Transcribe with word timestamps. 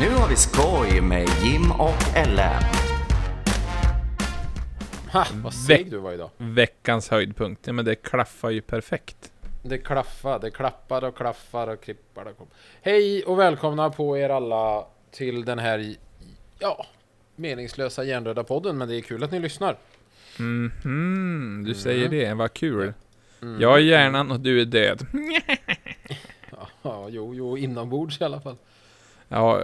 Nu 0.00 0.08
har 0.10 0.28
vi 0.28 0.36
skoj 0.36 1.00
med 1.00 1.28
Jim 1.42 1.70
och 1.72 2.16
Ellen. 2.16 2.62
Ha, 5.12 5.26
vad 5.42 5.54
seg 5.54 5.90
du 5.90 5.98
var 5.98 6.12
idag. 6.12 6.30
Veckans 6.36 7.08
höjdpunkt. 7.08 7.66
Ja 7.66 7.72
men 7.72 7.84
det 7.84 7.94
klaffar 7.94 8.50
ju 8.50 8.60
perfekt. 8.60 9.32
Det 9.62 9.78
klaffar, 9.78 10.38
det 10.38 10.50
klappar 10.50 11.04
och 11.04 11.16
klaffar 11.16 11.68
och 11.68 11.80
klippar 11.82 12.24
och 12.26 12.38
kom. 12.38 12.46
Hej 12.82 13.22
och 13.24 13.38
välkomna 13.38 13.90
på 13.90 14.18
er 14.18 14.28
alla 14.30 14.86
till 15.10 15.44
den 15.44 15.58
här, 15.58 15.94
ja, 16.58 16.86
meningslösa 17.36 18.04
hjärndöda 18.04 18.44
podden. 18.44 18.78
Men 18.78 18.88
det 18.88 18.96
är 18.96 19.00
kul 19.00 19.24
att 19.24 19.30
ni 19.32 19.38
lyssnar. 19.40 19.76
Mhm, 20.38 21.64
du 21.66 21.74
säger 21.74 22.06
Mm. 22.06 22.18
det. 22.18 22.34
Vad 22.34 22.52
kul. 22.52 22.92
Mm. 23.42 23.60
Jag 23.60 23.74
är 23.74 23.78
hjärnan 23.82 24.30
och 24.30 24.40
du 24.40 24.60
är 24.60 24.64
död. 24.64 25.06
Ja, 26.82 27.06
jo, 27.10 27.34
jo, 27.34 27.58
inombords 27.58 28.20
i 28.20 28.24
alla 28.24 28.40
fall. 28.40 28.56
Ja. 29.30 29.60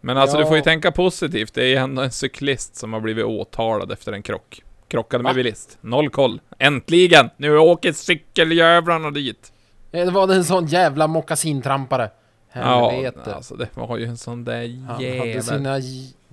Men 0.00 0.16
alltså 0.16 0.36
du 0.36 0.42
Ja. 0.42 0.46
får 0.48 0.56
ju 0.56 0.62
tänka 0.62 0.92
positivt. 0.92 1.54
Det 1.54 1.62
är 1.62 1.66
ju 1.68 1.76
ändå 1.76 2.02
en 2.02 2.10
cyklist 2.12 2.76
som 2.76 2.92
har 2.92 3.00
blivit 3.00 3.24
åtalad 3.24 3.92
efter 3.92 4.12
en 4.12 4.22
krock. 4.22 4.62
Krockade 4.88 5.22
med 5.22 5.30
Va? 5.30 5.34
bilist. 5.34 5.78
Noll 5.80 6.10
koll. 6.10 6.40
Äntligen! 6.58 7.30
Nu 7.36 7.58
åker 7.58 7.92
cykeljävlarna 7.92 9.10
dit. 9.10 9.52
Eh, 9.92 10.04
Det 10.04 10.10
var 10.10 10.28
en 10.34 10.44
sån 10.44 10.66
jävla 10.66 11.06
mockasintrampare. 11.06 12.10
Helvete. 12.48 13.20
Ja, 13.26 13.32
alltså 13.32 13.54
det 13.56 13.68
var 13.74 13.96
ju 13.98 14.04
en 14.04 14.16
sån 14.16 14.44
där 14.44 14.68
Han 14.68 14.86
hade 14.86 15.04
jävel. 15.04 15.42
sina 15.42 15.78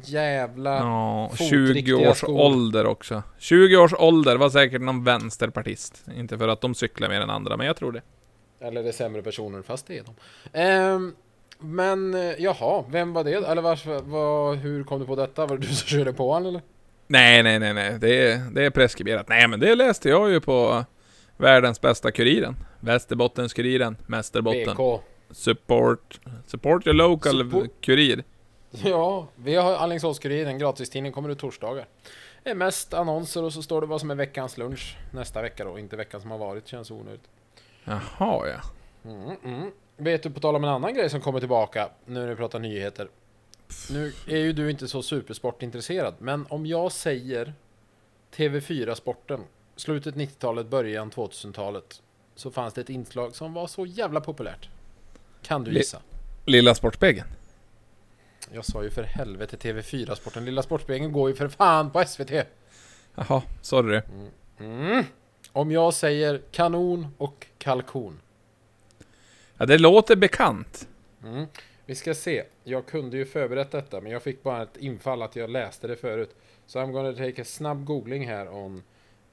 jävla... 0.06 0.76
Ja, 0.78 1.30
fotriktiga 1.30 1.98
20 1.98 2.10
års 2.10 2.18
skor. 2.18 2.40
ålder 2.42 2.86
också. 2.86 3.24
20 3.40 3.78
års 3.78 3.94
ålder 3.94 4.36
var 4.38 4.50
säkert 4.50 4.82
någon 4.82 5.04
vänsterpartist. 5.04 6.04
Inte 6.16 6.38
för 6.38 6.48
att 6.48 6.62
de 6.62 6.76
cyklar 6.76 7.10
mer 7.10 7.22
än 7.22 7.30
andra, 7.30 7.58
men 7.58 7.68
jag 7.68 7.76
tror 7.76 7.92
det. 7.92 8.02
Eller 8.62 8.84
det 8.84 8.90
är 8.90 8.94
sämre 8.94 9.22
personer, 9.22 9.62
fast 9.62 9.88
det 9.88 9.98
är 9.98 10.04
de. 10.04 10.16
Ehm, 10.60 11.14
men 11.60 12.14
eh, 12.14 12.34
jaha, 12.40 12.84
vem 12.90 13.14
var 13.14 13.24
det? 13.24 13.34
Eller 13.34 13.62
vars, 13.62 13.86
vad, 13.86 14.58
hur 14.58 14.84
kom 14.84 15.00
du 15.00 15.06
på 15.06 15.16
detta? 15.16 15.46
Var 15.46 15.58
det 15.58 15.68
du 15.68 15.74
som 15.74 15.88
körde 15.88 16.14
på 16.14 16.32
honom 16.34 16.48
eller? 16.50 16.62
Nej, 17.08 17.44
nej, 17.44 17.60
nej, 17.60 17.74
nej. 17.74 17.98
Det 18.00 18.32
är, 18.32 18.38
det 18.52 18.66
är 18.66 18.70
preskriberat. 18.70 19.30
Nej, 19.30 19.48
men 19.48 19.60
det 19.60 19.76
läste 19.76 20.10
jag 20.10 20.30
ju 20.32 20.40
på 20.40 20.86
världens 21.38 21.82
bästa 21.82 22.12
kuriren. 22.12 22.56
Västerbottens-Kuriren, 22.80 23.96
Mästerbotten. 24.08 24.76
BK. 24.76 25.02
Support, 25.32 26.20
support 26.46 26.88
your 26.88 26.94
local 26.96 27.32
Support- 27.32 27.70
kurir. 27.82 28.24
Ja, 28.72 29.28
vi 29.36 29.56
har 29.56 29.74
Alingsås-Kuriren, 29.76 30.58
gratistidning, 30.60 31.12
kommer 31.12 31.30
ut 31.30 31.40
torsdagar. 31.40 31.86
Det 32.44 32.50
är 32.50 32.56
mest 32.56 32.94
annonser 32.94 33.44
och 33.44 33.54
så 33.54 33.62
står 33.62 33.82
det 33.82 33.88
vad 33.88 34.00
som 34.02 34.12
är 34.12 34.16
veckans 34.16 34.58
lunch 34.58 34.98
nästa 35.12 35.42
vecka 35.42 35.64
då, 35.64 35.80
inte 35.80 35.96
veckan 35.96 36.22
som 36.22 36.32
har 36.32 36.38
varit, 36.38 36.68
känns 36.68 36.92
onödigt. 36.92 37.24
Jaha, 37.84 38.02
ja. 38.48 38.62
Mm, 39.12 39.36
mm. 39.44 39.72
Vet 40.02 40.24
du, 40.24 40.30
på 40.30 40.40
tal 40.40 40.56
om 40.56 40.64
en 40.64 40.70
annan 40.70 40.94
grej 40.94 41.10
som 41.10 41.22
kommer 41.22 41.40
tillbaka, 41.40 41.90
nu 42.06 42.20
när 42.20 42.28
vi 42.28 42.36
pratar 42.36 42.60
nyheter. 42.60 43.08
Nu 43.92 44.14
är 44.28 44.38
ju 44.38 44.54
du 44.54 44.72
inte 44.72 44.88
så 44.88 45.02
supersportintresserad, 45.02 46.14
men 46.20 46.46
om 46.50 46.66
jag 46.66 46.92
säger 46.92 47.54
TV4-sporten, 48.36 49.40
slutet 49.76 50.16
90-talet, 50.16 50.68
början 50.68 51.12
2000-talet, 51.12 52.02
så 52.36 52.52
fanns 52.52 52.74
det 52.74 52.82
ett 52.82 52.90
inslag 52.90 53.36
som 53.36 53.54
var 53.54 53.68
så 53.68 53.86
jävla 53.86 54.22
populärt. 54.22 54.70
Kan 55.42 55.64
du 55.64 55.74
gissa? 55.74 56.02
Lilla 56.46 56.76
Sportspegeln. 56.76 57.28
Jag 58.52 58.66
sa 58.66 58.84
ju 58.84 58.90
för 58.90 59.04
helvete 59.04 59.58
TV4-sporten, 59.58 60.46
Lilla 60.46 60.64
Sportspegeln 60.64 61.12
går 61.12 61.30
ju 61.30 61.36
för 61.36 61.48
fan 61.48 61.92
på 61.92 62.04
SVT! 62.06 62.32
Jaha, 63.16 63.42
sorry. 63.62 64.02
Mm. 64.60 65.04
Om 65.52 65.72
jag 65.72 65.94
säger 65.94 66.42
kanon 66.52 67.08
och 67.18 67.48
kalkon. 67.58 68.20
Ja, 69.60 69.66
det 69.66 69.78
låter 69.78 70.16
bekant. 70.16 70.88
Mm. 71.24 71.46
Vi 71.86 71.96
ska 71.96 72.14
se. 72.14 72.44
Jag 72.64 72.86
kunde 72.86 73.18
ju 73.18 73.26
förberett 73.26 73.72
detta, 73.72 74.02
men 74.02 74.12
jag 74.12 74.24
fick 74.24 74.44
bara 74.44 74.64
ett 74.64 74.78
infall 74.78 75.22
att 75.22 75.36
jag 75.36 75.50
läste 75.50 75.88
det 75.88 75.96
förut. 75.96 76.36
Så 76.68 76.80
I'm 76.80 76.92
gonna 76.92 77.14
take 77.14 77.42
a 77.42 77.46
snabb 77.46 77.86
googling 77.86 78.28
här 78.28 78.48
om, 78.50 78.84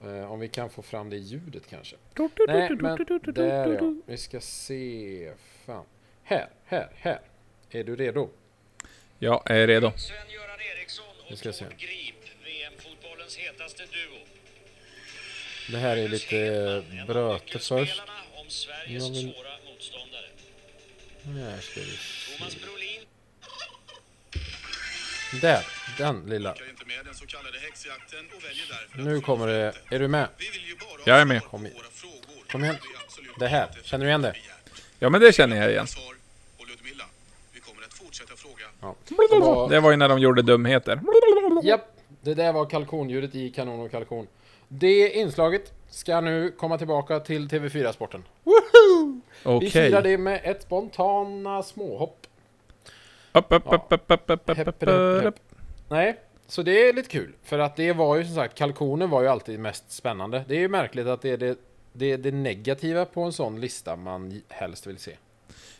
eh, 0.04 0.32
om 0.32 0.40
vi 0.40 0.48
kan 0.48 0.70
få 0.70 0.82
fram 0.82 1.10
det 1.10 1.16
ljudet 1.16 1.66
kanske. 1.70 1.96
Nej, 2.46 2.70
men 2.70 2.96
där 3.34 3.72
ja. 3.82 3.94
Vi 4.06 4.16
ska 4.16 4.40
se. 4.40 5.32
Fan. 5.66 5.84
Här, 6.22 6.48
här, 6.64 6.88
här. 6.94 7.20
Är 7.70 7.84
du 7.84 7.96
redo? 7.96 8.28
Jag 9.18 9.50
är 9.50 9.66
redo. 9.66 9.92
Sven-Göran 9.96 10.58
Eriksson 10.76 11.06
och 11.30 11.38
ska 11.38 11.48
jag 11.48 11.54
se. 11.54 11.64
Tord 11.64 11.76
Grip, 11.76 12.14
VM-fotbollens 12.44 13.36
hetaste 13.36 13.82
duo. 13.82 14.18
Det 15.70 15.78
här 15.78 15.96
är 15.96 16.08
lite 16.08 16.38
eh, 16.98 17.06
bröte 17.06 17.58
först. 17.58 18.02
om 18.36 18.50
Sveriges 18.50 19.06
svåra. 19.06 19.55
Här 21.26 21.60
ska 21.60 21.80
vi 21.80 21.86
se. 21.86 22.56
Där, 25.40 25.66
den 25.98 26.22
lilla. 26.26 26.54
Nu 28.96 29.20
kommer 29.20 29.46
det. 29.46 29.72
Är 29.90 29.98
du 29.98 30.08
med? 30.08 30.28
Jag 31.04 31.20
är 31.20 31.24
med. 31.24 31.42
Kom 31.44 31.60
frågor. 31.92 32.50
Kom 32.50 32.64
igen. 32.64 32.76
Det 33.38 33.46
här. 33.48 33.68
Känner 33.82 34.04
du 34.04 34.08
igen 34.08 34.22
det? 34.22 34.34
Ja, 34.98 35.10
men 35.10 35.20
det 35.20 35.32
känner 35.34 35.56
jag 35.56 35.70
igen. 35.70 35.86
Svar 35.86 36.14
och 36.58 36.68
Ludmilla. 36.68 37.04
Vi 37.52 37.60
kommer 37.60 37.82
att 37.84 37.94
fortsätta 37.94 38.36
fråga. 38.36 38.64
Ja. 38.80 38.94
Det 39.08 39.14
var- 39.40 39.68
Det 39.70 39.80
var 39.80 39.90
ju 39.90 39.96
när 39.96 40.08
de 40.08 40.18
gjorde 40.18 40.42
dumheter. 40.42 41.00
Japp, 41.64 41.96
det 42.22 42.34
där 42.34 42.52
var 42.52 42.70
kalkonljudet 42.70 43.34
i 43.34 43.50
kanon 43.50 43.80
och 43.80 43.90
kalkon. 43.90 44.26
Det 44.68 45.10
inslaget 45.10 45.72
ska 45.90 46.20
nu 46.20 46.50
komma 46.58 46.78
tillbaka 46.78 47.20
till 47.20 47.48
TV4-sporten. 47.48 48.24
Okej. 49.44 49.66
Vi 49.66 49.70
firar 49.70 50.02
det 50.02 50.18
med 50.18 50.40
ett 50.44 50.62
spontana 50.62 51.62
småhopp. 51.62 52.26
Upp, 53.32 53.46
upp, 53.52 53.62
Ja. 53.66 53.74
upp, 53.74 53.92
upp, 53.92 54.10
upp, 54.10 54.30
upp, 54.30 54.58
upp, 54.58 54.82
upp, 54.82 55.24
upp. 55.26 55.34
Nej, 55.88 56.16
så 56.46 56.62
det 56.62 56.88
är 56.88 56.92
lite 56.92 57.08
kul. 57.08 57.32
För 57.42 57.58
att 57.58 57.76
det 57.76 57.92
var 57.92 58.16
ju 58.16 58.24
som 58.24 58.34
sagt, 58.34 58.58
kalkonen 58.58 59.10
var 59.10 59.22
ju 59.22 59.28
alltid 59.28 59.60
mest 59.60 59.90
spännande. 59.92 60.44
Det 60.48 60.54
är 60.54 60.58
ju 60.60 60.68
märkligt 60.68 61.06
att 61.06 61.22
det 61.22 61.30
är 61.30 61.36
det, 61.36 61.58
det, 61.92 62.12
är 62.12 62.18
det 62.18 62.30
negativa 62.32 63.04
på 63.04 63.22
en 63.22 63.32
sån 63.32 63.60
lista 63.60 63.96
man 63.96 64.42
helst 64.48 64.86
vill 64.86 64.98
se. 64.98 65.12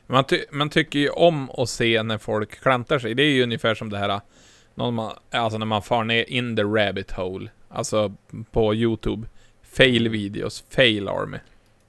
Man, 0.07 0.25
ty 0.25 0.45
man 0.51 0.71
tycker 0.71 0.99
ju 0.99 1.09
om 1.09 1.51
att 1.51 1.69
se 1.69 2.03
när 2.03 2.19
folk 2.19 2.61
klantar 2.61 2.99
sig. 2.99 3.15
Det 3.15 3.23
är 3.23 3.31
ju 3.31 3.43
ungefär 3.43 3.75
som 3.75 3.91
det 3.91 3.99
här, 3.99 4.21
någon 4.75 4.95
man, 4.95 5.13
alltså 5.31 5.59
när 5.59 5.67
man 5.67 5.83
far 5.83 6.05
ner 6.05 6.31
in 6.31 6.57
the 6.57 6.63
rabbit 6.63 7.11
hole. 7.13 7.51
Alltså 7.69 8.13
på 8.51 8.75
YouTube. 8.75 9.29
Fail 9.63 10.09
videos, 10.09 10.65
fail 10.71 11.09
army. 11.09 11.39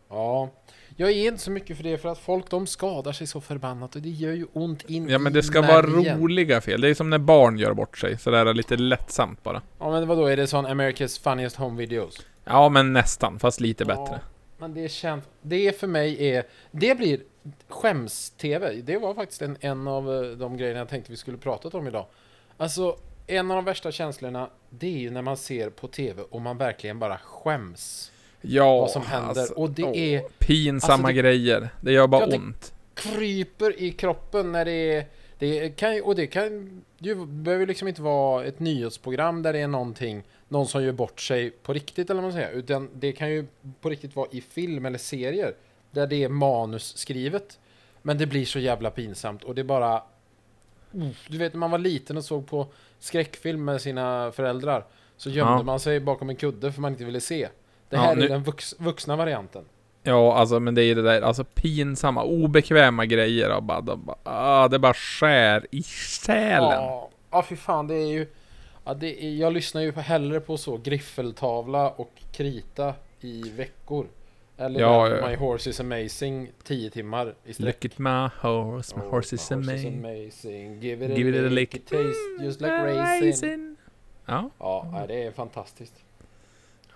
Ja, 0.09 0.49
jag 0.99 1.11
är 1.11 1.27
inte 1.27 1.43
så 1.43 1.51
mycket 1.51 1.77
för 1.77 1.83
det 1.83 1.97
för 1.97 2.09
att 2.09 2.19
folk 2.19 2.49
de 2.49 2.67
skadar 2.67 3.11
sig 3.11 3.27
så 3.27 3.41
förbannat 3.41 3.95
och 3.95 4.01
det 4.01 4.09
gör 4.09 4.33
ju 4.33 4.47
ont 4.53 4.89
in 4.89 5.09
Ja 5.09 5.19
men 5.19 5.33
det 5.33 5.43
ska 5.43 5.61
vara 5.61 5.81
roliga 5.81 6.61
fel. 6.61 6.81
Det 6.81 6.89
är 6.89 6.93
som 6.93 7.09
när 7.09 7.17
barn 7.17 7.57
gör 7.57 7.73
bort 7.73 7.97
sig. 7.97 8.19
Sådär 8.19 8.53
lite 8.53 8.77
lättsamt 8.77 9.43
bara. 9.43 9.61
Ja 9.79 9.91
men 9.91 10.07
vadå, 10.07 10.25
är 10.25 10.37
det 10.37 10.47
sån 10.47 10.67
America's 10.67 11.21
Funniest 11.21 11.55
Home 11.55 11.77
Videos? 11.77 12.25
Ja 12.43 12.69
men 12.69 12.93
nästan, 12.93 13.39
fast 13.39 13.59
lite 13.59 13.85
bättre. 13.85 14.03
Ja, 14.11 14.19
men 14.57 14.73
det 14.73 14.89
känns... 14.89 15.23
Det 15.41 15.79
för 15.79 15.87
mig 15.87 16.29
är... 16.29 16.43
Det 16.71 16.97
blir 16.97 17.19
skäms-TV. 17.67 18.81
Det 18.81 18.97
var 18.97 19.13
faktiskt 19.13 19.41
en, 19.41 19.57
en 19.59 19.87
av 19.87 20.13
eh, 20.13 20.31
de 20.31 20.57
grejerna 20.57 20.79
jag 20.79 20.89
tänkte 20.89 21.11
vi 21.11 21.17
skulle 21.17 21.37
pratat 21.37 21.73
om 21.73 21.87
idag. 21.87 22.05
Alltså, 22.57 22.97
en 23.27 23.51
av 23.51 23.55
de 23.55 23.65
värsta 23.65 23.91
känslorna, 23.91 24.49
det 24.69 24.87
är 24.87 24.99
ju 24.99 25.09
när 25.09 25.21
man 25.21 25.37
ser 25.37 25.69
på 25.69 25.87
TV 25.87 26.21
och 26.29 26.41
man 26.41 26.57
verkligen 26.57 26.99
bara 26.99 27.17
skäms. 27.17 28.11
Ja, 28.49 28.77
Vad 28.79 28.91
som 28.91 29.01
händer. 29.01 29.59
Och 29.59 29.69
det 29.69 29.83
åh, 29.83 29.97
är- 29.97 30.21
Pinsamma 30.39 30.93
alltså 30.93 31.07
det- 31.07 31.13
grejer. 31.13 31.69
Det 31.81 31.91
gör 31.91 32.07
bara 32.07 32.27
Ja, 32.29 32.35
ont. 32.37 32.73
Kryper 32.93 33.81
i 33.81 33.91
kroppen 33.91 34.51
när 34.51 34.65
det 34.65 34.71
är... 34.95 35.05
Det 35.39 35.69
kan, 35.69 36.01
och 36.03 36.15
det 36.15 36.27
kan 36.27 36.71
ju 36.99 37.25
behöver 37.25 37.65
liksom 37.67 37.87
inte 37.87 38.01
vara 38.01 38.45
ett 38.45 38.59
nyhetsprogram 38.59 39.41
där 39.43 39.53
det 39.53 39.59
är 39.59 39.67
någonting, 39.67 40.23
någon 40.47 40.67
som 40.67 40.83
gör 40.83 40.91
bort 40.91 41.21
sig 41.21 41.49
på 41.51 41.73
riktigt 41.73 42.09
eller 42.09 42.21
vad 42.21 42.31
man 42.31 42.41
säger. 42.41 42.51
Utan 42.57 42.89
det 42.93 43.11
kan 43.11 43.29
ju 43.31 43.45
på 43.81 43.89
riktigt 43.89 44.15
vara 44.15 44.27
i 44.31 44.41
film 44.41 44.85
eller 44.85 44.97
serier. 44.97 45.53
Där 45.91 46.07
det 46.07 46.23
är 46.23 46.29
manusskrivet. 46.29 47.59
Men 48.01 48.17
det 48.17 48.25
blir 48.25 48.45
så 48.45 48.59
jävla 48.59 48.89
pinsamt 48.91 49.43
och 49.43 49.55
det 49.55 49.61
är 49.61 49.65
bara... 49.65 50.03
Du 51.27 51.37
vet 51.37 51.53
när 51.53 51.59
man 51.59 51.71
var 51.71 51.77
liten 51.77 52.17
och 52.17 52.25
såg 52.25 52.47
på 52.47 52.67
skräckfilm 52.99 53.65
med 53.65 53.81
sina 53.81 54.31
föräldrar. 54.31 54.85
Så 55.17 55.29
gömde 55.29 55.53
Ja. 55.53 55.63
man 55.63 55.79
sig 55.79 55.99
bakom 55.99 56.29
en 56.29 56.35
kudde 56.35 56.71
för 56.71 56.81
man 56.81 56.91
inte 56.91 57.05
ville 57.05 57.21
se. 57.21 57.47
Det 57.89 57.95
Ja, 57.95 58.01
här 58.01 58.15
nu- 58.15 58.23
är 58.25 58.29
den 58.29 58.43
vux, 58.43 58.75
vuxna 58.79 59.15
varianten. 59.15 59.65
Ja, 60.03 60.33
alltså 60.35 60.59
men 60.59 60.75
det 60.75 60.83
är 60.83 60.95
det 60.95 61.01
där, 61.01 61.21
alltså 61.21 61.43
pinsamma, 61.43 62.23
obekväma 62.23 63.05
grejer 63.05 63.55
och 63.55 63.63
bara, 63.63 63.81
de 63.81 64.05
bara 64.05 64.17
ah, 64.23 64.67
det 64.67 64.79
bara 64.79 64.93
skär 64.93 65.65
i 65.71 65.83
själen. 65.83 66.69
Ja, 66.71 67.09
ja 67.31 67.43
fy 67.49 67.55
fan 67.55 67.87
det 67.87 67.95
är 67.95 68.07
ju... 68.07 68.27
Ja, 68.85 68.93
det 68.93 69.25
är, 69.25 69.29
jag 69.35 69.53
lyssnar 69.53 69.81
ju 69.81 69.91
hellre 69.91 70.39
på 70.39 70.57
så 70.57 70.77
griffeltavla 70.77 71.89
och 71.89 72.11
krita 72.31 72.93
i 73.21 73.41
veckor. 73.49 74.07
Eller 74.57 74.79
Ja, 74.79 75.09
ja. 75.09 75.27
My 75.27 75.35
Horse 75.35 75.69
is 75.69 75.79
Amazing 75.79 76.51
10 76.63 76.89
timmar 76.89 77.35
i 77.45 77.53
sträck. 77.53 77.83
Look 77.83 77.91
at 77.93 77.97
my 77.99 78.29
horse, 78.49 78.95
my 78.95 79.01
Oh, 79.03 79.09
horse 79.09 79.35
is 79.35 79.49
my 79.49 79.55
amazing. 79.57 79.97
amazing. 79.99 80.79
Give 80.79 81.05
it 81.05 81.11
a, 81.11 81.15
Give 81.15 81.29
it 81.39 81.45
a 81.45 81.49
lick, 81.49 81.75
it 81.75 81.85
tastes 81.85 82.41
just 82.41 82.61
like 82.61 82.73
raisin. 82.73 83.75
Ja, 84.25 84.49
Ja, 84.59 84.89
nej, 84.93 85.07
det 85.07 85.23
är 85.23 85.31
fantastiskt. 85.31 85.93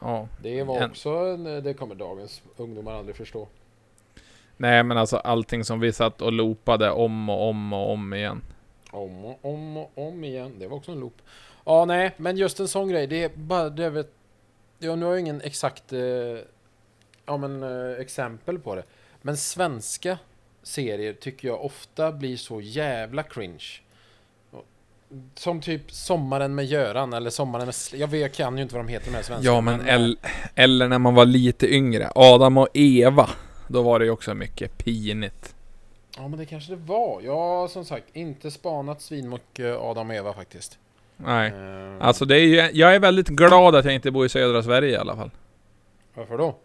Ja. 0.02 0.28
Det 0.42 0.64
var 0.64 0.86
också 0.86 1.10
en, 1.10 1.44
det 1.44 1.74
kommer 1.74 1.96
dagens 1.96 2.42
ungdomar 2.58 2.94
aldrig 2.94 3.16
förstå. 3.16 3.48
Nej 4.58 4.84
men 4.84 4.98
alltså 4.98 5.18
allting 5.18 5.64
som 5.64 5.80
vi 5.80 5.94
satt 5.94 6.22
och 6.22 6.32
loopade 6.32 6.92
om 6.92 7.30
och 7.30 7.50
om 7.50 7.74
och 7.74 7.92
om 7.92 8.14
igen. 8.14 8.42
Om 8.92 9.26
och 9.26 9.40
om 9.42 9.78
och 9.78 9.92
om 9.96 10.24
igen. 10.24 10.56
Det 10.60 10.68
var 10.68 10.78
också 10.78 10.92
en 10.92 11.00
loop. 11.00 11.22
Ja, 11.66 11.86
nej, 11.86 12.12
men 12.18 12.38
just 12.38 12.60
en 12.60 12.68
sån 12.68 12.90
grej. 12.90 13.08
Det 13.08 13.24
är 13.24 13.30
bara, 13.36 13.70
det 13.70 13.90
vet... 13.90 14.12
Ja, 14.80 14.96
nu 14.96 15.06
har 15.06 15.12
jag 15.12 15.20
ingen 15.20 15.42
exakt... 15.42 15.94
Eh, 15.94 16.00
ja, 17.26 17.38
men 17.38 17.64
eh, 17.64 18.00
exempel 18.00 18.60
på 18.60 18.76
det. 18.76 18.84
Men 19.22 19.38
svenska 19.38 20.18
serier 20.64 21.14
tycker 21.14 21.48
jag 21.48 21.66
ofta 21.66 22.12
blir 22.12 22.38
så 22.38 22.62
jävla 22.62 23.24
cringe. 23.24 23.66
Som 25.36 25.62
typ 25.62 25.92
Sommaren 25.92 26.56
med 26.56 26.66
Göran 26.66 27.14
eller 27.14 27.30
Sommaren 27.30 27.66
med... 27.66 27.74
Sl- 27.74 27.96
Jag, 27.98 28.08
vet, 28.08 28.22
jag 28.22 28.34
kan 28.34 28.58
ju 28.58 28.64
inte 28.64 28.76
vad 28.76 28.86
de 28.86 28.92
heter 28.92 29.06
de 29.12 29.16
här 29.16 29.24
svenska. 29.24 29.46
Ja, 29.46 29.62
men 29.62 29.82
eh, 29.82 29.96
el- 29.96 30.18
eller 30.56 30.88
när 30.88 31.00
man 31.00 31.14
var 31.16 31.26
lite 31.26 31.74
yngre. 31.74 32.12
Adam 32.16 32.58
och 32.58 32.68
Eva. 32.74 33.30
Då 33.68 33.82
var 33.82 34.00
det 34.00 34.06
ju 34.06 34.12
också 34.12 34.34
mycket 34.34 34.78
pinigt. 34.78 35.56
Ja, 36.18 36.28
men 36.28 36.40
det 36.40 36.46
kanske 36.46 36.72
det 36.72 36.82
var. 36.86 37.22
Ja, 37.22 37.68
som 37.68 37.86
sagt, 37.86 38.06
inte 38.14 38.52
spanat 38.52 39.02
svinmycket 39.02 39.78
Adam 39.78 40.10
och 40.10 40.16
Eva 40.16 40.34
faktiskt. 40.34 40.78
Nej. 41.18 41.52
Eh, 41.52 42.06
Alltså 42.08 42.26
det 42.26 42.36
är 42.40 42.46
ju, 42.46 42.56
jag 42.80 42.96
är 42.96 43.00
väldigt 43.00 43.28
glad 43.28 43.76
att 43.76 43.86
jag 43.86 43.94
inte 43.94 44.12
bor 44.12 44.26
i 44.26 44.30
södra 44.30 44.64
Sverige 44.64 44.92
i 44.92 44.98
alla 44.98 45.16
fall. 45.16 45.32
Varför 46.14 46.38
då? 46.38 46.56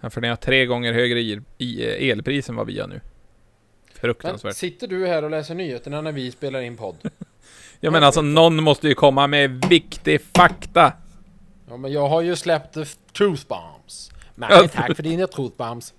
Ja, 0.00 0.10
För 0.10 0.20
ni 0.20 0.28
har 0.28 0.36
tre 0.36 0.66
gånger 0.66 0.92
högre 0.92 1.20
i, 1.20 1.40
i 1.58 1.86
eh, 1.86 2.10
elpris 2.10 2.48
än 2.48 2.56
vad 2.56 2.66
vi 2.66 2.80
har 2.80 2.88
nu. 2.88 2.94
Men 2.94 4.00
Fruktansvärt. 4.00 4.56
sitter 4.56 4.86
du 4.88 5.06
här 5.06 5.24
och 5.24 5.30
läser 5.30 5.54
nyheterna 5.54 6.00
när 6.00 6.12
vi 6.12 6.30
spelar 6.30 6.60
in 6.60 6.76
podd? 6.76 6.96
Ja 7.80 7.90
men 7.90 8.04
alltså 8.04 8.22
någon 8.22 8.62
måste 8.62 8.88
ju 8.88 8.94
komma 8.94 9.26
med 9.26 9.64
viktig 9.68 10.20
fakta. 10.34 10.92
Ja, 11.68 11.76
men 11.76 11.92
jag 11.92 12.08
har 12.08 12.20
ju 12.20 12.36
släppt 12.36 12.72
truth 13.12 13.46
bombs. 13.48 14.10
Men 14.34 14.48
Ja. 14.52 14.68
tack 14.68 14.96
för 14.96 15.02
dina 15.02 15.26
truth 15.26 15.56
bombs. 15.56 15.94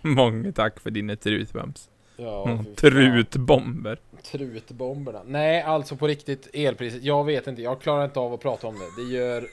Många 0.00 0.52
tack 0.52 0.80
för 0.80 0.90
dina 0.90 1.16
trutbums. 1.16 1.88
Ja, 2.16 2.48
Mm. 2.48 2.74
Trutbomber. 2.74 3.98
Trutbomberna. 4.22 5.22
Nej, 5.26 5.62
alltså 5.62 5.96
på 5.96 6.06
riktigt, 6.06 6.48
elpriset. 6.52 7.02
Jag 7.02 7.24
vet 7.24 7.46
inte, 7.46 7.62
jag 7.62 7.80
klarar 7.80 8.04
inte 8.04 8.20
av 8.20 8.34
att 8.34 8.40
prata 8.40 8.66
om 8.66 8.74
det. 8.74 9.02
Det 9.02 9.08
gör... 9.08 9.46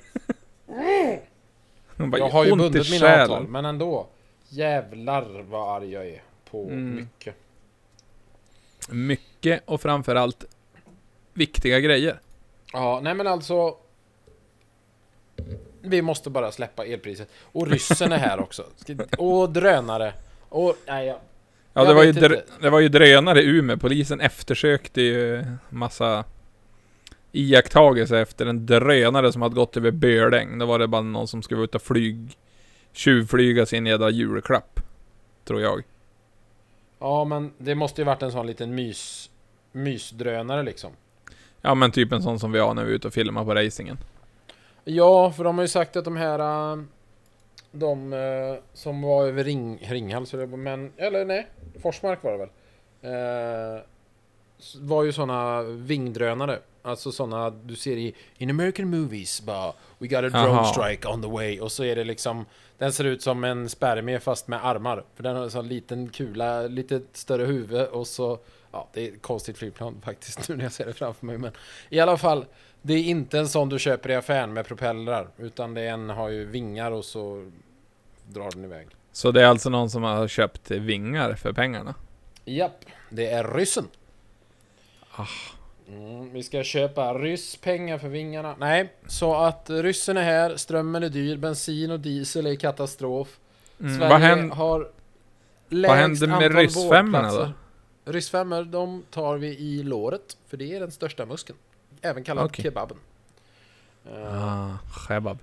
Bara, 2.07 2.17
Jag 2.17 2.29
har 2.29 2.45
ju 2.45 2.55
bundit 2.55 2.91
mina 2.91 3.05
själen. 3.05 3.21
avtal, 3.31 3.47
men 3.47 3.65
ändå. 3.65 4.07
Jävlar 4.49 5.41
vad 5.49 5.75
arg 5.75 5.91
jag 5.91 6.07
är 6.07 6.21
på 6.51 6.63
Mm. 6.63 6.95
mycket. 6.95 7.35
Mycket 8.89 9.61
och 9.65 9.81
framförallt 9.81 10.45
viktiga 11.35 11.79
grejer. 11.79 12.19
Ja, 12.73 12.99
nej 13.03 13.13
men 13.13 13.27
alltså... 13.27 13.77
Vi 15.81 16.01
måste 16.01 16.29
bara 16.29 16.51
släppa 16.51 16.85
elpriset. 16.85 17.29
Och 17.41 17.67
ryssen 17.67 18.11
är 18.11 18.17
här 18.17 18.39
också. 18.39 18.63
Och 19.17 19.49
drönare. 19.49 20.13
Och... 20.49 20.75
Nej, 20.87 21.07
jag... 21.07 21.15
Ja, 21.15 21.81
Jag 21.81 21.87
det 21.87 21.93
var, 21.93 22.03
ju 22.03 22.09
inte. 22.09 22.43
det 22.61 22.69
var 22.69 22.79
ju 22.79 22.89
drönare 22.89 23.41
i 23.41 23.45
Umeå. 23.45 23.77
Polisen 23.77 24.21
eftersökte 24.21 25.01
ju 25.01 25.45
massa 25.69 26.23
iakttagelser 27.31 28.15
efter 28.15 28.45
en 28.45 28.65
drönare 28.65 29.31
som 29.31 29.41
hade 29.41 29.55
gått 29.55 29.77
över 29.77 29.91
Böläng. 29.91 30.59
Då 30.59 30.65
var 30.65 30.79
det 30.79 30.87
bara 30.87 31.01
någon 31.01 31.27
som 31.27 31.41
skulle 31.41 31.63
ut 31.63 31.75
och 31.75 31.81
flyg, 31.81 32.37
tjuvflyga 32.93 33.65
sin 33.65 33.85
jävla 33.85 34.09
julklapp. 34.09 34.79
Tror 35.45 35.61
jag. 35.61 35.83
Ja, 36.99 37.25
men 37.25 37.53
det 37.57 37.75
måste 37.75 38.01
ju 38.01 38.05
varit 38.05 38.21
en 38.21 38.31
sån 38.31 38.47
liten 38.47 38.75
mys... 38.75 39.29
Mysdrönare 39.71 40.63
liksom. 40.63 40.91
Ja 41.65 41.75
men 41.75 41.91
typ 41.91 42.11
en 42.11 42.21
sån 42.23 42.39
som 42.39 42.51
vi 42.51 42.59
har 42.59 42.73
när 42.73 42.83
vi 42.83 42.91
är 42.91 42.95
ute 42.95 43.07
och 43.07 43.13
filmar 43.13 43.45
på 43.45 43.53
racingen. 43.55 43.97
Ja, 44.83 45.31
för 45.31 45.43
de 45.43 45.55
har 45.57 45.63
ju 45.63 45.67
sagt 45.67 45.95
att 45.95 46.05
de 46.05 46.15
här... 46.17 46.71
äh, 46.73 46.83
De 47.71 48.13
äh, 48.13 48.19
som 48.73 49.01
var 49.01 49.25
över 49.25 49.43
Ring, 49.43 49.79
Ringhals, 49.89 50.33
men... 50.33 50.91
Eller 50.97 51.25
nej, 51.25 51.47
Forsmark 51.81 52.23
var 52.23 52.31
det 52.31 52.37
väl? 52.37 52.49
s- 54.59 54.75
var 54.75 55.03
ju 55.03 55.11
såna 55.11 55.61
vingdrönare. 55.63 56.59
Alltså 56.81 57.11
såna 57.11 57.49
du 57.49 57.75
ser 57.75 57.97
i 57.97 58.15
In 58.37 58.49
American 58.49 58.89
movies 58.89 59.41
bara 59.41 59.73
We 59.97 60.07
got 60.07 60.17
a 60.23 60.29
drone 60.29 60.47
Aha. 60.59 60.63
strike 60.73 61.07
on 61.07 61.21
the 61.21 61.27
way 61.27 61.59
och 61.59 61.71
så 61.71 61.83
är 61.83 61.95
det 61.95 62.03
liksom 62.03 62.45
Den 62.77 62.93
ser 62.93 63.03
ut 63.03 63.21
som 63.21 63.43
en 63.43 63.69
spermie 63.69 64.19
fast 64.19 64.47
med 64.47 64.65
armar 64.65 65.03
För 65.15 65.23
den 65.23 65.35
har 65.35 65.43
en 65.43 65.51
sån 65.51 65.67
liten 65.67 66.09
kula, 66.09 66.61
lite 66.61 67.01
större 67.13 67.45
huvud 67.45 67.87
och 67.87 68.07
så 68.07 68.39
Ja, 68.75 68.87
det 68.93 69.07
är 69.07 69.13
ett 69.13 69.21
konstigt 69.21 69.57
flygplan 69.57 70.01
faktiskt 70.05 70.49
nu 70.49 70.55
när 70.55 70.63
jag 70.63 70.71
ser 70.71 70.85
det 70.85 70.93
framför 70.93 71.25
mig 71.25 71.37
men 71.37 71.51
I 71.89 71.99
alla 71.99 72.17
fall 72.17 72.45
Det 72.81 72.93
är 72.93 73.03
inte 73.03 73.39
en 73.39 73.49
sån 73.49 73.69
du 73.69 73.79
köper 73.79 74.09
i 74.09 74.15
affären 74.15 74.53
med 74.53 74.65
propellrar 74.67 75.27
Utan 75.37 75.73
det 75.73 75.81
är 75.81 75.93
en 75.93 76.09
har 76.09 76.29
ju 76.29 76.45
vingar 76.45 76.91
och 76.91 77.05
så 77.05 77.51
Drar 78.27 78.51
den 78.51 78.63
iväg 78.63 78.87
Så 79.11 79.31
det 79.31 79.41
är 79.41 79.45
alltså 79.45 79.69
någon 79.69 79.89
som 79.89 80.03
har 80.03 80.27
köpt 80.27 80.71
vingar 80.71 81.33
för 81.33 81.53
pengarna? 81.53 81.95
Japp, 82.45 82.85
det 83.09 83.27
är 83.27 83.43
ryssen 83.43 83.87
Ah. 85.17 85.27
Mm, 85.89 86.33
vi 86.33 86.43
ska 86.43 86.63
köpa 86.63 87.13
rysspengar 87.13 87.97
för 87.97 88.07
vingarna. 88.07 88.55
Nej, 88.59 88.93
så 89.07 89.35
att 89.35 89.69
ryssen 89.69 90.17
är 90.17 90.23
här, 90.23 90.57
strömmen 90.57 91.03
är 91.03 91.09
dyr, 91.09 91.37
bensin 91.37 91.91
och 91.91 91.99
diesel 91.99 92.45
är 92.45 92.55
katastrof. 92.55 93.27
Mm, 93.79 93.97
Sverige 93.97 94.09
vad, 94.09 94.21
händer, 94.21 94.55
har 94.55 94.89
vad 95.69 95.97
händer 95.97 96.27
med 96.27 96.55
ryssfemmorna 96.55 97.31
då? 97.31 97.51
Ryssfemmor, 98.05 98.63
de 98.63 99.03
tar 99.11 99.37
vi 99.37 99.47
i 99.47 99.83
låret, 99.83 100.37
för 100.47 100.57
det 100.57 100.75
är 100.75 100.79
den 100.79 100.91
största 100.91 101.25
muskeln. 101.25 101.59
Även 102.01 102.23
kallad 102.23 102.45
Okej. 102.45 102.63
kebaben. 102.63 102.97
Uh, 104.13 104.43
Ah, 104.43 104.77
kebab. 105.07 105.37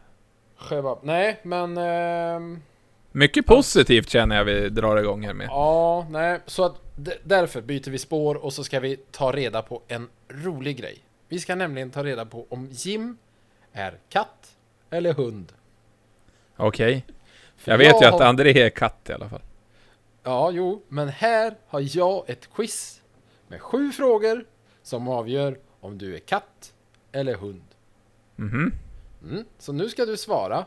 Kebab. 0.69 0.99
Nej, 1.03 1.41
men... 1.43 1.79
ehm, 1.79 2.62
Mycket 3.12 3.47
positivt 3.47 4.09
känner 4.11 4.37
jag 4.37 4.44
vi 4.44 4.69
drar 4.69 4.97
igång 4.97 5.25
här 5.26 5.35
med. 5.35 5.47
Ja, 5.50 6.06
nej, 6.11 6.41
så 6.47 6.64
att 6.64 6.75
därför 7.25 7.61
byter 7.61 7.91
vi 7.91 7.99
spår 7.99 8.35
och 8.35 8.53
så 8.53 8.64
ska 8.64 8.81
vi 8.81 8.97
ta 9.11 9.32
reda 9.32 9.62
på 9.62 9.82
en 9.88 10.09
rolig 10.29 10.76
grej. 10.76 10.99
Vi 11.29 11.38
ska 11.41 11.55
nämligen 11.55 11.91
ta 11.91 12.05
reda 12.05 12.25
på 12.26 12.47
om 12.49 12.69
Jim 12.70 13.17
är 13.73 13.99
katt 14.09 14.56
eller 14.91 15.12
hund. 15.14 15.53
Okej. 16.56 17.06
För 17.56 17.70
Jag 17.70 17.79
vet 17.79 18.03
ju 18.03 18.06
att 18.06 18.12
har- 18.12 18.23
André 18.23 18.62
är 18.62 18.70
katt 18.70 19.11
i 19.11 19.12
alla 19.12 19.29
fall. 19.29 19.41
Ja, 20.22 20.50
jo, 20.50 20.82
men 20.88 21.08
här 21.08 21.54
har 21.69 21.96
jag 21.96 22.30
ett 22.30 22.48
quiz 22.54 23.02
med 23.48 23.60
sju 23.60 23.92
frågor 23.92 24.44
som 24.82 25.08
avgör 25.08 25.58
om 25.80 25.98
du 25.98 26.14
är 26.14 26.19
katt 26.19 26.72
eller 27.12 27.34
hund. 27.34 27.62
Mhm. 28.36 28.72
Mm, 29.22 29.44
så 29.58 29.72
nu 29.72 29.88
ska 29.88 30.04
du 30.06 30.16
svara. 30.16 30.64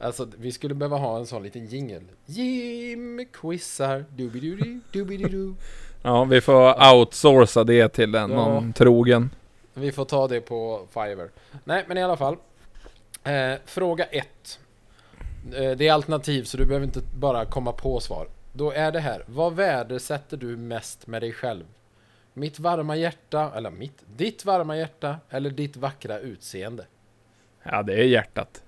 Alltså, 0.00 0.28
vi 0.38 0.52
skulle 0.52 0.74
behöva 0.74 0.96
ha 0.96 1.18
en 1.18 1.26
sån 1.26 1.42
liten 1.42 1.66
jingel. 1.66 2.02
Jim 2.26 3.26
quizar, 3.32 4.04
doobidoo 4.16 4.80
doobidoo 4.92 5.54
Ja, 6.02 6.24
vi 6.24 6.40
får 6.40 6.94
outsourca 6.94 7.64
det 7.64 7.88
till 7.88 8.14
en, 8.14 8.30
Ja. 8.30 8.36
någon 8.36 8.72
trogen. 8.72 9.30
Vi 9.74 9.92
får 9.92 10.04
ta 10.04 10.28
det 10.28 10.40
på 10.40 10.86
Fiverr. 10.90 11.30
Nej, 11.64 11.84
men 11.88 11.98
i 11.98 12.02
alla 12.02 12.16
fall. 12.16 12.36
Eh, 13.24 13.54
fråga 13.66 14.04
1. 14.04 14.60
Eh, 15.54 15.76
det 15.76 15.88
är 15.88 15.92
alternativ 15.92 16.44
så 16.44 16.56
du 16.56 16.66
behöver 16.66 16.86
inte 16.86 17.02
bara 17.14 17.44
komma 17.44 17.72
på 17.72 18.00
svar. 18.00 18.28
Då 18.52 18.70
är 18.70 18.92
det 18.92 19.00
här. 19.00 19.24
Vad 19.26 19.54
värdesätter 19.54 20.36
du 20.36 20.56
mest 20.56 21.06
med 21.06 21.22
dig 21.22 21.32
själv? 21.32 21.64
Mitt 22.34 22.58
varma 22.58 22.96
hjärta, 22.96 23.52
eller 23.56 23.70
mitt, 23.70 24.04
ditt 24.16 24.44
varma 24.44 24.76
hjärta 24.76 25.16
eller 25.30 25.50
ditt 25.50 25.76
vackra 25.76 26.18
utseende? 26.18 26.86
Ja, 27.62 27.82
det 27.82 27.94
är 27.94 28.04
hjärtat. 28.04 28.62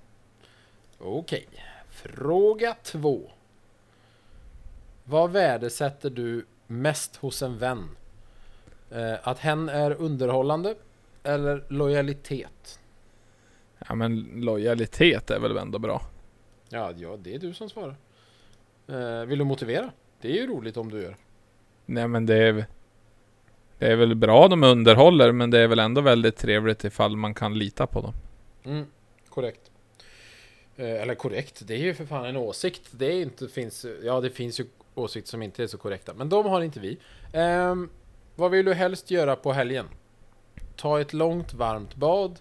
Okej. 0.99 1.47
Fråga 1.89 2.75
2. 2.83 3.21
Vad 5.03 5.31
värdesätter 5.31 6.09
du 6.09 6.45
mest 6.67 7.15
hos 7.15 7.41
en 7.41 7.57
vän? 7.57 7.89
Eh, 8.91 9.13
att 9.23 9.39
hen 9.39 9.69
är 9.69 9.91
underhållande 9.91 10.75
eller 11.23 11.63
lojalitet? 11.67 12.79
Ja, 13.87 13.95
men 13.95 14.29
lojalitet 14.35 15.31
är 15.31 15.39
väl 15.39 15.57
ändå 15.57 15.79
bra. 15.79 16.01
Ja, 16.71 16.93
ja, 16.97 17.17
det 17.17 17.35
är 17.35 17.39
du 17.39 17.53
som 17.53 17.69
svarar. 17.69 17.95
Eh, 18.87 19.25
vill 19.25 19.39
du 19.39 19.45
motivera? 19.45 19.91
Det 20.21 20.27
är 20.27 20.33
ju 20.33 20.47
roligt 20.47 20.77
om 20.77 20.91
du 20.91 21.01
gör. 21.01 21.15
Nej, 21.85 22.07
men 22.07 22.25
det 22.25 22.35
är... 22.35 22.65
Det 23.77 23.87
är 23.87 23.95
väl 23.95 24.15
bra 24.15 24.47
de 24.47 24.63
underhåller, 24.63 25.31
men 25.31 25.49
det 25.49 25.59
är 25.59 25.67
väl 25.67 25.79
ändå 25.79 26.01
väldigt 26.01 26.37
trevligt 26.37 26.83
ifall 26.83 27.17
man 27.17 27.33
kan 27.33 27.57
lita 27.59 27.87
på 27.87 28.01
dem. 28.01 28.13
Mm, 28.63 28.85
korrekt. 29.29 29.71
Eh, 30.75 31.01
eller 31.01 31.15
korrekt, 31.15 31.61
det 31.67 31.73
är 31.73 31.77
ju 31.77 31.93
för 31.93 32.05
fan 32.05 32.25
en 32.25 32.37
åsikt. 32.37 32.89
Det 32.91 33.05
är 33.05 33.21
inte, 33.21 33.47
finns, 33.47 33.85
ja, 34.03 34.21
det 34.21 34.29
finns 34.29 34.59
ju 34.59 34.65
åsikter 34.95 35.29
som 35.29 35.41
inte 35.41 35.63
är 35.63 35.67
så 35.67 35.77
korrekta, 35.77 36.13
men 36.13 36.29
de 36.29 36.45
har 36.45 36.61
inte 36.61 36.79
vi. 36.79 36.97
Ehm, 37.33 37.89
vad 38.35 38.51
vill 38.51 38.65
du 38.65 38.73
helst 38.73 39.11
göra 39.11 39.35
på 39.35 39.51
helgen? 39.53 39.85
Ta 40.75 41.01
ett 41.01 41.13
långt 41.13 41.53
varmt 41.53 41.95
bad 41.95 42.39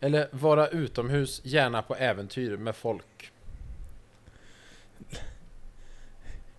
eller 0.00 0.28
vara 0.30 0.68
utomhus, 0.68 1.40
gärna 1.44 1.82
på 1.82 1.94
äventyr 1.94 2.56
med 2.56 2.76
folk? 2.76 3.31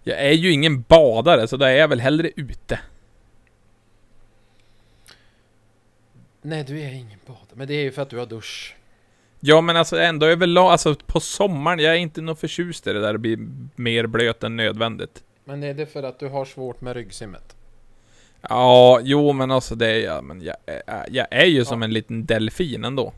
Jag 0.03 0.19
är 0.21 0.31
ju 0.31 0.51
ingen 0.51 0.81
badare, 0.81 1.47
så 1.47 1.57
då 1.57 1.65
är 1.65 1.71
jag 1.75 1.87
väl 1.87 1.99
hellre 1.99 2.31
ute. 2.35 2.79
Nej, 6.41 6.63
du 6.63 6.81
är 6.81 6.91
ingen 6.93 7.19
badare, 7.25 7.45
men 7.53 7.67
det 7.67 7.73
är 7.73 7.83
ju 7.83 7.91
för 7.91 8.01
att 8.01 8.09
du 8.09 8.17
har 8.17 8.25
dusch. 8.25 8.75
Ja, 9.39 9.61
men 9.61 9.77
alltså 9.77 9.99
ändå 9.99 10.25
överlag, 10.25 10.71
alltså 10.71 10.95
på 10.95 11.19
sommaren, 11.19 11.79
jag 11.79 11.93
är 11.93 11.97
inte 11.97 12.21
något 12.21 12.39
förtjust 12.39 12.87
i 12.87 12.93
det 12.93 12.99
där 13.01 13.13
att 13.13 13.19
bli 13.21 13.37
mer 13.75 14.05
blöt 14.07 14.43
än 14.43 14.55
nödvändigt. 14.55 15.23
Men 15.45 15.63
är 15.63 15.73
det 15.73 15.85
för 15.85 16.03
att 16.03 16.19
du 16.19 16.27
har 16.27 16.45
svårt 16.45 16.81
med 16.81 16.95
ryggsimmet? 16.95 17.55
Ja, 18.49 18.99
jo 19.03 19.33
men 19.33 19.51
alltså 19.51 19.75
det 19.75 19.87
är 19.87 19.99
jag. 19.99 20.23
Men 20.23 20.41
jag, 20.41 20.55
är- 20.65 21.07
jag 21.11 21.27
är 21.31 21.45
ju 21.45 21.65
som 21.65 21.83
en 21.83 21.93
liten 21.93 22.25
delfin 22.25 22.83
ändå. 22.85 23.13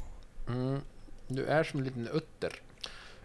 Mm, 0.48 0.80
du 1.28 1.46
är 1.46 1.64
som 1.64 1.80
en 1.80 1.86
liten 1.86 2.08
utter. 2.14 2.52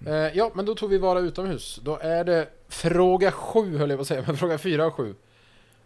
Eh, 0.06 0.36
ja, 0.36 0.50
men 0.54 0.64
då 0.64 0.74
tog 0.74 0.90
vi 0.90 0.98
vara 0.98 1.18
utomhus. 1.20 1.80
Då 1.84 1.98
är 1.98 2.24
det 2.24 2.48
fråga 2.68 3.30
sju 3.32 3.76
höll 3.78 3.90
jag 3.90 3.98
på 3.98 4.00
att 4.02 4.08
säga, 4.08 4.24
men 4.26 4.36
fråga 4.36 4.58
fyra 4.58 4.86
och 4.86 4.94
sju. 4.94 5.14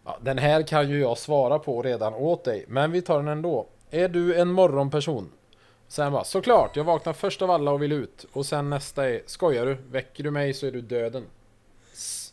Ja, 0.04 0.18
den 0.22 0.38
här 0.38 0.62
kan 0.62 0.90
ju 0.90 1.00
jag 1.00 1.18
svara 1.18 1.58
på 1.58 1.82
redan 1.82 2.14
åt 2.14 2.44
dig, 2.44 2.64
men 2.68 2.92
vi 2.92 3.02
tar 3.02 3.16
den 3.18 3.28
ändå. 3.28 3.66
Är 3.90 4.08
du 4.08 4.34
en 4.34 4.48
morgonperson? 4.48 5.30
Sen 5.88 6.12
bara, 6.12 6.24
såklart, 6.24 6.76
jag 6.76 6.84
vaknar 6.84 7.12
först 7.12 7.42
av 7.42 7.50
alla 7.50 7.70
och 7.70 7.82
vill 7.82 7.92
ut. 7.92 8.26
Och 8.32 8.46
sen 8.46 8.70
nästa 8.70 9.08
är, 9.10 9.20
skojar 9.26 9.66
du? 9.66 9.76
Väcker 9.90 10.24
du 10.24 10.30
mig 10.30 10.54
så 10.54 10.66
är 10.66 10.70
du 10.72 10.80
döden. 10.80 11.24
S- 11.92 12.32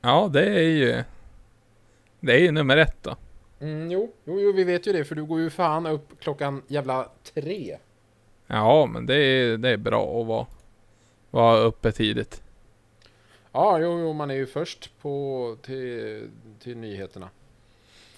Ja, 0.00 0.28
det 0.32 0.44
är 0.44 0.60
ju... 0.60 1.02
Det 2.20 2.32
är 2.32 2.38
ju 2.38 2.50
nummer 2.50 2.76
ett 2.76 2.96
då. 3.02 3.16
Mm, 3.60 3.90
jo, 3.90 4.12
jo, 4.24 4.40
jo, 4.40 4.52
vi 4.52 4.64
vet 4.64 4.86
ju 4.86 4.92
det, 4.92 5.04
för 5.04 5.14
du 5.14 5.24
går 5.24 5.40
ju 5.40 5.50
fan 5.50 5.86
upp 5.86 6.20
klockan 6.20 6.62
jävla 6.66 7.08
tre. 7.34 7.76
Ja, 8.46 8.86
men 8.86 9.06
det 9.06 9.14
är, 9.16 9.56
det 9.56 9.68
är 9.68 9.76
bra 9.76 10.20
att 10.20 10.26
vara, 10.26 10.46
vara 11.30 11.58
uppe 11.58 11.92
tidigt. 11.92 12.42
Ja, 13.52 13.78
jo, 13.78 14.00
jo, 14.00 14.12
man 14.12 14.30
är 14.30 14.34
ju 14.34 14.46
först 14.46 14.90
på 15.00 15.56
till, 15.62 16.30
till 16.58 16.76
nyheterna. 16.76 17.30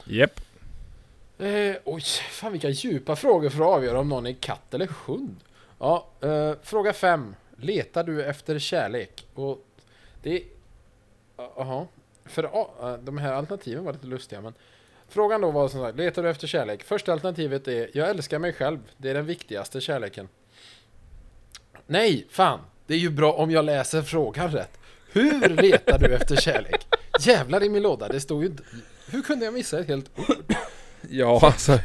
Japp. 0.05 0.41
Eh, 1.39 1.77
oj, 1.85 2.03
fan 2.31 2.53
vilka 2.53 2.69
djupa 2.69 3.17
frågor 3.17 3.51
för 3.51 3.61
att 3.61 3.77
avgöra 3.77 4.01
om 4.01 4.09
någon 4.09 4.27
är 4.27 4.33
katt 4.33 4.75
eller 4.75 4.89
hund. 5.07 5.37
Ja, 5.79 6.07
eh, 6.21 6.53
fråga 6.63 6.93
fem. 6.93 7.35
Letar 7.57 8.05
du 8.05 8.25
efter 8.25 8.59
kärlek? 8.59 9.27
Och 9.35 9.67
det... 10.23 10.43
Jaha. 11.37 11.87
För 12.25 12.43
ja, 12.43 12.99
de 13.03 13.19
här 13.19 13.33
alternativen 13.33 13.85
var 13.85 13.93
lite 13.93 14.07
lustiga, 14.07 14.41
men... 14.41 14.55
Frågan 15.09 15.41
då 15.41 15.51
var 15.51 15.69
som 15.69 15.81
sagt, 15.81 15.97
letar 15.99 16.23
du 16.23 16.31
efter 16.31 16.47
kärlek? 16.47 16.83
Första 16.83 17.13
alternativet 17.13 17.69
är, 17.69 17.91
jag 17.95 18.11
älskar 18.11 18.39
mig 18.39 18.53
själv. 18.53 18.79
Det 18.97 19.11
är 19.11 19.15
den 19.15 19.27
viktigaste 19.27 19.81
kärleken. 19.81 20.29
Nej, 21.87 22.27
fan. 22.31 22.61
Det 22.87 22.95
är 22.95 22.99
ju 22.99 23.11
bra 23.11 23.33
om 23.33 23.51
jag 23.51 23.65
läser 23.65 24.03
frågan 24.03 24.51
rätt. 24.51 24.79
Hur 25.13 25.49
letar 25.49 25.99
du 25.99 26.15
efter 26.15 26.37
kärlek? 26.37 26.87
Jävlar 27.21 27.63
i 27.63 27.69
min 27.69 27.83
låda, 27.83 28.09
det 28.09 28.21
stod 28.21 28.43
ju 28.43 28.49
inte... 28.49 28.63
Hur 29.11 29.23
kunde 29.23 29.45
jag 29.45 29.55
missa 29.55 29.81
ett 29.81 29.89
helt 29.89 30.11
ord? 30.19 30.55
Ja, 31.11 31.41
alltså. 31.43 31.79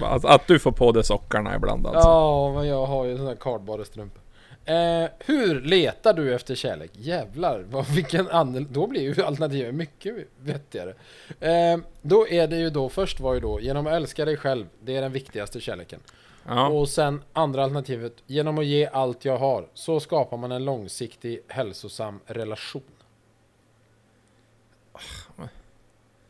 alltså. 0.00 0.28
Att 0.28 0.46
du 0.46 0.58
får 0.58 0.72
på 0.72 0.92
dig 0.92 1.04
sockarna 1.04 1.56
ibland 1.56 1.86
alltså. 1.86 2.08
Ja, 2.08 2.52
men 2.54 2.66
jag 2.66 2.86
har 2.86 3.04
ju 3.04 3.16
sån 3.16 3.26
här 3.26 3.34
kardborrestrumpor. 3.34 4.20
Eh, 4.64 5.08
hur 5.18 5.60
letar 5.60 6.12
du 6.12 6.34
efter 6.34 6.54
kärlek? 6.54 6.90
Jävlar, 6.92 7.64
vad, 7.70 7.86
vilken 7.86 8.28
andel... 8.28 8.66
Då 8.70 8.86
blir 8.86 9.00
ju 9.00 9.22
alternativet 9.22 9.74
mycket 9.74 10.14
vettigare. 10.40 10.94
Eh, 11.40 11.78
då 12.02 12.28
är 12.28 12.48
det 12.48 12.56
ju 12.56 12.70
då, 12.70 12.88
först 12.88 13.20
var 13.20 13.34
ju 13.34 13.40
då, 13.40 13.60
genom 13.60 13.86
att 13.86 13.92
älska 13.92 14.24
dig 14.24 14.36
själv, 14.36 14.66
det 14.80 14.96
är 14.96 15.02
den 15.02 15.12
viktigaste 15.12 15.60
kärleken. 15.60 16.00
Ja. 16.48 16.68
Och 16.68 16.88
sen 16.88 17.22
andra 17.32 17.62
alternativet, 17.62 18.12
genom 18.26 18.58
att 18.58 18.66
ge 18.66 18.86
allt 18.86 19.24
jag 19.24 19.38
har, 19.38 19.68
så 19.74 20.00
skapar 20.00 20.36
man 20.36 20.52
en 20.52 20.64
långsiktig, 20.64 21.40
hälsosam 21.48 22.20
relation. 22.26 22.82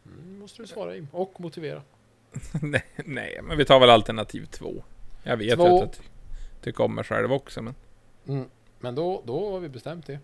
Mm, 0.06 0.38
måste 0.38 0.62
du 0.62 0.66
svara 0.66 0.96
in 0.96 1.08
och 1.12 1.40
motivera. 1.40 1.82
nej, 2.62 2.84
nej, 3.04 3.40
men 3.42 3.58
vi 3.58 3.64
tar 3.64 3.80
väl 3.80 3.90
alternativ 3.90 4.46
två. 4.46 4.74
Jag 5.22 5.36
vet 5.36 5.54
Två. 5.54 5.64
att 5.64 5.80
jag 5.80 5.92
ty- 5.92 6.02
tycker 6.60 6.84
om 6.84 6.94
mig 6.94 7.04
själv 7.04 7.32
också, 7.32 7.62
men... 7.62 7.74
Mm. 8.28 8.48
Men 8.78 8.94
då, 8.94 9.22
då 9.24 9.52
har 9.52 9.60
vi 9.60 9.68
bestämt 9.68 10.06
det. 10.06 10.18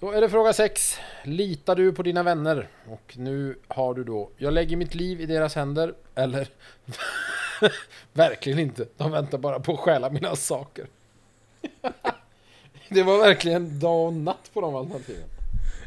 Då 0.00 0.10
är 0.10 0.20
det 0.20 0.28
fråga 0.30 0.52
6. 0.52 0.98
Litar 1.24 1.76
du 1.76 1.92
på 1.92 2.02
dina 2.02 2.22
vänner? 2.22 2.68
Och 2.88 3.14
nu 3.16 3.58
har 3.68 3.94
du 3.94 4.04
då, 4.04 4.30
jag 4.36 4.52
lägger 4.52 4.76
mitt 4.76 4.94
liv 4.94 5.20
i 5.20 5.26
deras 5.26 5.54
händer, 5.54 5.94
eller 6.14 6.48
verkligen 8.12 8.58
inte. 8.58 8.86
De 8.96 9.10
väntar 9.10 9.38
bara 9.38 9.60
på 9.60 9.72
att 9.72 9.78
stjäla 9.78 10.10
mina 10.10 10.36
saker. 10.36 10.86
det 12.88 13.02
var 13.02 13.18
verkligen 13.18 13.80
dag 13.80 14.06
och 14.06 14.12
natt 14.12 14.50
på 14.54 14.60
de 14.60 14.74
alternativen. 14.74 15.28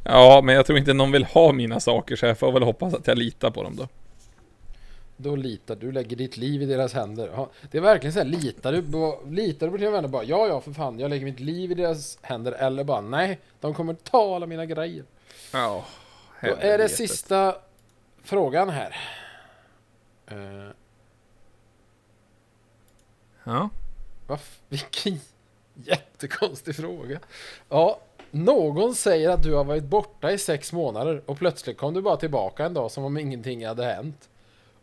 Ja, 0.03 0.41
men 0.43 0.55
jag 0.55 0.65
tror 0.65 0.77
inte 0.77 0.93
någon 0.93 1.11
vill 1.11 1.25
ha 1.25 1.51
mina 1.51 1.79
saker, 1.79 2.15
så 2.15 2.25
jag 2.25 2.39
får 2.39 2.51
väl 2.51 2.63
hoppas 2.63 2.93
att 2.93 3.07
jag 3.07 3.17
litar 3.17 3.49
på 3.49 3.63
dem 3.63 3.75
då. 3.75 3.87
Då 5.17 5.35
litar 5.35 5.75
du, 5.75 5.91
lägger 5.91 6.15
ditt 6.15 6.37
liv 6.37 6.61
i 6.61 6.65
deras 6.65 6.93
händer. 6.93 7.29
Ja, 7.35 7.49
det 7.71 7.77
är 7.77 7.81
verkligen 7.81 8.13
så 8.13 8.19
här, 8.19 8.25
litar 8.25 8.71
du, 8.71 8.83
på, 8.83 9.19
litar 9.27 9.67
du 9.67 9.71
på 9.71 9.77
dina 9.77 9.91
vänner 9.91 10.07
bara 10.07 10.23
ja, 10.23 10.47
ja 10.47 10.61
för 10.61 10.71
fan, 10.71 10.99
jag 10.99 11.09
lägger 11.09 11.25
mitt 11.25 11.39
liv 11.39 11.71
i 11.71 11.75
deras 11.75 12.17
händer. 12.21 12.51
Eller 12.51 12.83
bara 12.83 13.01
nej, 13.01 13.39
de 13.59 13.73
kommer 13.73 13.93
ta 13.93 14.35
alla 14.35 14.45
mina 14.45 14.65
grejer. 14.65 15.03
Ja. 15.53 15.85
Då 16.41 16.55
är 16.59 16.77
det 16.77 16.89
sista 16.89 17.55
frågan 18.23 18.69
här. 18.69 18.95
Uh, 20.31 20.69
Ja. 23.47 23.69
vilken 24.69 25.19
jättekonstig 25.73 26.75
fråga. 26.75 27.19
Ja, 27.69 27.99
någon 28.31 28.95
säger 28.95 29.29
att 29.29 29.43
du 29.43 29.53
har 29.53 29.63
varit 29.63 29.83
borta 29.83 30.31
i 30.31 30.37
sex 30.37 30.73
månader 30.73 31.21
och 31.25 31.37
plötsligt 31.37 31.77
kom 31.77 31.93
du 31.93 32.01
bara 32.01 32.17
tillbaka 32.17 32.65
en 32.65 32.73
dag 32.73 32.91
som 32.91 33.03
om 33.03 33.17
ingenting 33.17 33.67
hade 33.67 33.85
hänt. 33.85 34.29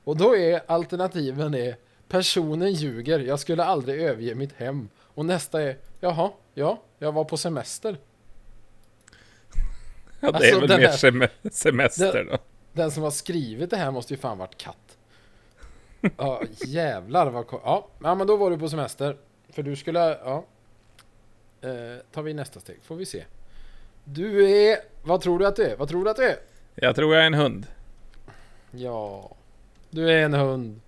Och 0.04 0.16
då 0.16 0.36
är 0.36 0.60
alternativen 0.66 1.54
är 1.54 1.76
personen 2.08 2.72
ljuger, 2.72 3.18
jag 3.20 3.40
skulle 3.40 3.64
aldrig 3.64 4.02
överge 4.02 4.34
mitt 4.34 4.52
hem. 4.52 4.88
Och 5.00 5.24
nästa 5.26 5.62
är 5.62 5.76
jaha, 6.00 6.30
ja, 6.54 6.82
jag 6.98 7.12
var 7.12 7.24
på 7.24 7.36
semester. 7.36 7.98
Ja, 10.20 10.30
det 10.30 10.36
Alltså, 10.36 10.56
är 10.56 10.60
väl 10.60 10.68
den 10.68 10.80
mer 10.80 10.86
här- 10.88 10.96
sem- 10.96 11.28
semester 11.50 12.24
då. 12.30 12.38
Den 12.72 12.90
som 12.90 13.02
har 13.02 13.10
skrivit 13.10 13.70
det 13.70 13.76
här 13.76 13.90
måste 13.90 14.14
ju 14.14 14.18
fan 14.20 14.38
varit 14.38 14.56
katt. 14.58 14.76
Ja, 16.16 16.42
jävlar 16.66 17.30
vad 17.30 17.44
ja, 17.50 17.88
ja, 18.02 18.14
men 18.14 18.26
då 18.26 18.36
var 18.36 18.50
du 18.50 18.58
på 18.58 18.68
semester. 18.68 19.16
För 19.48 19.62
du 19.62 19.76
skulle, 19.76 20.18
ja. 20.24 20.44
Eh, 21.60 21.98
tar 22.12 22.22
vi 22.22 22.34
nästa 22.34 22.60
steg, 22.60 22.76
får 22.82 22.96
vi 22.96 23.06
se. 23.06 23.24
Du 24.04 24.50
är, 24.50 24.78
vad 25.02 25.20
tror 25.20 25.38
du 25.38 25.46
att 25.46 25.56
du 25.56 25.64
är? 25.64 25.76
Vad 25.76 25.88
tror 25.88 26.04
du 26.04 26.10
att 26.10 26.16
du 26.16 26.24
är? 26.24 26.36
Jag 26.74 26.96
tror 26.96 27.14
jag 27.14 27.22
är 27.22 27.26
en 27.26 27.34
hund. 27.34 27.66
Ja, 28.70 29.30
du 29.90 30.10
är 30.10 30.22
en 30.22 30.34
hund. 30.34 30.80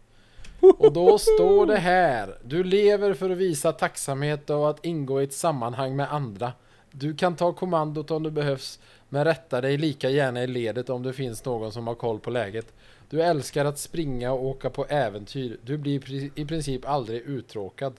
Och 0.60 0.92
då 0.92 1.18
står 1.18 1.66
det 1.66 1.76
här. 1.76 2.38
Du 2.42 2.64
lever 2.64 3.14
för 3.14 3.30
att 3.30 3.36
visa 3.36 3.72
tacksamhet 3.72 4.50
och 4.50 4.70
att 4.70 4.84
ingå 4.84 5.20
i 5.20 5.24
ett 5.24 5.32
sammanhang 5.32 5.96
med 5.96 6.12
andra. 6.12 6.52
Du 6.90 7.16
kan 7.16 7.36
ta 7.36 7.52
kommandot 7.52 8.10
om 8.10 8.22
det 8.22 8.30
behövs, 8.30 8.80
men 9.08 9.24
rätta 9.24 9.60
dig 9.60 9.76
lika 9.76 10.10
gärna 10.10 10.42
i 10.42 10.46
ledet 10.46 10.90
om 10.90 11.02
det 11.02 11.12
finns 11.12 11.44
någon 11.44 11.72
som 11.72 11.86
har 11.86 11.94
koll 11.94 12.18
på 12.18 12.30
läget. 12.30 12.72
Du 13.10 13.22
älskar 13.22 13.64
att 13.64 13.78
springa 13.78 14.32
och 14.32 14.44
åka 14.44 14.70
på 14.70 14.86
äventyr. 14.86 15.58
Du 15.62 15.78
blir 15.78 16.30
i 16.38 16.44
princip 16.44 16.88
aldrig 16.88 17.22
uttråkad. 17.22 17.94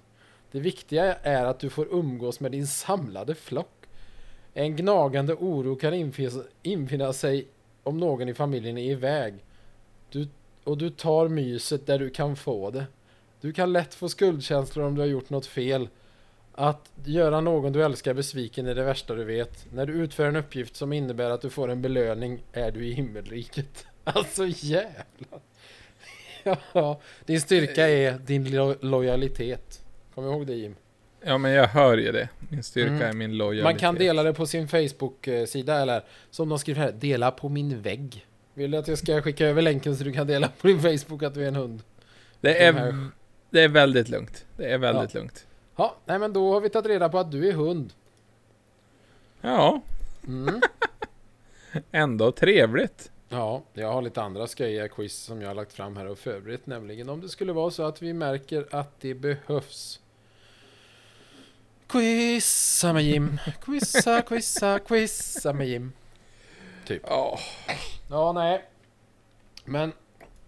Det 0.51 0.59
viktiga 0.59 1.15
är 1.15 1.45
att 1.45 1.59
du 1.59 1.69
får 1.69 1.87
umgås 1.91 2.39
med 2.39 2.51
din 2.51 2.67
samlade 2.67 3.35
flock. 3.35 3.85
En 4.53 4.75
gnagande 4.75 5.33
oro 5.33 5.75
kan 5.75 5.93
infinna, 5.93 6.43
infinna 6.63 7.13
sig 7.13 7.47
om 7.83 7.97
någon 7.97 8.29
i 8.29 8.33
familjen 8.33 8.77
är 8.77 8.91
iväg. 8.91 9.33
Du, 10.09 10.27
och 10.63 10.77
du 10.77 10.89
tar 10.89 11.27
myset 11.27 11.87
där 11.87 11.99
du 11.99 12.09
kan 12.09 12.35
få 12.35 12.71
det. 12.71 12.85
Du 13.41 13.53
kan 13.53 13.73
lätt 13.73 13.93
få 13.93 14.09
skuldkänslor 14.09 14.85
om 14.85 14.95
du 14.95 15.01
har 15.01 15.07
gjort 15.07 15.29
något 15.29 15.45
fel. 15.45 15.89
Att 16.53 16.91
göra 17.05 17.41
någon 17.41 17.73
du 17.73 17.83
älskar 17.83 18.13
besviken 18.13 18.67
är 18.67 18.75
det 18.75 18.83
värsta 18.83 19.15
du 19.15 19.23
vet. 19.23 19.65
När 19.73 19.85
du 19.85 19.93
utför 19.93 20.25
en 20.25 20.35
uppgift 20.35 20.75
som 20.75 20.93
innebär 20.93 21.29
att 21.29 21.41
du 21.41 21.49
får 21.49 21.67
en 21.69 21.81
belöning 21.81 22.43
är 22.53 22.71
du 22.71 22.85
i 22.85 22.93
himmelriket. 22.93 23.87
Alltså 24.15 24.45
jävlar. 24.47 25.39
Ja, 26.73 26.99
din 27.25 27.41
styrka 27.41 27.87
är 27.89 28.11
din 28.25 28.51
lo 28.55 28.75
lojalitet. 28.81 29.81
Kom 30.15 30.25
ihåg 30.25 30.47
det 30.47 30.53
Jim. 30.53 30.75
Ja, 31.21 31.37
men 31.37 31.51
jag 31.51 31.67
hör 31.67 31.97
ju 31.97 32.11
det. 32.11 32.29
Min 32.49 32.63
styrka 32.63 32.91
Mm. 32.91 33.01
är 33.09 33.13
min 33.13 33.37
lojalitet. 33.37 33.63
Man 33.63 33.75
kan 33.79 33.95
dela 33.95 34.23
det 34.23 34.33
på 34.33 34.45
sin 34.45 34.67
Facebook-sida 34.67 35.81
eller 35.81 36.03
som 36.31 36.49
de 36.49 36.59
skriver 36.59 36.81
här, 36.81 36.91
dela 36.91 37.31
på 37.31 37.49
min 37.49 37.81
vägg. 37.81 38.25
Vill 38.53 38.71
du 38.71 38.77
att 38.77 38.87
jag 38.87 38.97
ska 38.97 39.21
skicka 39.21 39.45
över 39.47 39.61
länken 39.61 39.97
så 39.97 40.03
du 40.03 40.13
kan 40.13 40.27
dela 40.27 40.47
på 40.61 40.67
din 40.67 40.81
Facebook 40.81 41.23
att 41.23 41.33
du 41.33 41.43
är 41.43 41.47
en 41.47 41.55
hund? 41.55 41.81
Det 42.41 42.53
de 42.53 42.59
är, 42.65 43.07
det 43.49 43.61
är 43.61 43.67
väldigt 43.67 44.09
lugnt. 44.09 44.45
Det 44.57 44.71
är 44.71 44.77
väldigt 44.77 45.13
lugnt. 45.13 45.45
Ja, 45.75 45.95
nej 46.05 46.19
men 46.19 46.33
då 46.33 46.53
har 46.53 46.61
vi 46.61 46.69
tagit 46.69 46.87
reda 46.87 47.09
på 47.09 47.19
att 47.19 47.31
du 47.31 47.47
är 47.49 47.53
hund. 47.53 47.93
Ja, 49.41 49.81
Mm. 50.27 50.61
ändå 51.91 52.31
trevligt. 52.31 53.11
Ja, 53.29 53.63
jag 53.73 53.91
har 53.91 54.01
lite 54.01 54.21
andra 54.21 54.47
sköjiga 54.47 54.87
quiz 54.87 55.15
som 55.17 55.41
jag 55.41 55.47
har 55.49 55.55
lagt 55.55 55.73
fram 55.73 55.97
här 55.97 56.07
och 56.07 56.19
förberett. 56.19 56.65
Nämligen 56.67 57.09
om 57.09 57.21
det 57.21 57.29
skulle 57.29 57.53
vara 57.53 57.71
så 57.71 57.83
att 57.83 58.01
vi 58.01 58.13
märker 58.13 58.67
att 58.71 59.01
det 59.01 59.13
behövs. 59.13 59.99
Quizza 61.87 62.93
med 62.93 63.03
Jim. 63.03 63.37
Quizza, 63.61 64.21
quizza, 64.21 64.79
quizza 64.79 65.53
med 65.53 65.67
Jim. 65.67 65.91
Typ. 66.85 67.01
Ja. 67.05 67.39
Ja, 68.09 68.31
nej. 68.31 68.65
Men 69.65 69.91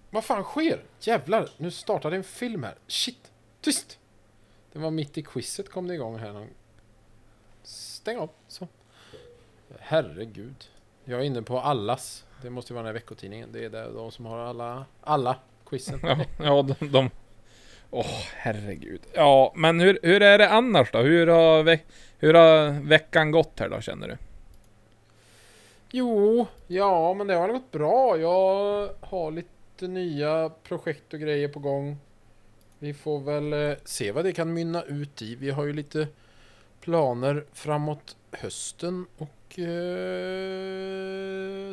vad 0.09 0.23
fan 0.23 0.43
sker? 0.43 0.83
Jävlar, 0.99 1.49
nu 1.57 1.71
startade 1.71 2.15
en 2.15 2.23
film 2.23 2.63
här. 2.63 2.75
Shit, 2.87 3.31
tyst! 3.61 3.99
Det 4.73 4.79
var 4.79 4.91
mitt 4.91 5.17
i 5.17 5.21
quizet 5.23 5.69
kom 5.69 5.87
det 5.87 5.93
igång 5.93 6.17
här. 6.19 6.33
någon- 6.33 6.47
Stäng 7.63 8.17
av, 8.17 8.29
så. 8.47 8.67
Herregud. 9.79 10.65
Jag 11.05 11.19
är 11.19 11.23
inne 11.23 11.41
på 11.41 11.59
allas. 11.59 12.25
Det 12.41 12.49
måste 12.49 12.73
ju 12.73 12.75
vara 12.75 12.83
den 12.83 12.95
här 12.95 13.01
veckotidningen. 13.01 13.49
Det 13.51 13.65
är 13.65 13.69
där 13.69 13.91
de 13.93 14.11
som 14.11 14.25
har 14.25 14.39
alla, 14.39 14.85
alla 15.01 15.35
quizen. 15.65 15.99
Ja, 16.03 16.17
ja 16.39 16.61
de... 16.61 16.91
de 16.91 17.09
Åh, 17.91 18.23
herregud. 18.35 19.01
Ja, 19.13 19.53
men 19.55 19.79
hur, 19.79 19.99
hur 20.03 20.21
är 20.21 20.37
det 20.37 20.49
annars 20.49 20.91
då? 20.91 20.99
Hur 20.99 21.27
har, 21.27 21.63
ve 21.63 21.79
hur 22.17 22.33
har 22.33 22.81
veckan 22.81 23.31
gått 23.31 23.59
här 23.59 23.69
då, 23.69 23.81
känner 23.81 24.07
du? 24.07 24.17
Jo, 25.91 26.47
ja 26.67 27.13
men 27.13 27.27
det 27.27 27.35
har 27.35 27.49
gått 27.49 27.71
bra. 27.71 28.17
Jag 28.17 28.89
har 28.99 29.31
lite 29.31 29.87
nya 29.87 30.51
projekt 30.63 31.13
och 31.13 31.19
grejer 31.19 31.47
på 31.47 31.59
gång. 31.59 31.97
Vi 32.79 32.93
får 32.93 33.19
väl 33.19 33.53
eh, 33.53 33.77
se 33.85 34.11
vad 34.11 34.25
det 34.25 34.31
kan 34.31 34.53
mynna 34.53 34.83
ut 34.83 35.21
i. 35.21 35.35
Vi 35.35 35.49
har 35.49 35.65
ju 35.65 35.73
lite 35.73 36.07
planer 36.81 37.45
framåt 37.53 38.15
hösten 38.31 39.05
och 39.17 39.29
eh, 39.57 39.65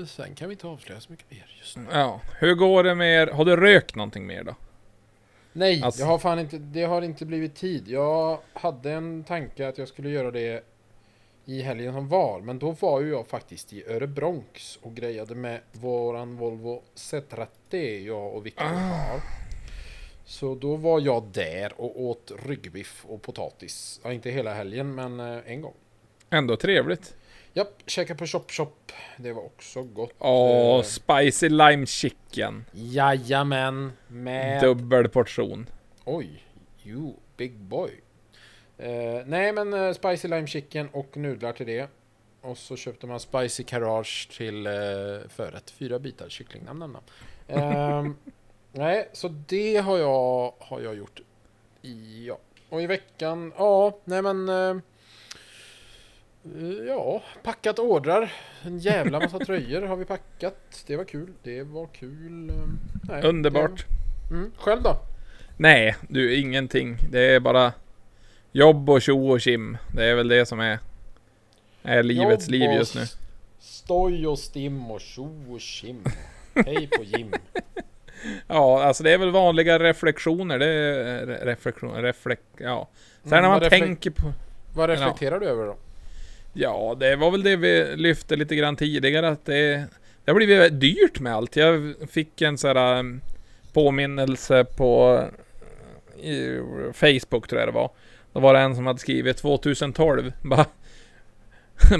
sen 0.06 0.34
kan 0.34 0.48
vi 0.48 0.52
inte 0.52 0.66
avslöja 0.66 1.00
så 1.00 1.12
mycket 1.12 1.30
mer 1.30 1.56
just 1.58 1.76
nu. 1.76 1.86
Ja, 1.92 2.20
hur 2.38 2.54
går 2.54 2.84
det 2.84 2.94
med 2.94 3.22
er? 3.22 3.26
Har 3.26 3.44
du 3.44 3.56
rökt 3.56 3.94
någonting 3.94 4.26
mer 4.26 4.44
då? 4.44 4.54
Nej, 5.52 5.82
Alltså- 5.82 6.00
jag 6.00 6.06
har 6.06 6.18
fan 6.18 6.38
inte, 6.38 6.58
det 6.58 6.82
har 6.84 7.02
inte 7.02 7.24
blivit 7.26 7.54
tid. 7.54 7.88
Jag 7.88 8.38
hade 8.52 8.92
en 8.92 9.24
tanke 9.24 9.68
att 9.68 9.78
jag 9.78 9.88
skulle 9.88 10.10
göra 10.10 10.30
det 10.30 10.64
i 11.44 11.62
helgen 11.62 11.92
som 11.94 12.08
var, 12.08 12.40
men 12.40 12.58
då 12.58 12.70
var 12.70 13.00
ju 13.00 13.10
jag 13.10 13.26
faktiskt 13.26 13.72
i 13.72 13.84
Örebronx 13.88 14.78
och 14.82 14.94
grejade 14.94 15.34
med 15.34 15.60
våran 15.72 16.36
Volvo 16.36 16.82
C30 16.94 18.06
jag 18.06 18.34
och 18.34 18.46
Victor 18.46 18.64
har. 18.64 19.20
Så 20.24 20.54
då 20.54 20.76
var 20.76 21.00
jag 21.00 21.22
där 21.32 21.80
och 21.80 22.00
åt 22.02 22.32
ryggbiff 22.46 23.04
och 23.08 23.22
potatis. 23.22 24.00
Ja, 24.04 24.12
inte 24.12 24.30
hela 24.30 24.54
helgen, 24.54 24.94
men 24.94 25.20
eh, 25.20 25.38
en 25.46 25.60
gång. 25.60 25.74
Ändå 26.30 26.56
trevligt. 26.56 27.15
Japp, 27.56 27.82
käka 27.86 28.14
på 28.14 28.26
Chop 28.26 28.50
Chop. 28.50 28.92
Det 29.16 29.32
var 29.32 29.44
också 29.44 29.82
gott. 29.82 30.14
Åh, 30.18 30.76
Eh, 30.76 30.82
spicy 30.82 31.48
lime 31.48 31.86
chicken. 31.86 32.64
Jajamän, 32.72 33.92
med... 34.08 34.62
Dubbel 34.62 35.08
portion. 35.08 35.66
Oj, 36.04 36.44
you 36.84 37.14
big 37.36 37.58
boy. 37.58 37.90
Eh, 38.78 39.22
nej 39.26 39.52
men 39.52 39.74
eh, 39.74 39.92
spicy 39.92 40.28
lime 40.28 40.46
chicken 40.46 40.88
och 40.92 41.16
nudlar 41.16 41.52
till 41.52 41.66
det. 41.66 41.88
Och 42.40 42.58
så 42.58 42.76
köpte 42.76 43.06
man 43.06 43.20
spicy 43.20 43.64
carrage 43.64 44.28
till 44.36 44.66
eh, 44.66 44.72
förrätt. 45.28 45.70
Fyra 45.70 45.98
bitar 45.98 46.28
kyckling. 46.28 46.64
Nam, 46.64 46.78
nam, 46.78 46.92
nam. 46.92 47.02
Ehm, 47.48 48.16
nej, 48.72 49.08
så 49.12 49.28
det 49.28 49.76
har 49.76 49.98
jag, 49.98 50.52
har 50.58 50.80
jag 50.80 50.94
gjort. 50.94 51.20
I, 51.82 52.26
ja. 52.26 52.38
Och 52.68 52.82
i 52.82 52.86
veckan, 52.86 53.52
ja, 53.56 53.98
nej 54.04 54.22
men... 54.22 54.48
Eh, 56.54 56.62
eh, 56.64 56.86
ja, 56.88 57.22
packat 57.42 57.78
ordrar. 57.78 58.32
En 58.62 58.78
jävla 58.78 59.20
massa 59.20 59.38
tröjor 59.38 59.82
har 59.82 59.96
vi 59.96 60.04
packat. 60.04 60.84
Det 60.86 60.96
var 60.96 61.04
kul. 61.04 61.32
Det 61.42 61.62
var 61.62 61.86
kul. 61.86 62.50
eh, 62.50 62.54
nej, 63.08 63.22
Underbart. 63.22 63.86
Det, 64.28 64.34
mm, 64.34 64.52
själv 64.58 64.82
då? 64.82 64.96
Nej, 65.56 65.96
du, 66.08 66.36
ingenting. 66.36 66.96
Det 67.10 67.20
är 67.34 67.40
bara 67.40 67.72
jobb 68.52 68.90
och 68.90 69.02
tjo 69.02 69.30
och 69.30 69.40
kim. 69.40 69.78
Det 69.94 70.04
är 70.04 70.14
väl 70.14 70.28
det 70.28 70.46
som 70.46 70.60
är, 70.60 70.78
är 71.82 72.02
livets 72.02 72.44
Jobb 72.48 72.52
liv 72.52 72.70
just 72.70 72.94
nu. 72.94 73.02
Stoj 73.58 74.26
och 74.26 74.38
stim 74.38 74.90
och 74.90 75.00
tjo 75.00 75.30
och 75.54 75.60
tjim. 75.60 76.04
Hej 76.54 76.88
på 76.96 77.02
Jim. 77.04 77.32
Ja, 78.48 78.82
alltså 78.84 79.02
det 79.02 79.12
är 79.12 79.18
väl 79.18 79.30
vanliga 79.30 79.78
reflektioner. 79.78 80.58
Det 80.58 80.66
är 80.66 81.26
re- 81.26 81.44
reflektion, 81.44 82.02
reflek, 82.02 82.40
ja. 82.58 82.88
Sen 83.22 83.32
Mm, 83.32 83.42
när 83.42 83.48
man 83.48 83.60
vad 83.60 83.62
reflek- 83.72 83.78
tänker 83.80 84.10
på... 84.10 84.32
Vad 84.74 84.90
reflekterar 84.90 85.40
du 85.40 85.46
över 85.46 85.66
då? 85.66 85.76
Ja, 86.58 86.96
det 87.00 87.16
var 87.16 87.30
väl 87.30 87.42
det 87.42 87.56
vi 87.56 87.96
lyfte 87.96 88.36
lite 88.36 88.56
grann 88.56 88.76
tidigare 88.76 89.28
att 89.28 89.44
det, 89.44 89.86
det 90.24 90.30
har 90.30 90.34
blivit 90.34 90.80
dyrt 90.80 91.20
med 91.20 91.34
allt. 91.34 91.56
Jag 91.56 91.94
fick 92.10 92.42
en 92.42 92.58
sån 92.58 92.76
här 92.76 92.98
um, 92.98 93.20
påminnelse 93.72 94.64
på 94.64 95.20
Facebook 96.92 97.48
tror 97.48 97.60
jag 97.60 97.68
det 97.68 97.72
var. 97.72 97.90
Då 98.32 98.40
var 98.40 98.54
det 98.54 98.60
en 98.60 98.76
som 98.76 98.86
hade 98.86 98.98
skrivit 98.98 99.36
2012 99.36 100.32
bara 100.42 100.66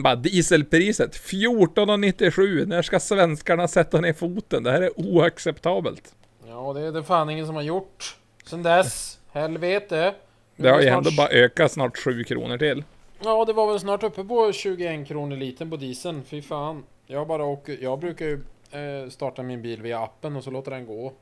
bara 0.03 0.17
dieselpriset 0.17 1.17
14,97 1.17 2.67
När 2.67 2.83
ska 2.83 3.01
svenskarna 3.01 3.69
sätta 3.69 4.01
ner 4.01 4.13
foten? 4.13 4.63
Det 4.63 4.71
här 4.71 4.83
är 4.83 5.01
oacceptabelt. 5.01 6.15
Ja, 6.47 6.73
det 6.73 6.81
är 6.81 6.93
det 6.93 7.03
fan 7.03 7.31
ingen 7.31 7.47
som 7.47 7.55
har 7.55 7.63
gjort. 7.63 8.17
Sen 8.47 8.63
dess. 8.63 9.19
Helvete. 9.33 10.15
Nu 10.57 10.63
Det 10.65 10.75
har 10.75 10.81
ju 10.81 10.89
ändå 10.89 11.11
bara 11.17 11.29
ökat 11.29 11.73
snart 11.73 11.97
7 11.97 12.25
kronor 12.25 12.59
till. 12.59 12.85
Ja, 13.25 13.45
det 13.45 13.53
var 13.53 13.67
väl 13.67 13.81
snart 13.81 14.03
uppe 14.03 14.25
på 14.25 14.53
21 14.53 15.09
kronor 15.09 15.37
liten 15.37 15.71
på 15.71 15.77
dieseln. 15.77 16.25
Fy 16.25 16.43
fan. 16.43 16.85
Jag 17.07 17.27
bara 17.27 17.45
åker. 17.45 17.79
Jag 17.83 17.99
brukar 17.99 18.27
ju 18.27 18.45
eh, 18.71 19.09
starta 19.09 19.43
min 19.43 19.63
bil 19.63 19.83
via 19.83 20.01
appen 20.01 20.37
och 20.37 20.45
så 20.45 20.51
låter 20.51 20.71
den 20.71 20.87
gå. 20.87 21.13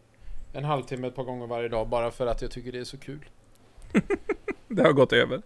En 0.53 0.65
halvtimme 0.65 1.07
ett 1.07 1.15
par 1.15 1.25
gånger 1.25 1.47
varje 1.47 1.69
dag 1.69 1.89
bara 1.89 2.11
för 2.11 2.27
att 2.27 2.43
jag 2.43 2.51
tycker 2.51 2.73
det 2.73 2.79
är 2.79 2.85
så 2.85 2.99
kul. 2.99 3.25
Det 4.69 4.83
har 4.83 4.93
gått 4.93 5.13
över. 5.13 5.43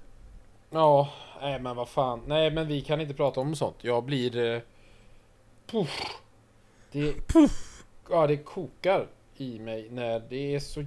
Ja, 0.71 1.09
nej 1.41 1.61
men 1.61 1.77
vad 1.77 1.89
fan. 1.89 2.23
Nej 2.27 2.51
men 2.51 2.67
vi 2.67 2.81
kan 2.81 3.01
inte 3.01 3.15
prata 3.15 3.41
om 3.41 3.55
sånt. 3.57 3.77
Jag 3.81 4.05
blir... 4.05 4.37
Eh, 4.55 4.61
puff. 5.67 6.01
Det... 6.93 7.15
Ja, 8.11 8.27
det 8.27 8.37
kokar 8.37 9.07
i 9.37 9.59
mig 9.59 9.89
när 9.91 10.23
det 10.29 10.55
är 10.55 10.61
så 10.61 10.85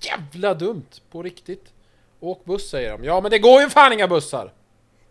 jävla 0.00 0.54
dumt. 0.54 0.88
På 1.10 1.22
riktigt. 1.22 1.72
Åk 2.20 2.44
buss 2.44 2.70
säger 2.70 2.98
de. 2.98 3.04
Ja 3.04 3.20
men 3.20 3.30
det 3.30 3.38
går 3.38 3.60
ju 3.60 3.68
fan 3.68 3.92
inga 3.92 4.08
bussar! 4.08 4.52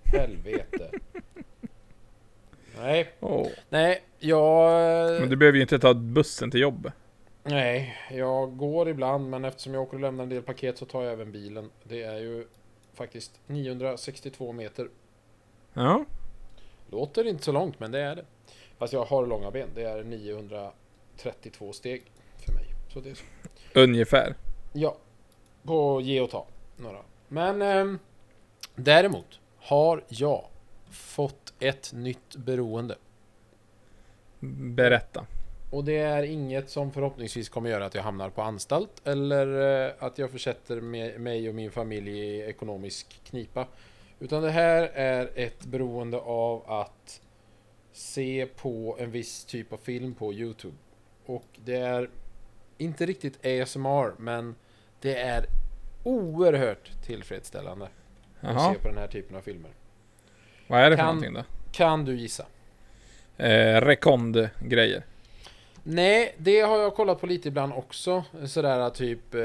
Helvete. 0.03 0.91
Nej, 2.77 3.11
Åh. 3.19 3.47
nej, 3.69 4.03
jag... 4.19 4.71
Men 5.21 5.29
du 5.29 5.35
behöver 5.35 5.55
ju 5.55 5.61
inte 5.61 5.79
ta 5.79 5.93
bussen 5.93 6.51
till 6.51 6.59
jobbet. 6.59 6.93
Nej, 7.43 7.97
jag 8.11 8.57
går 8.57 8.89
ibland 8.89 9.29
men 9.29 9.45
eftersom 9.45 9.73
jag 9.73 9.83
åker 9.83 9.93
och 9.93 10.01
lämnar 10.01 10.23
en 10.23 10.29
del 10.29 10.41
paket 10.41 10.77
så 10.77 10.85
tar 10.85 11.03
jag 11.03 11.13
även 11.13 11.31
bilen. 11.31 11.69
Det 11.83 12.03
är 12.03 12.17
ju 12.17 12.47
faktiskt 12.93 13.39
962 13.47 14.51
meter 14.51 14.89
Ja. 15.73 16.05
Låter 16.89 17.27
inte 17.27 17.43
så 17.43 17.51
långt, 17.51 17.79
men 17.79 17.91
det 17.91 17.99
är 17.99 18.15
det. 18.15 18.25
Fast 18.77 18.93
jag 18.93 19.05
har 19.05 19.27
långa 19.27 19.51
ben. 19.51 19.69
Det 19.75 19.83
är 19.83 20.03
932 20.03 21.73
steg 21.73 22.03
för 22.45 22.53
mig. 22.53 22.65
Så 22.93 22.99
det 22.99 23.09
är 23.09 23.15
så. 23.15 23.23
Ungefär. 23.73 24.35
Ja, 24.73 24.97
på 25.63 26.01
ge 26.01 26.21
och 26.21 26.29
ta. 26.29 26.47
Några. 26.77 26.99
Men 27.27 27.61
ehm, 27.61 27.99
däremot 28.75 29.39
har 29.62 30.04
jag 30.08 30.45
fått 30.89 31.54
ett 31.60 31.93
nytt 31.93 32.36
beroende. 32.36 32.95
Berätta. 34.76 35.26
Och 35.71 35.84
det 35.84 35.97
är 35.97 36.24
inget 36.24 36.69
som 36.69 36.91
förhoppningsvis 36.91 37.50
kommer 37.50 37.69
göra 37.69 37.86
att 37.86 37.95
jag 37.95 38.04
hamnar 38.04 38.30
på 38.30 38.41
anstalt 38.41 39.08
eller 39.08 39.86
eh, 39.88 39.93
att 40.00 40.17
jag 40.17 40.32
försätter 40.32 40.82
mig 41.19 41.50
och 41.50 41.56
min 41.56 41.71
familj 41.71 42.19
i 42.19 42.41
ekonomisk 42.41 43.21
knipa. 43.24 43.67
Utan 44.19 44.43
det 44.43 44.52
här 44.52 44.84
är 44.93 45.30
ett 45.36 45.65
beroende 45.65 46.17
av 46.17 46.71
att 46.71 47.21
se 47.91 48.47
på 48.56 48.97
en 49.00 49.12
viss 49.12 49.45
typ 49.45 49.74
av 49.74 49.78
film 49.78 50.13
på 50.13 50.34
Youtube. 50.34 50.78
Och 51.26 51.45
det 51.65 51.78
är 51.78 52.10
inte 52.78 53.06
riktigt 53.06 53.45
ASMR 53.45 54.21
men 54.21 54.56
det 55.02 55.15
är 55.15 55.45
oerhört 56.04 56.91
tillfredsställande 57.06 57.89
Jaha. 58.41 58.73
se 58.73 58.80
på 58.80 58.88
den 58.88 58.97
här 58.97 59.08
typen 59.08 59.38
av 59.38 59.41
filmer. 59.41 59.71
Vad 60.67 60.80
är 60.80 60.89
det 60.89 60.95
för 60.97 61.04
Kan- 61.04 61.15
någonting 61.15 61.34
då? 61.34 61.43
Kan 61.71 62.06
du 62.06 62.15
gissa? 62.15 62.45
Eh, 63.38 63.82
rekond-grejer. 63.82 65.04
Nej, 65.84 66.36
det 66.38 66.62
har 66.62 66.77
jag 66.77 66.95
kollat 66.95 67.21
på 67.21 67.27
lite 67.27 67.47
ibland 67.47 67.73
också. 67.73 68.23
Sådär 68.45 68.89
typ, 68.89 69.34
eh, 69.36 69.41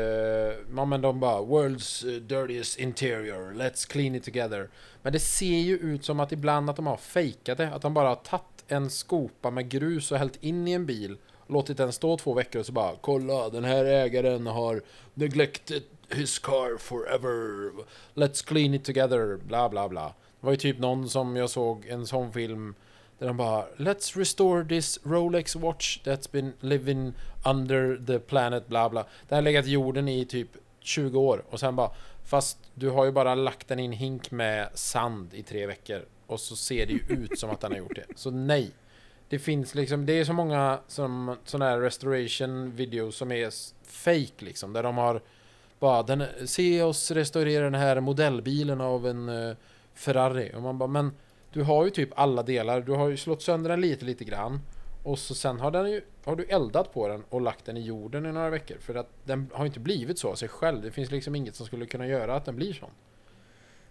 ja 0.77 0.85
men 0.85 1.01
de 1.01 1.21
bara 1.21 1.41
World's 1.41 2.15
eh, 2.15 2.21
dirtiest 2.23 2.79
interior, 2.79 3.53
let's 3.55 3.91
clean 3.91 4.15
it 4.15 4.25
together. 4.25 4.69
Men 5.03 5.13
det 5.13 5.19
ser 5.19 5.47
ju 5.59 5.77
ut 5.79 6.05
som 6.05 6.21
att 6.21 6.33
ibland 6.33 6.71
att 6.71 6.77
de 6.77 6.87
har 6.87 6.97
fejkat 6.97 7.59
det. 7.59 7.69
Att 7.75 7.83
de 7.83 7.95
bara 7.95 8.09
har 8.09 8.15
tagit 8.17 8.45
en 8.69 8.91
skopa 8.91 9.51
med 9.51 9.69
grus 9.69 10.13
och 10.13 10.19
hällt 10.19 10.45
in 10.45 10.69
i 10.69 10.73
en 10.73 10.87
bil. 10.87 11.17
Låtit 11.47 11.77
den 11.77 11.93
stå 11.93 12.17
två 12.17 12.35
veckor 12.35 12.61
och 12.61 12.67
så 12.67 12.73
bara 12.73 12.93
Kolla, 13.01 13.49
den 13.49 13.65
här 13.65 13.85
ägaren 13.85 14.47
har 14.47 14.83
neglected 15.15 15.83
his 16.09 16.39
car 16.39 16.79
forever. 16.79 17.73
Let's 18.15 18.47
clean 18.47 18.75
it 18.75 18.85
together, 18.85 19.37
bla 19.37 19.69
bla 19.69 19.89
bla. 19.89 20.05
Det 20.41 20.47
var 20.47 20.51
ju 20.51 20.57
typ 20.57 20.79
någon 20.79 21.09
som 21.09 21.37
jag 21.37 21.51
såg 21.51 21.87
en 21.87 22.07
sån 22.07 22.33
film 22.33 22.75
där 23.19 23.27
de 23.27 23.37
bara 23.37 23.67
Let's 23.77 24.19
restore 24.19 24.65
this 24.65 25.01
Rolex 25.03 25.57
watch 25.57 26.01
that's 26.05 26.33
been 26.33 26.53
living 26.61 27.13
under 27.45 28.07
the 28.07 28.19
planet 28.19 28.69
bla 28.69 28.89
bla. 28.89 29.07
Den 29.29 29.37
har 29.37 29.43
legat 29.43 29.67
i 29.67 29.71
jorden 29.71 30.09
i 30.09 30.25
typ 30.25 30.49
20 30.81 31.21
år 31.21 31.45
och 31.51 31.61
sen 31.61 31.77
bara 31.77 31.91
Fast 32.25 32.59
du 32.75 32.91
har 32.91 33.05
ju 33.05 33.13
bara 33.13 33.35
lagt 33.35 33.69
den 33.69 33.81
i 33.81 33.85
en 33.85 33.93
hink 33.93 34.31
med 34.31 34.69
sand 34.75 35.35
i 35.35 35.43
tre 35.43 35.67
veckor 35.67 36.05
och 36.27 36.41
så 36.41 36.57
ser 36.57 36.87
det 36.87 36.93
ju 36.93 37.01
ut 37.09 37.39
som 37.39 37.51
att 37.51 37.61
den 37.61 37.73
har 37.73 37.79
gjort 37.79 37.97
det. 37.97 38.07
Så 38.17 38.31
nej. 38.31 38.71
Det 39.29 39.39
finns 39.39 39.75
liksom, 39.75 40.07
det 40.07 40.13
är 40.13 40.25
så 40.25 40.33
många 40.33 40.79
som 40.87 41.37
sådana 41.45 41.71
här 41.71 41.79
restoration 41.81 42.71
videos 42.77 43.17
som 43.17 43.33
är 43.33 43.51
fake 43.87 44.45
liksom 44.45 44.73
där 44.73 44.83
de 44.83 44.97
har 44.97 45.21
bara 45.79 46.03
den, 46.03 46.25
se 46.45 46.83
oss 46.83 47.11
restaurera 47.11 47.65
den 47.65 47.75
här 47.75 48.01
modellbilen 48.01 48.81
av 48.81 49.07
en 49.07 49.29
eh, 49.29 49.57
Ferrari 49.95 50.53
och 50.55 50.63
man 50.63 50.79
bara 50.79 50.87
men 50.87 51.13
du 51.57 51.63
har 51.63 51.85
ju 51.85 51.91
typ 51.91 52.09
alla 52.15 52.43
delar. 52.43 52.81
Du 52.81 52.93
har 52.93 53.09
ju 53.09 53.17
slått 53.17 53.43
sönder 53.43 53.71
den 53.71 53.81
lite, 53.81 54.05
lite 54.05 54.25
grann. 54.25 54.61
Och 55.03 55.19
så 55.19 55.35
sen 55.35 55.61
har, 55.61 55.71
den 55.71 55.91
ju, 55.91 56.03
har 56.25 56.37
du 56.37 56.45
eldat 56.45 56.93
på 56.93 57.09
den 57.09 57.25
och 57.29 57.41
lagt 57.41 57.65
den 57.65 57.77
i 57.77 57.81
jorden 57.81 58.27
i 58.27 58.33
några 58.33 58.51
veckor. 58.51 58.77
För 58.81 58.95
att 58.95 59.09
den 59.25 59.51
har 59.53 59.67
inte 59.67 59.81
blivit 59.81 60.19
så 60.19 60.31
av 60.31 60.35
sig 60.35 60.49
själv. 60.49 60.83
Det 60.83 60.91
finns 60.91 61.11
liksom 61.11 61.35
inget 61.35 61.55
som 61.55 61.67
skulle 61.67 61.87
kunna 61.87 62.07
göra 62.07 62.35
att 62.35 62.45
den 62.45 62.57
blir 62.57 62.73
sån. 62.73 62.91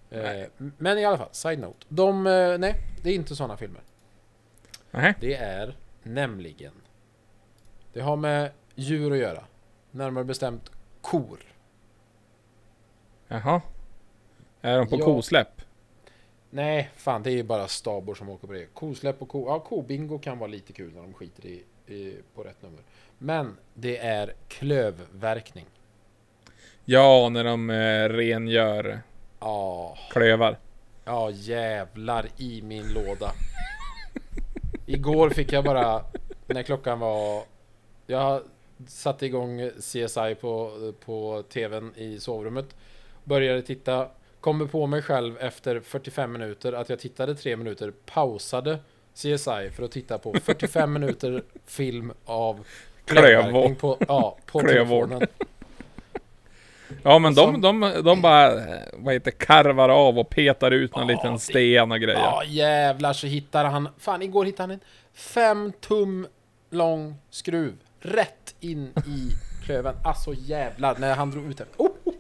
Eh, 0.10 0.48
men 0.78 0.98
i 0.98 1.06
alla 1.06 1.18
fall, 1.18 1.30
side 1.32 1.60
note. 1.60 1.86
De, 1.90 2.28
eh, 2.28 2.58
nej, 2.58 2.76
det 3.04 3.10
är 3.10 3.14
inte 3.14 3.36
sådana 3.36 3.58
filmer. 3.58 3.82
Nej. 4.96 5.14
Det 5.20 5.36
är 5.36 5.76
nämligen... 6.04 6.72
Det 7.94 8.02
har 8.02 8.16
med 8.16 8.52
djur 8.76 9.12
att 9.12 9.18
göra. 9.18 9.44
Närmare 9.92 10.24
bestämt 10.24 10.72
kor. 11.02 11.40
Jaha. 13.28 13.62
Är 14.62 14.78
de 14.78 14.88
på 14.88 14.96
Ja. 15.00 15.06
kosläpp? 15.06 15.62
Nej, 16.50 16.90
fan 16.96 17.24
det 17.24 17.32
är 17.32 17.36
ju 17.36 17.44
bara 17.44 17.68
stabor 17.68 18.16
som 18.16 18.30
åker 18.30 18.48
på 18.48 18.54
det. 18.54 18.66
Kosläpp 18.74 19.22
och 19.22 19.30
ko... 19.30 19.46
Ja, 19.48 19.60
kobingo 19.60 20.20
kan 20.20 20.40
vara 20.40 20.48
lite 20.48 20.74
kul 20.74 20.94
när 20.94 21.02
de 21.02 21.14
skiter 21.14 21.46
i, 21.46 21.64
i, 21.88 22.18
på 22.36 22.44
rätt 22.44 22.62
nummer. 22.62 22.80
Men 23.18 23.58
det 23.74 23.98
är 23.98 24.34
klövverkning. 24.48 25.66
Ja, 26.86 27.30
när 27.30 27.44
de 27.44 27.70
eh, 27.70 28.10
rengör 28.10 29.00
Ja, 29.40 29.98
klövar. 30.10 30.58
ja 31.06 31.30
jävlar 31.32 32.26
i 32.38 32.62
min 32.62 32.88
låda. 32.94 33.32
Igår 34.86 35.30
fick 35.30 35.54
jag 35.54 35.64
bara, 35.64 36.06
när 36.48 36.64
klockan 36.64 37.00
var... 37.00 37.44
Jag 38.08 38.42
satte 38.88 39.26
igång 39.26 39.70
CSI 39.80 40.36
på, 40.42 40.72
på 41.06 41.44
TVn 41.50 41.94
i 41.96 42.20
sovrummet. 42.20 42.76
Började 43.24 43.62
titta. 43.62 44.08
Kommer 44.40 44.66
på 44.66 44.88
mig 44.88 45.02
själv 45.02 45.38
efter 45.38 45.80
45 45.80 46.32
minuter 46.32 46.74
att 46.74 46.90
jag 46.90 47.00
tittade 47.00 47.36
3 47.36 47.56
minuter. 47.56 47.94
Pausade 48.06 48.80
CSI 49.14 49.70
för 49.72 49.84
att 49.84 49.92
titta 49.92 50.18
på 50.18 50.34
45 50.44 50.94
minuter 50.94 51.44
film 51.66 52.14
av 52.26 52.66
klövverkning 53.06 53.52
Klövvård. 53.52 53.78
på, 53.78 54.06
ja, 54.08 54.38
på 54.46 54.60
telefonen. 54.60 55.28
Ja, 57.04 57.20
men 57.20 57.32
Och 57.32 57.36
så- 57.38 57.52
de, 57.52 57.62
de, 57.62 58.02
de 58.04 58.22
bara, 58.22 58.52
vad 58.94 59.14
heter 59.14 59.32
karvar 59.32 59.90
av 59.90 60.20
och 60.20 60.30
petar 60.30 60.72
ut 60.72 60.96
någon 60.96 61.10
Ja, 61.10 61.16
liten 61.16 61.40
sten 61.40 61.92
och 61.92 62.00
grejer. 62.00 62.20
Ja 62.20 62.44
jävlar 62.46 63.14
så 63.14 63.28
hittar 63.28 63.66
han, 63.66 63.90
fan 64.00 64.22
igår 64.22 64.46
hittade 64.46 64.64
han 64.64 64.72
en 64.72 64.80
fem 65.14 65.72
tum 65.82 66.28
lång 66.70 67.16
skruv 67.30 67.74
rätt 68.00 68.56
in 68.60 68.86
i 69.08 69.30
klöven. 69.66 69.96
Alltså 70.04 70.34
jävlar 70.34 70.96
när 71.00 71.16
han 71.16 71.32
drog 71.32 71.46
ut 71.46 71.58
den. 71.58 71.68
Oh, 71.78 71.86
oh, 71.88 71.92
oh. 72.06 72.14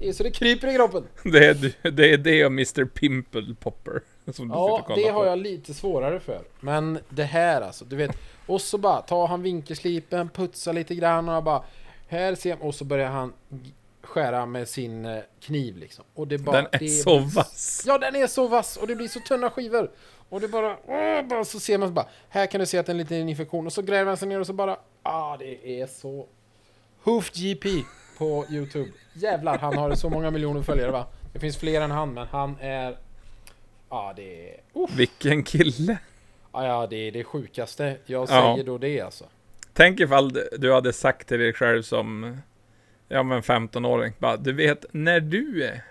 Det 0.00 0.08
är 0.08 0.12
så 0.12 0.22
det 0.22 0.30
kryper 0.30 0.68
i 0.68 0.74
kroppen. 0.74 1.04
Det, 1.32 1.46
är, 1.46 1.54
du- 1.54 1.90
det 1.90 2.12
är 2.12 2.18
det 2.18 2.44
och 2.44 2.50
Mr 2.52 2.84
Pimple 2.84 3.54
Popper. 3.60 4.00
Som 4.32 4.48
du 4.48 4.54
Ja, 4.54 4.82
kollar 4.86 5.02
det 5.02 5.08
har 5.08 5.20
på. 5.20 5.26
jag 5.26 5.38
lite 5.38 5.74
svårare 5.74 6.20
för. 6.20 6.40
Men 6.60 6.98
det 7.08 7.24
här 7.24 7.60
alltså, 7.60 7.84
du 7.84 7.96
vet. 7.96 8.10
Och 8.46 8.60
så 8.60 8.78
bara 8.78 9.00
tar 9.00 9.26
han 9.26 9.42
vinkelslipen, 9.42 10.28
putsar 10.28 10.72
lite 10.72 10.94
grann 10.94 11.28
och 11.28 11.34
jag 11.34 11.44
bara 11.44 11.62
här 12.08 12.34
ser 12.34 12.50
jag, 12.50 12.62
och 12.62 12.74
så 12.74 12.84
börjar 12.84 13.08
han 13.10 13.32
skära 14.02 14.46
med 14.46 14.68
sin 14.68 15.04
eh, 15.06 15.18
kniv 15.40 15.76
liksom. 15.76 16.04
Och 16.14 16.28
det 16.28 16.38
bara, 16.38 16.56
Den 16.56 16.66
är 16.72 16.78
det 16.78 16.88
så 16.88 17.18
blir- 17.20 17.34
vass. 17.34 17.82
Ja, 17.86 17.98
den 17.98 18.16
är 18.16 18.26
så 18.26 18.46
vass 18.48 18.76
och 18.76 18.86
det 18.86 18.94
blir 18.96 19.08
så 19.08 19.20
tunna 19.20 19.50
skivor. 19.50 19.90
Och 20.28 20.40
det 20.40 20.48
bara, 20.48 20.76
åh, 20.86 21.22
bara 21.28 21.44
så 21.44 21.60
ser 21.60 21.78
man 21.78 21.88
så 21.88 21.92
bara, 21.92 22.06
här 22.28 22.46
kan 22.46 22.60
du 22.60 22.66
se 22.66 22.78
att 22.78 22.86
det 22.86 22.90
är 22.90 22.94
en 22.94 22.98
liten 22.98 23.28
infektion. 23.28 23.66
Och 23.66 23.72
så 23.72 23.82
gräver 23.82 24.06
han 24.10 24.16
sig 24.16 24.28
ner 24.28 24.40
och 24.40 24.46
så 24.46 24.52
bara, 24.52 24.76
ah, 25.02 25.36
det 25.36 25.80
är 25.80 25.86
så... 25.86 26.26
Hoof 27.02 27.30
GP 27.34 27.68
på 28.18 28.44
Youtube. 28.50 28.90
Jävlar, 29.14 29.58
han 29.58 29.76
har 29.76 29.94
så 29.94 30.10
många 30.10 30.30
miljoner 30.30 30.62
följare 30.62 30.90
va? 30.90 31.06
Det 31.32 31.38
finns 31.38 31.56
fler 31.56 31.80
än 31.80 31.90
han, 31.90 32.14
men 32.14 32.26
han 32.26 32.56
är... 32.60 32.96
Ja, 33.90 34.12
det 34.16 34.50
är... 34.50 34.60
Uff. 34.72 34.90
Vilken 34.96 35.42
kille. 35.42 35.98
Ja, 36.52 36.66
ja, 36.66 36.86
det 36.86 36.96
är 36.96 37.12
det 37.12 37.24
sjukaste. 37.24 37.96
Jag 38.06 38.22
Ja. 38.22 38.26
säger 38.26 38.64
då 38.64 38.78
det 38.78 39.00
alltså. 39.00 39.24
Tänk 39.78 40.00
ifall 40.00 40.32
du- 40.58 40.72
hade 40.72 40.92
sagt 40.92 41.28
till 41.28 41.38
dig 41.38 41.52
själv 41.52 41.82
som, 41.82 42.36
ja 43.08 43.22
men 43.22 43.42
15-åring, 43.42 44.12
bara, 44.18 44.36
du 44.36 44.52
vet, 44.52 44.86
när 44.92 45.20
du 45.20 45.64
är... 45.64 45.84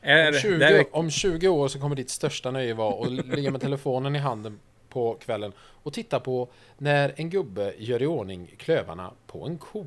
är 0.00 0.28
Om 0.28 0.34
20, 0.34 0.58
det 0.58 0.66
är, 0.66 0.96
om 0.96 1.10
20 1.10 1.48
år 1.48 1.68
så 1.68 1.78
kommer 1.78 1.96
ditt 1.96 2.10
största 2.10 2.50
nöje 2.50 2.74
vara 2.74 3.06
att 3.06 3.26
ligga 3.26 3.50
med 3.50 3.60
telefonen 3.60 4.16
i 4.16 4.18
handen 4.18 4.58
på 4.88 5.14
kvällen 5.14 5.52
och 5.58 5.92
titta 5.92 6.20
på 6.20 6.48
när 6.78 7.12
en 7.16 7.30
gubbe 7.30 7.74
gör 7.78 8.02
i 8.02 8.06
ordning 8.06 8.50
klövarna 8.56 9.10
på 9.26 9.46
en 9.46 9.58
ko. 9.58 9.86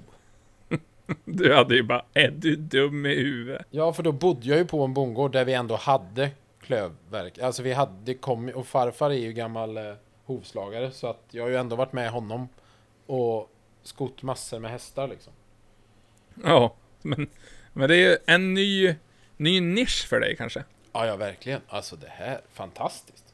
du 1.26 1.54
hade 1.54 1.76
ju 1.76 1.84
bara, 1.84 2.06
är 2.14 2.32
du 2.32 2.56
dum 2.56 3.06
i 3.06 3.16
huvudet? 3.16 3.66
Ja, 3.70 3.94
för 3.94 4.04
då 4.04 4.12
bodde 4.12 4.48
jag 4.48 4.58
ju 4.58 4.66
på 4.66 4.84
en 4.84 4.94
bondgård 4.94 5.32
där 5.32 5.46
vi 5.46 5.54
ändå 5.54 5.76
hade 5.76 6.30
klövverk. 6.62 7.40
Alltså 7.40 7.64
vi 7.64 7.74
hade, 7.74 7.94
det 8.04 8.14
kom, 8.14 8.50
och 8.50 8.68
farfar 8.68 9.10
är 9.10 9.16
ju 9.16 9.34
gammal 9.34 9.78
eh, 9.78 9.84
hovslagare 10.26 10.92
så 10.92 11.08
att 11.08 11.24
jag 11.32 11.44
har 11.44 11.50
ju 11.50 11.56
ändå 11.56 11.76
varit 11.76 11.94
med 11.94 12.10
honom 12.12 12.48
och 13.10 13.52
skott 13.84 14.24
massor 14.24 14.60
med 14.60 14.72
hästar 14.72 15.08
liksom. 15.08 15.34
Ja, 16.44 16.76
men, 17.02 17.28
men 17.74 17.90
det 17.90 17.96
är 17.96 18.10
ju 18.10 18.18
en 18.26 18.54
ny, 18.54 18.96
ny 19.38 19.62
nisch 19.62 20.08
för 20.08 20.20
dig 20.20 20.36
kanske. 20.36 20.64
Ja, 20.92 21.06
ja 21.06 21.16
verkligen. 21.16 21.62
Alltså 21.68 21.96
det 21.96 22.10
här, 22.10 22.42
fantastiskt. 22.54 23.34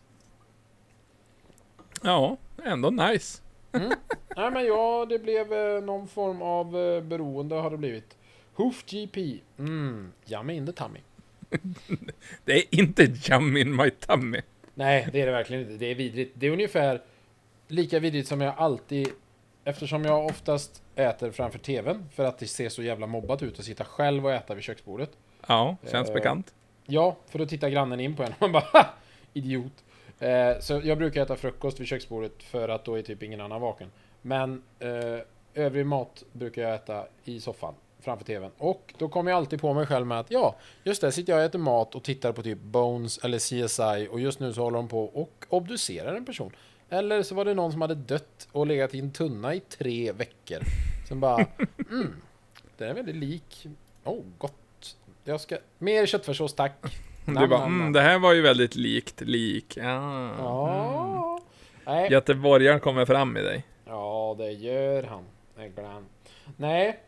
Ja, 2.02 2.38
ändå 2.64 2.90
nice. 2.90 3.42
Nej 4.36 4.52
men 4.52 4.66
ja, 4.66 5.06
det 5.10 5.20
blev 5.20 5.54
eh, 5.54 5.84
någon 5.84 6.08
form 6.08 6.42
av 6.42 6.78
eh, 6.78 7.02
beroende 7.02 7.56
har 7.56 7.72
det 7.72 7.78
blivit. 7.78 8.18
Hoof 8.54 8.84
GP. 8.86 9.40
Mm, 9.60 10.12
yummy 10.28 10.54
in 10.54 10.66
the 10.66 10.72
tummy. 10.72 11.00
Det 12.46 12.54
är 12.54 12.80
inte 12.80 13.04
jam 13.24 13.58
in 13.58 13.76
my 13.76 13.90
tummy. 13.90 14.42
Nej, 14.74 15.08
det 15.12 15.22
är 15.22 15.26
det 15.26 15.32
verkligen 15.32 15.64
inte. 15.64 15.74
Det 15.74 15.92
är 15.92 15.96
vidrigt. 15.96 16.32
Det 16.36 16.48
är 16.48 16.52
ungefär 16.52 17.02
lika 17.68 18.00
vidrigt 18.00 18.28
som 18.28 18.42
jag 18.42 18.54
alltid... 18.58 19.10
Eftersom 19.68 20.06
jag 20.06 20.26
oftast 20.26 20.84
äter 20.96 21.32
framför 21.32 21.60
TVn 21.60 22.10
för 22.14 22.26
att 22.26 22.38
det 22.38 22.48
ser 22.48 22.70
så 22.70 22.84
jävla 22.84 23.08
mobbat 23.08 23.44
ut 23.44 23.60
att 23.60 23.66
sitta 23.66 23.86
själv 23.86 24.26
och 24.26 24.34
äta 24.34 24.54
vid 24.56 24.64
köksbordet. 24.64 25.10
Ja, 25.48 25.78
känns 25.92 26.10
Eh, 26.10 26.14
bekant. 26.14 26.54
Ja, 26.86 27.16
för 27.28 27.40
då 27.40 27.46
tittar 27.46 27.70
grannen 27.70 28.00
in 28.00 28.16
på 28.16 28.24
en 28.24 28.30
och 28.30 28.42
man 28.42 28.52
bara 28.52 28.64
ha! 28.74 28.86
Idiot. 29.34 29.84
Eh, 30.20 30.60
så 30.60 30.82
jag 30.84 30.98
brukar 30.98 31.22
äta 31.22 31.36
frukost 31.36 31.80
vid 31.80 31.88
köksbordet 31.88 32.44
för 32.44 32.70
att 32.70 32.86
då 32.86 32.96
är 32.96 33.02
typ 33.02 33.24
ingen 33.24 33.42
annan 33.42 33.62
vaken. 33.62 33.92
Men 34.22 34.64
eh, 34.80 35.20
övrig 35.54 35.86
mat 35.86 36.24
brukar 36.32 36.62
jag 36.62 36.76
äta 36.76 37.06
i 37.24 37.40
soffan 37.40 37.74
framför 38.00 38.26
TVn. 38.26 38.52
Och 38.58 38.94
då 38.98 39.08
kommer 39.08 39.32
jag 39.32 39.38
alltid 39.38 39.62
på 39.62 39.74
mig 39.74 39.86
själv 39.86 40.08
med 40.08 40.20
att 40.20 40.32
ja, 40.32 40.56
just 40.84 41.02
det, 41.02 41.12
sitter 41.12 41.34
jag 41.34 41.40
och 41.40 41.46
äter 41.46 41.60
mat 41.60 41.96
och 41.96 42.04
tittar 42.04 42.32
på 42.32 42.44
typ 42.44 42.60
Bones 42.62 43.18
eller 43.18 43.40
CSI 43.40 44.08
och 44.12 44.20
just 44.20 44.40
nu 44.40 44.54
så 44.54 44.62
håller 44.62 44.78
de 44.78 44.88
på 44.88 45.04
och 45.06 45.46
obducerar 45.50 46.16
en 46.16 46.26
person. 46.26 46.52
Eller 46.96 47.24
så 47.24 47.36
var 47.36 47.46
det 47.46 47.54
någon 47.54 47.72
som 47.72 47.82
hade 47.82 47.96
dött 47.96 48.48
och 48.52 48.68
legat 48.68 48.96
i 48.96 49.00
en 49.00 49.12
tunna 49.12 49.56
i 49.56 49.60
tre 49.60 50.12
veckor. 50.12 50.60
Som 51.08 51.20
bara, 51.20 51.46
mm, 51.92 52.14
den 52.78 52.90
är 52.90 52.94
väldigt 52.94 53.16
lik. 53.16 53.68
Oh, 54.04 54.24
gott. 54.38 54.98
Jag 55.24 55.42
ska, 55.42 55.58
mer 55.78 56.06
köttfärssås 56.06 56.54
tack. 56.54 56.74
Du 57.26 57.32
Nam, 57.32 57.50
bara, 57.50 57.60
nam, 57.60 57.80
mm, 57.80 57.94
det 57.94 58.02
här 58.02 58.20
var 58.20 58.34
ju 58.34 58.42
väldigt 58.42 58.76
likt 58.76 59.22
lik. 59.22 59.78
Ja. 59.78 60.32
Ja. 60.38 61.40
Nej. 61.86 62.12
Göteborgaren 62.12 62.80
kommer 62.80 63.06
fram 63.06 63.38
i 63.38 63.42
dig. 63.42 63.66
Ja, 63.86 64.36
det 64.38 64.52
gör 64.52 65.04
han. 65.04 65.26
Ägglan. 65.60 66.06
Nej. 66.58 67.00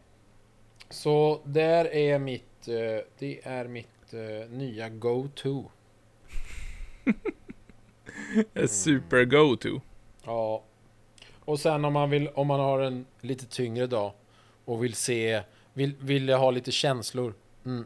Så 0.90 1.42
där 1.44 1.94
är 1.94 2.20
mitt, 2.20 2.68
eh, 2.68 3.06
det 3.20 3.40
är 3.44 3.68
mitt 3.68 4.14
eh, 4.14 4.50
nya 4.50 4.90
go-to. 4.90 5.64
Super 8.68 9.26
go-to. 9.26 9.82
Ja. 10.26 10.64
Och 11.40 11.60
sen 11.60 11.86
om 11.86 11.94
man 11.94 12.10
vill, 12.10 12.28
om 12.28 12.48
man 12.48 12.60
har 12.60 12.80
en 12.80 13.06
lite 13.22 13.46
tyngre 13.46 13.88
dag 13.88 14.12
och 14.66 14.84
vill 14.84 14.94
se, 14.94 15.42
vill, 15.74 15.96
vill 16.00 16.30
ha 16.30 16.52
lite 16.52 16.72
känslor. 16.72 17.34
Mm. 17.66 17.86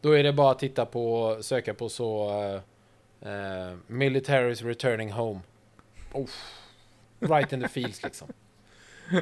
Då 0.00 0.12
är 0.12 0.22
det 0.22 0.32
bara 0.32 0.50
att 0.50 0.58
titta 0.58 0.86
på, 0.86 1.36
söka 1.40 1.74
på 1.74 1.88
så 1.88 2.30
eh, 2.30 2.60
eh, 3.32 3.66
uh, 3.66 3.72
uh, 3.72 3.78
Militaries 3.86 4.62
Returning 4.62 5.12
Home. 5.12 5.40
Oh. 6.12 6.28
Right 7.20 7.52
in 7.52 7.60
the 7.60 7.68
fields 7.68 8.02
liksom. 8.02 8.28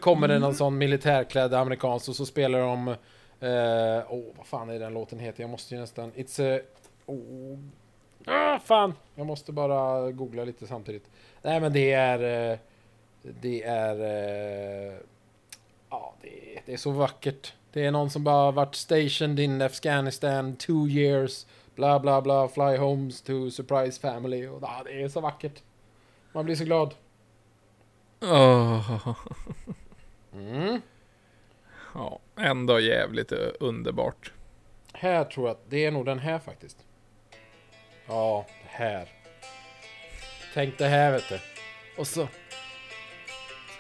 Kommer 0.01 0.29
det 0.29 0.39
någon 0.39 0.55
sån 0.55 0.79
militärklädd 0.79 1.55
amerikansk 1.55 2.09
och 2.09 2.17
så 2.17 2.27
spelar 2.27 2.59
de 2.59 2.89
eh, 2.89 4.05
Åh, 4.09 4.25
vad 4.37 4.47
fan 4.47 4.71
är 4.71 4.79
den 4.79 4.95
låten 4.95 5.19
heter? 5.19 5.43
Jag 5.43 5.51
måste 5.51 5.75
ju 5.75 5.81
nästan 5.81 6.13
It's 6.13 6.59
a... 6.59 6.61
Oh. 7.07 7.59
Ah, 8.25 8.59
fan! 8.59 8.95
Jag 9.15 9.27
måste 9.27 9.53
bara 9.53 10.11
googla 10.13 10.45
lite 10.45 10.67
samtidigt. 10.67 11.11
Nej 11.43 11.61
men 11.61 11.73
det 11.73 11.93
är... 11.93 12.53
eh, 12.53 12.59
Det 13.23 13.63
är... 13.63 14.01
eh, 14.01 14.95
Ja, 15.91 16.15
det 16.23 16.57
är, 16.57 16.63
det 16.67 16.73
är 16.73 16.77
så 16.77 16.91
vackert. 16.91 17.53
Det 17.73 17.85
är 17.85 17.91
någon 17.91 18.11
som 18.11 18.25
bara 18.25 18.51
varit 18.51 18.75
stationed 18.75 19.41
in 19.41 19.63
Afghanistan 19.63 20.57
two 20.57 20.89
years. 20.89 21.47
Bla 21.75 22.01
bla 22.01 22.23
bla, 22.23 22.49
fly 22.49 22.77
homes 22.77 23.23
to 23.23 23.51
surprise 23.51 24.01
family. 24.01 24.47
Och, 24.47 24.59
ja, 24.63 24.83
det 24.85 25.03
är 25.03 25.09
så 25.09 25.21
vackert. 25.21 25.63
Man 26.33 26.45
blir 26.45 26.55
så 26.57 26.65
glad. 26.65 26.95
Åh. 28.23 29.15
Mm. 30.33 30.81
Ja, 31.95 32.19
ändå 32.37 32.81
jävligt 32.81 33.33
eh, 33.33 33.39
underbart. 33.61 34.33
Här 34.93 35.25
tror 35.25 35.47
jag 35.47 35.55
att 35.55 35.71
det 35.71 35.85
är 35.85 35.91
nog 35.91 36.07
den 36.07 36.19
här 36.19 36.39
faktiskt. 36.39 36.85
Ja, 38.07 38.47
det 38.63 38.85
här. 38.85 39.09
Tänk 40.55 40.79
det 40.79 40.87
här 40.87 41.13
vet 41.13 41.29
du. 41.29 41.39
Och 41.97 42.07
så. 42.07 42.29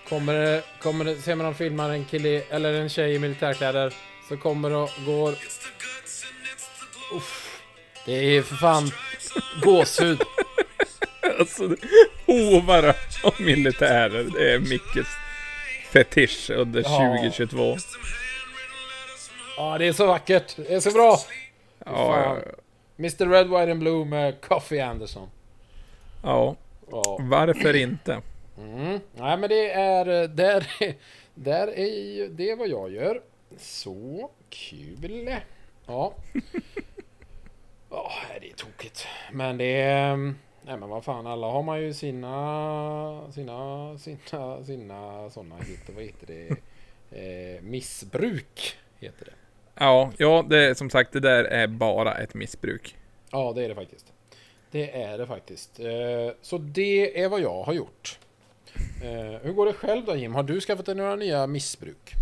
Kommer 0.08 0.34
det, 0.34 0.62
kommer 0.82 1.04
det, 1.04 1.16
ser 1.16 1.34
man 1.34 1.46
de 1.46 1.54
filmar 1.54 1.90
en 1.90 2.04
kille 2.04 2.42
eller 2.50 2.72
en 2.72 2.88
tjej 2.88 3.14
i 3.14 3.18
militärkläder 3.18 3.94
så 4.28 4.36
kommer 4.36 4.72
och 4.72 4.90
går... 5.06 5.34
Uff, 7.16 7.60
det 8.06 8.12
är 8.12 8.42
för 8.42 8.56
fan 8.56 8.90
gåshud. 9.62 10.22
Alltså, 11.38 11.76
hovar 12.26 12.94
och 13.24 13.40
militärer, 13.40 14.24
det 14.24 14.52
är 14.52 14.58
Mickes 14.58 15.06
fetisch 15.90 16.50
under 16.50 16.82
Ja. 16.82 17.16
2022. 17.22 17.76
Ja, 19.56 19.78
det 19.78 19.86
är 19.86 19.92
så 19.92 20.06
vackert. 20.06 20.56
Det 20.56 20.74
är 20.74 20.80
så 20.80 20.90
bra. 20.90 21.18
Ja, 21.86 22.20
ja, 22.20 22.38
Mr 22.98 23.26
Red, 23.28 23.48
White 23.48 23.70
and 23.70 23.80
Blue 23.80 24.04
med 24.04 24.40
Coffee 24.40 24.80
Anderson. 24.80 25.28
ja. 26.22 26.56
Ja. 26.90 27.18
Varför 27.20 27.76
inte? 27.76 28.20
Mm. 28.58 29.00
Nej, 29.12 29.36
men 29.38 29.48
det 29.48 29.70
är... 29.72 30.28
Där, 30.28 30.66
är- 30.80 30.94
där 31.34 31.68
är 31.68 32.12
ju 32.14 32.28
det 32.28 32.54
vad 32.54 32.68
jag 32.68 32.90
gör. 32.92 33.20
Så 33.56 34.30
kul. 34.48 35.36
Ja. 35.86 36.14
Ja, 37.90 38.10
det 38.40 38.50
är 38.50 38.54
tokigt. 38.54 39.06
Men 39.32 39.58
det 39.58 39.80
är... 39.80 40.16
Nej 40.16 40.76
men 40.76 40.88
vad 40.88 41.04
fan, 41.04 41.26
alla 41.26 41.46
har 41.46 41.62
man 41.62 41.80
ju 41.82 41.94
sina... 41.94 43.32
Sina... 43.32 43.98
Sina... 43.98 44.64
Sina 44.64 45.30
sådana. 45.30 45.54
Vad 45.94 46.04
heter 46.04 46.26
det? 46.26 46.48
Eh, 47.10 47.62
missbruk 47.62 48.76
heter 49.00 49.24
det. 49.24 49.32
Ja, 49.78 50.12
ja, 50.16 50.46
det 50.50 50.58
är 50.64 50.74
som 50.74 50.90
sagt, 50.90 51.12
det 51.12 51.20
där 51.20 51.44
är 51.44 51.66
bara 51.66 52.14
ett 52.14 52.34
missbruk. 52.34 52.96
Ja, 53.30 53.52
det 53.56 53.64
är 53.64 53.68
det 53.68 53.74
faktiskt. 53.74 54.06
Det 54.70 55.02
är 55.02 55.18
det 55.18 55.26
faktiskt. 55.26 55.80
Eh, 55.80 55.86
Så 56.42 56.58
det 56.58 57.20
är 57.22 57.28
vad 57.28 57.40
jag 57.40 57.62
har 57.62 57.72
gjort. 57.72 58.18
Eh, 59.02 59.40
Hur 59.42 59.52
går 59.52 59.66
det 59.66 59.72
själv 59.72 60.04
då 60.04 60.16
Jim? 60.16 60.34
Har 60.34 60.42
du 60.42 60.60
skaffat 60.60 60.86
dig 60.86 60.94
några 60.94 61.16
nya 61.16 61.46
missbruk? 61.46 62.12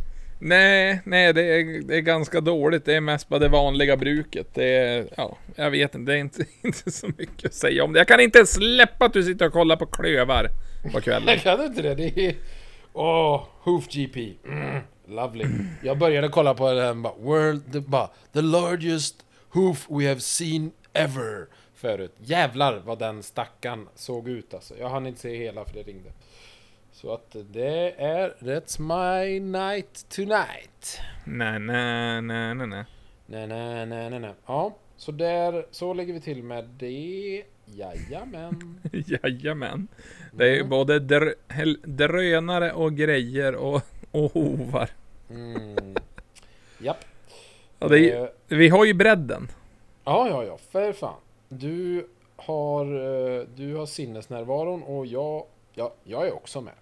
Nej, 0.44 1.00
nej, 1.04 1.32
det 1.32 1.42
är, 1.42 1.82
det 1.82 1.96
är 1.96 2.00
ganska 2.00 2.40
dåligt. 2.40 2.84
Det 2.84 2.94
är 2.94 3.00
mest 3.00 3.28
bara 3.28 3.38
det 3.40 3.48
vanliga 3.48 3.96
bruket. 3.96 4.46
Det 4.54 4.64
är, 4.76 5.06
ja, 5.16 5.36
jag 5.56 5.70
vet 5.70 5.94
inte, 5.94 6.12
det 6.12 6.16
är 6.18 6.20
inte, 6.20 6.44
inte 6.62 6.90
så 6.90 7.06
mycket 7.18 7.44
att 7.46 7.54
säga 7.54 7.84
om 7.84 7.92
det. 7.92 8.00
Jag 8.00 8.08
kan 8.08 8.20
inte 8.20 8.46
släppa 8.46 9.04
att 9.04 9.12
du 9.12 9.22
sitter 9.22 9.46
och 9.46 9.52
kollar 9.52 9.76
på 9.76 9.86
klövar 9.86 10.48
på 10.92 11.00
kvällen. 11.00 11.28
Jag 11.28 11.40
kan 11.42 11.64
inte 11.64 11.82
det. 11.82 11.94
Det 11.94 12.26
är... 12.26 12.34
Åh, 12.92 13.44
Hoof 13.60 13.88
GP. 13.88 14.32
Mm, 14.46 14.80
lovely. 15.06 15.46
Jag 15.82 15.98
började 15.98 16.28
kolla 16.28 16.54
på 16.54 16.72
den 16.72 17.02
bara, 17.02 17.14
World... 17.18 17.72
The, 17.72 17.80
bara, 17.80 18.10
the 18.32 18.42
largest 18.42 19.24
hoof 19.48 19.86
we 19.90 20.08
have 20.08 20.20
seen 20.20 20.70
ever. 20.92 21.46
Förut. 21.74 22.14
Jävlar 22.18 22.82
vad 22.84 22.98
den 22.98 23.22
stackan 23.22 23.88
såg 23.94 24.28
ut 24.28 24.54
alltså. 24.54 24.74
Jag 24.78 24.88
hann 24.88 25.06
inte 25.06 25.20
se 25.20 25.36
hela 25.36 25.64
för 25.64 25.74
det 25.74 25.82
ringde. 25.82 26.12
Så 26.92 27.14
att 27.14 27.36
det 27.50 28.02
är... 28.02 28.34
That's 28.40 28.80
my 28.80 29.40
night 29.40 30.06
tonight. 30.08 31.00
Nej, 31.24 31.58
nej, 31.58 32.22
nej, 32.22 32.54
nej, 32.54 32.66
nej. 32.66 32.84
Nej, 33.26 33.46
nej, 33.46 33.86
nej, 33.86 34.10
nej, 34.10 34.20
nej. 34.20 34.34
Ja, 34.46 34.76
så 34.96 35.12
där... 35.12 35.66
Så 35.70 35.94
lägger 35.94 36.12
vi 36.12 36.20
till 36.20 36.42
med 36.42 36.64
det. 36.64 37.44
Jajamän. 37.64 38.80
Jajamän. 38.92 39.88
Det 40.32 40.44
är 40.44 40.54
ju 40.54 40.64
både 40.64 40.98
dr 40.98 41.28
drönare 41.86 42.72
och 42.72 42.96
grejer 42.96 43.54
och, 43.54 43.82
och 44.12 44.33
hovar. 44.33 44.90
Mm. 45.31 45.94
Japp. 46.79 47.05
Ja, 47.79 47.88
det 47.88 48.11
är, 48.11 48.20
Eh, 48.22 48.29
vi 48.48 48.68
har 48.68 48.85
ju 48.85 48.94
bredden. 48.94 49.48
Ja, 50.05 50.29
ja, 50.29 50.44
ja, 50.44 50.59
för 50.70 50.92
fan. 50.92 51.20
Du 51.48 52.07
har, 52.37 52.85
eh, 52.85 53.46
du 53.57 53.75
har 53.75 53.87
sinnesnärvaron 53.87 54.83
och 54.83 55.07
jag, 55.07 55.44
ja, 55.75 55.94
jag 56.05 56.27
är 56.27 56.33
också 56.35 56.61
med. 56.61 56.72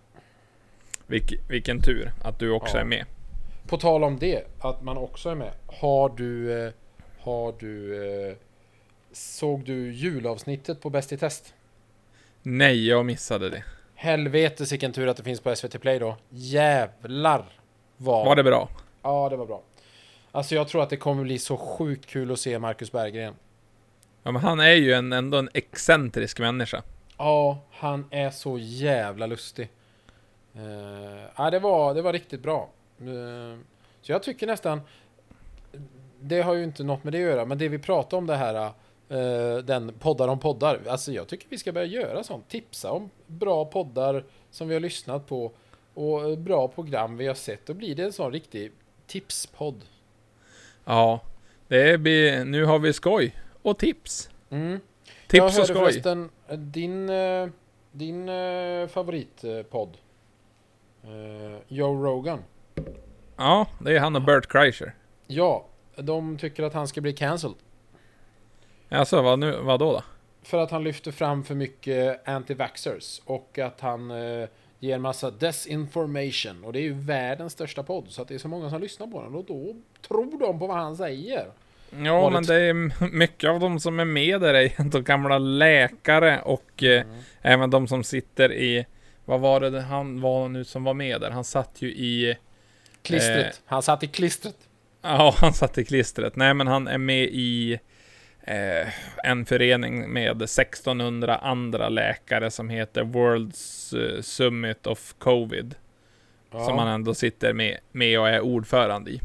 Vilk, 1.07 1.33
vilken 1.49 1.83
tur 1.83 2.13
att 2.25 2.39
du 2.39 2.51
också 2.51 2.77
Ja. 2.77 2.81
är 2.81 2.85
med. 2.85 3.05
På 3.67 3.77
tal 3.79 4.05
om 4.05 4.19
det, 4.19 4.45
att 4.61 4.83
man 4.83 4.97
också 4.97 5.29
är 5.31 5.35
med. 5.35 5.53
Har 5.67 6.09
du, 6.09 6.65
eh, 6.67 6.73
har 7.21 7.55
du, 7.59 8.37
såg 9.13 9.65
du 9.65 9.93
julavsnittet 9.93 10.81
på 10.83 10.91
Bäst 10.91 11.13
i 11.13 11.17
test? 11.17 11.55
Nej, 12.43 12.89
jag 12.89 13.07
missade 13.07 13.51
det. 13.51 13.65
Helvete 14.01 14.65
vilken 14.71 14.93
tur 14.93 15.09
att 15.09 15.17
det 15.17 15.23
finns 15.23 15.41
på 15.41 15.57
SVT 15.57 15.81
Play 15.81 15.99
då. 15.99 16.17
Jävlar 16.29 17.45
vad... 17.97 18.27
Var 18.27 18.37
det 18.37 18.43
bra? 18.43 18.69
Ja, 19.03 19.29
det 19.29 19.37
var 19.37 19.47
bra. 19.47 19.63
Alltså 20.33 20.55
jag 20.55 20.69
tror 20.69 20.83
att 20.83 20.91
det 20.91 20.97
kommer 20.97 21.23
bli 21.23 21.39
så 21.39 21.57
sjukt 21.57 22.07
kul 22.07 22.33
att 22.33 22.41
se 22.41 22.59
Marcus 22.59 22.93
Berggren. 22.93 23.35
Ja, 24.23 24.31
men 24.31 24.43
han 24.43 24.61
är 24.61 24.73
ju 24.73 24.93
en, 24.93 25.13
ändå 25.13 25.39
en 25.39 25.49
excentrisk 25.55 26.41
människa. 26.41 26.83
Ja, 27.19 27.59
han 27.71 28.05
är 28.11 28.31
så 28.31 28.59
jävla 28.59 29.27
lustig. 29.27 29.69
Uh, 30.57 30.63
ja, 31.37 31.51
det 31.51 31.59
var, 31.59 31.95
det 31.95 32.03
var 32.03 32.13
riktigt 32.13 32.43
bra. 32.43 32.69
Eh, 33.01 33.59
så 34.03 34.13
jag 34.13 34.23
tycker 34.23 34.47
nästan... 34.47 34.81
Det 36.21 36.43
har 36.43 36.55
ju 36.55 36.65
inte 36.65 36.85
något 36.85 37.05
med 37.05 37.13
det 37.13 37.19
att 37.19 37.31
göra, 37.31 37.45
men 37.45 37.59
det 37.59 37.69
vi 37.69 37.79
pratar 37.79 38.17
om 38.17 38.27
det 38.27 38.37
här... 38.37 38.71
eh, 39.11 39.57
den 39.65 39.93
poddar 39.99 40.29
om 40.29 40.39
poddar. 40.39 40.81
Alltså 40.89 41.13
jag 41.13 41.29
tycker 41.29 41.47
vi 41.49 41.59
ska 41.59 41.73
börja 41.73 41.87
göra 41.87 42.25
sånt. 42.25 42.49
Tipsa 42.49 42.93
om 42.93 43.11
bra 43.27 43.65
poddar 43.65 44.25
som 44.51 44.69
vi 44.69 44.75
har 44.75 44.81
lyssnat 44.81 45.27
på. 45.27 45.53
Och 45.95 46.39
bra 46.39 46.69
program 46.69 47.17
vi 47.17 47.27
har 47.27 47.35
sett. 47.35 47.67
Då 47.67 47.75
blir 47.75 47.95
det 47.95 48.03
en 48.03 48.13
sån 48.13 48.33
riktig 48.33 48.73
tipspodd. 49.07 49.85
Ja, 50.85 51.21
det 51.69 52.01
blir, 52.01 52.45
nu 52.45 52.65
har 52.65 52.79
vi 52.79 52.93
skoj. 52.93 53.37
Och 53.63 53.79
tips. 53.79 54.31
Mm. 54.51 54.71
jag 54.71 54.81
Tips 55.29 55.45
och 55.45 55.53
hörde 55.53 55.65
skoj. 55.65 55.77
förresten 55.77 56.31
eh, 56.49 56.59
din, 56.59 57.11
eh, 57.11 57.49
din 57.93 58.29
eh, 58.29 58.87
favoritpodd. 58.87 59.97
Eh, 61.03 61.59
Joe 61.69 62.05
Rogan. 62.05 62.45
Ja, 63.37 63.67
det 63.81 63.97
är 63.97 64.01
han 64.01 64.17
och 64.17 64.23
Bert 64.23 64.47
Kreischer. 64.47 64.95
Ja, 65.27 65.67
de 65.97 66.39
tycker 66.39 66.63
att 66.63 66.75
han 66.75 66.89
ska 66.89 67.01
bli 67.01 67.13
cancelled. 67.13 67.57
Alltså, 68.91 69.23
vad, 69.23 69.39
nu, 69.39 69.57
vad 69.61 69.81
då, 69.81 69.93
då? 69.93 70.03
För 70.43 70.59
att 70.59 70.71
han 70.71 70.85
lyfter 70.85 71.13
fram 71.13 71.45
för 71.45 71.55
mycket 71.55 72.27
anti-vaxxers 72.27 73.21
och 73.25 73.59
att 73.59 73.81
han 73.81 74.11
eh, 74.11 74.49
ger 74.79 74.99
massa 74.99 75.31
desinformation. 75.31 76.65
Och 76.65 76.73
det 76.73 76.79
är 76.79 76.83
ju 76.83 76.93
världens 76.93 77.53
största 77.53 77.83
podd, 77.83 78.05
så 78.09 78.23
att 78.23 78.29
det 78.29 78.35
är 78.35 78.39
så 78.39 78.49
många 78.49 78.71
som 78.71 78.81
lyssnar 78.81 79.07
på 79.07 79.23
den. 79.23 79.35
Och 79.35 79.45
då 79.45 79.75
tror 80.09 80.41
de 80.41 80.59
på 80.59 80.67
vad 80.67 80.77
han 80.77 80.97
säger. 80.97 81.47
Ja, 82.05 82.25
det 82.25 82.31
men 82.31 82.43
det 82.43 82.55
är 82.55 83.11
mycket 83.13 83.51
av 83.51 83.61
de 83.61 83.81
som 83.81 84.01
är 84.01 84.05
med 84.05 84.41
där 84.41 84.55
är 84.55 84.73
ändå 84.77 85.01
gamla 85.01 85.39
läkare 85.39 86.41
och 86.43 86.83
eh, 86.83 87.01
Mm. 87.03 87.19
även 87.43 87.71
de 87.71 87.89
som 87.89 88.05
sitter 88.05 88.53
i... 88.53 88.87
Vad 89.25 89.41
var 89.41 89.61
det 89.61 89.81
han 89.81 90.21
var 90.21 90.49
nu 90.49 90.65
som 90.65 90.85
var 90.85 90.95
med 90.95 91.21
där? 91.21 91.31
Han 91.31 91.45
satt 91.45 91.83
ju 91.83 91.89
i... 91.89 92.37
Klistret. 93.03 93.47
Eh. 93.47 93.61
Han 93.65 93.83
satt 93.83 94.03
i 94.03 94.07
klistret. 94.07 94.57
Ja, 95.03 95.35
han 95.39 95.53
satt 95.53 95.79
i 95.79 95.85
klistret. 95.85 96.37
Nej, 96.37 96.55
men 96.55 96.67
han 96.67 96.89
är 96.89 96.99
med 96.99 97.25
i 97.25 97.79
eh, 98.45 98.89
en 99.25 99.47
förening 99.47 100.13
med 100.13 100.43
1600 100.43 101.37
andra 101.37 101.89
läkare 101.89 102.51
som 102.51 102.71
heter 102.71 103.05
World's 103.05 103.97
eh, 104.17 104.23
Summit 104.23 104.87
of 104.87 105.15
Covid. 105.19 105.75
Ja. 106.53 106.65
Som 106.65 106.79
han 106.79 106.89
ändå 106.89 107.15
sitter 107.15 107.53
med, 107.53 107.79
med 107.93 108.21
och 108.21 108.29
är 108.29 108.41
ordförande 108.41 109.11
i. 109.11 109.21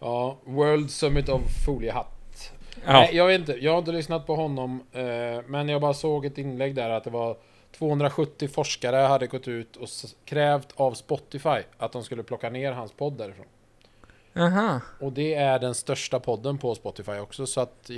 ja, 0.00 0.38
World 0.44 0.90
Summit 0.90 1.28
of 1.28 1.42
Foliehatt. 1.66 2.52
Ja, 2.86 2.92
Nej, 2.92 3.10
jag 3.12 3.26
vet 3.26 3.40
inte. 3.40 3.52
Jag 3.52 3.72
har 3.72 3.78
inte 3.78 3.92
lyssnat 3.92 4.26
på 4.26 4.34
honom. 4.36 4.82
Eh, 4.92 5.42
men 5.46 5.68
jag 5.68 5.80
bara 5.80 5.94
såg 5.94 6.26
ett 6.26 6.38
inlägg 6.38 6.74
där 6.74 6.90
att 6.90 7.04
det 7.04 7.10
var 7.10 7.36
270 7.78 8.48
forskare 8.48 8.96
hade 8.96 9.26
gått 9.26 9.48
ut 9.48 9.76
och 9.76 9.88
krävt 10.24 10.68
av 10.76 10.92
Spotify 10.92 11.58
att 11.78 11.92
de 11.92 12.04
skulle 12.04 12.22
plocka 12.22 12.50
ner 12.50 12.72
hans 12.72 12.92
podd 12.92 13.18
därifrån. 13.18 13.46
Aha. 14.36 14.80
Och 15.00 15.12
det 15.12 15.34
är 15.34 15.58
den 15.58 15.74
största 15.74 16.20
podden 16.20 16.58
på 16.58 16.74
Spotify 16.74 17.12
också. 17.18 17.46
Så 17.46 17.60
att 17.60 17.90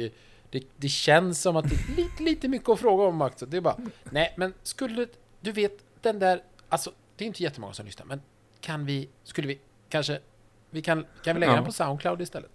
det, 0.51 0.63
det 0.77 0.89
känns 0.89 1.43
som 1.43 1.57
att 1.57 1.69
det 1.69 1.75
är 1.75 1.97
lite, 1.97 2.23
lite 2.23 2.49
mycket 2.49 2.69
att 2.69 2.81
fråga 2.81 3.05
om 3.05 3.23
också. 3.23 3.47
Det 3.47 3.57
är 3.57 3.61
bara, 3.61 3.77
nej 4.11 4.35
men 4.37 4.55
skulle, 4.63 5.07
du 5.41 5.53
vet 5.53 5.73
den 6.03 6.19
där, 6.19 6.43
alltså 6.69 6.93
det 7.17 7.25
är 7.25 7.27
inte 7.27 7.43
jättemånga 7.43 7.73
som 7.73 7.87
lyssnar, 7.87 8.07
men 8.07 8.23
kan 8.61 8.87
vi, 8.87 9.09
skulle 9.25 9.49
vi 9.49 9.59
kanske, 9.89 10.21
vi 10.71 10.83
kan, 10.83 11.07
kan 11.25 11.35
vi 11.37 11.41
lägga 11.41 11.53
Ja. 11.53 11.57
den 11.57 11.65
på 11.65 11.73
Soundcloud 11.73 12.21
istället? 12.21 12.51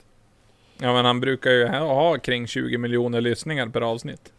Ja, 0.77 0.93
men 0.93 1.05
han 1.05 1.19
brukar 1.19 1.51
ju 1.51 1.67
ha, 1.67 1.79
ha 1.93 2.17
kring 2.17 2.47
20 2.47 2.77
miljoner 2.77 3.21
lyssningar 3.21 3.67
per 3.67 3.81
avsnitt. 3.81 4.33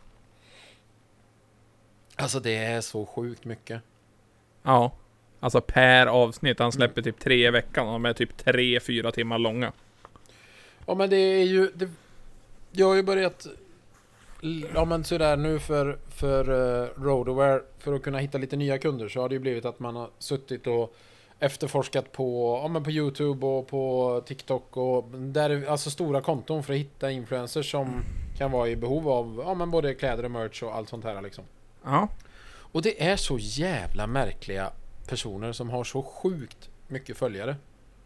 Alltså 2.16 2.40
det 2.40 2.56
är 2.56 2.80
så 2.80 3.06
sjukt 3.06 3.44
mycket. 3.44 3.82
Ja. 4.62 4.92
Alltså 5.44 5.60
per 5.60 6.06
avsnitt. 6.06 6.58
Han 6.58 6.72
släpper 6.72 7.02
typ 7.02 7.20
tre 7.20 7.46
i 7.46 7.50
veckan 7.50 7.86
och 7.86 7.92
de 7.92 8.04
är 8.04 8.12
typ 8.12 8.36
tre, 8.36 8.80
fyra 8.80 9.12
timmar 9.12 9.38
långa. 9.38 9.72
Ja 10.86 10.94
men 10.94 11.10
det 11.10 11.16
är 11.16 11.44
ju, 11.44 11.70
det, 11.74 11.88
jag 12.72 12.86
har 12.86 12.94
ju 12.94 13.02
börjat, 13.02 13.46
ja 14.74 14.84
men 14.84 15.04
sådär 15.04 15.36
nu 15.36 15.58
för, 15.58 15.98
för 16.08 16.50
uh, 16.50 16.88
Roadaware, 17.02 17.60
för 17.78 17.94
att 17.94 18.02
kunna 18.02 18.18
hitta 18.18 18.38
lite 18.38 18.56
nya 18.56 18.78
kunder 18.78 19.08
så 19.08 19.20
har 19.20 19.28
det 19.28 19.34
ju 19.34 19.38
blivit 19.38 19.64
att 19.64 19.80
man 19.80 19.96
har 19.96 20.10
suttit 20.18 20.66
och 20.66 20.94
efterforskat 21.38 22.12
på, 22.12 22.60
ja, 22.62 22.68
men 22.68 22.84
på 22.84 22.90
Youtube 22.90 23.46
och 23.46 23.68
på 23.68 24.22
TikTok 24.26 24.76
och 24.76 25.04
där 25.10 25.50
är 25.50 25.66
alltså 25.66 25.90
stora 25.90 26.20
konton 26.20 26.62
för 26.62 26.72
att 26.72 26.78
hitta 26.78 27.10
influencers 27.10 27.70
som 27.70 28.04
kan 28.38 28.50
vara 28.50 28.68
i 28.68 28.76
behov 28.76 29.08
av 29.08 29.42
ja, 29.46 29.54
men 29.54 29.70
både 29.70 29.94
kläder 29.94 30.24
och 30.24 30.30
merch 30.30 30.62
och 30.62 30.76
allt 30.76 30.88
sånt 30.88 31.04
här 31.04 31.22
liksom. 31.22 31.44
Ja. 31.84 32.08
Och 32.56 32.82
det 32.82 33.08
är 33.08 33.16
så 33.16 33.38
jävla 33.40 34.06
märkliga 34.06 34.72
personer 35.06 35.52
som 35.52 35.70
har 35.70 35.84
så 35.84 36.02
sjukt 36.02 36.70
mycket 36.88 37.16
följare. 37.16 37.56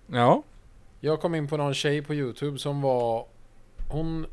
Ja. 0.06 0.42
Jag 1.00 1.20
kom 1.20 1.34
in 1.34 1.48
på 1.48 1.56
någon 1.56 1.74
tjej 1.74 2.02
på 2.02 2.14
Youtube 2.14 2.58
som 2.58 2.80
var... 2.82 3.26
Hon, 3.90 4.26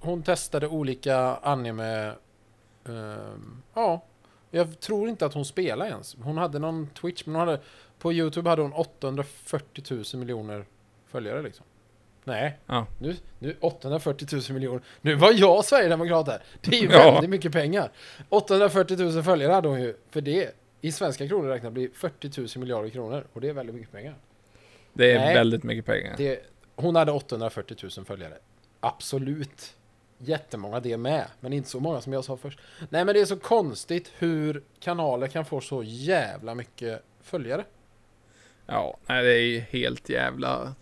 hon 0.00 0.22
testade 0.22 0.68
olika 0.68 1.18
anime... 1.36 2.12
ehm, 2.88 3.62
ja. 3.74 4.04
Jag 4.50 4.80
tror 4.80 5.08
inte 5.08 5.26
att 5.26 5.34
hon 5.34 5.44
spelade 5.44 5.90
ens. 5.90 6.16
Hon 6.22 6.36
hade 6.38 6.58
någon 6.58 6.86
Twitch, 7.00 7.22
men 7.26 7.34
hon 7.34 7.48
hade... 7.48 7.60
På 7.98 8.12
Youtube 8.12 8.50
hade 8.50 8.62
hon 8.62 8.72
840 8.72 9.84
000 9.90 10.04
miljoner 10.20 10.64
följare 11.06 11.42
liksom. 11.42 11.66
Nej, 12.24 12.58
Ja. 12.66 12.86
nu, 12.98 13.16
nu 13.38 13.56
840 13.60 14.28
000 14.32 14.42
miljoner. 14.54 14.80
Nu 15.00 15.14
var 15.14 15.32
jag 15.32 15.64
Sverigedemokrat 15.64 16.26
här. 16.28 16.42
Det 16.60 16.76
är 16.76 16.82
ju 16.82 16.88
Ja. 16.90 17.12
väldigt 17.12 17.30
mycket 17.30 17.52
pengar. 17.52 17.90
840 18.28 18.96
000 18.96 19.22
följare 19.22 19.52
hade 19.52 19.68
hon 19.68 19.80
ju. 19.80 19.96
För 20.10 20.20
det, 20.20 20.50
i 20.86 20.92
svenska 20.92 21.28
kronor 21.28 21.48
räknat, 21.48 21.72
blir 21.72 21.90
40 21.94 22.40
000 22.40 22.48
miljarder 22.56 22.90
kronor. 22.90 23.26
Och 23.32 23.40
det 23.40 23.48
är 23.48 23.52
väldigt 23.52 23.74
mycket 23.74 23.92
pengar. 23.92 24.14
Det 24.92 25.12
är 25.12 25.18
Nej. 25.18 25.34
väldigt 25.34 25.62
mycket 25.62 25.84
pengar. 25.84 26.14
Det, 26.16 26.40
hon 26.74 26.96
hade 26.96 27.12
840 27.12 27.76
000 27.96 28.06
följare. 28.06 28.34
Absolut. 28.80 29.76
Jättemånga 30.18 30.80
det 30.80 30.96
med. 30.96 31.26
Men 31.40 31.52
inte 31.52 31.68
så 31.68 31.80
många 31.80 32.00
som 32.00 32.12
jag 32.12 32.24
sa 32.24 32.36
först. 32.36 32.58
Nej 32.90 33.04
men 33.04 33.14
det 33.14 33.20
är 33.20 33.24
så 33.24 33.36
konstigt 33.36 34.12
hur 34.18 34.62
kanaler 34.80 35.26
kan 35.26 35.44
få 35.44 35.60
så 35.60 35.82
jävla 35.82 36.54
mycket 36.54 37.02
följare. 37.22 37.64
Ja, 38.66 38.96
nej, 39.06 39.24
det 39.24 39.32
är 39.32 39.40
ju 39.40 39.60
helt 39.60 40.08
jävla... 40.08 40.74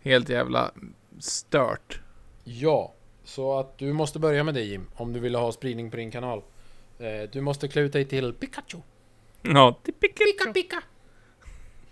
Helt 0.00 0.28
jävla 0.28 0.70
stört. 1.18 2.00
Ja. 2.44 2.92
Så 3.24 3.58
att 3.58 3.78
du 3.78 3.92
måste 3.92 4.18
börja 4.18 4.44
med 4.44 4.54
det 4.54 4.62
Jim. 4.62 4.86
Om 4.94 5.12
du 5.12 5.20
vill 5.20 5.34
ha 5.34 5.52
spridning 5.52 5.90
på 5.90 5.96
din 5.96 6.10
kanal. 6.10 6.42
Eh, 7.04 7.28
du 7.32 7.40
måste 7.40 7.68
klä 7.68 7.82
ut 7.82 7.92
dig 7.92 8.04
till 8.04 8.32
Pikachu. 8.32 8.78
Ja, 9.42 9.78
det 9.84 9.92
pika, 9.92 10.24
Pika 10.24 10.52
pika. 10.52 10.82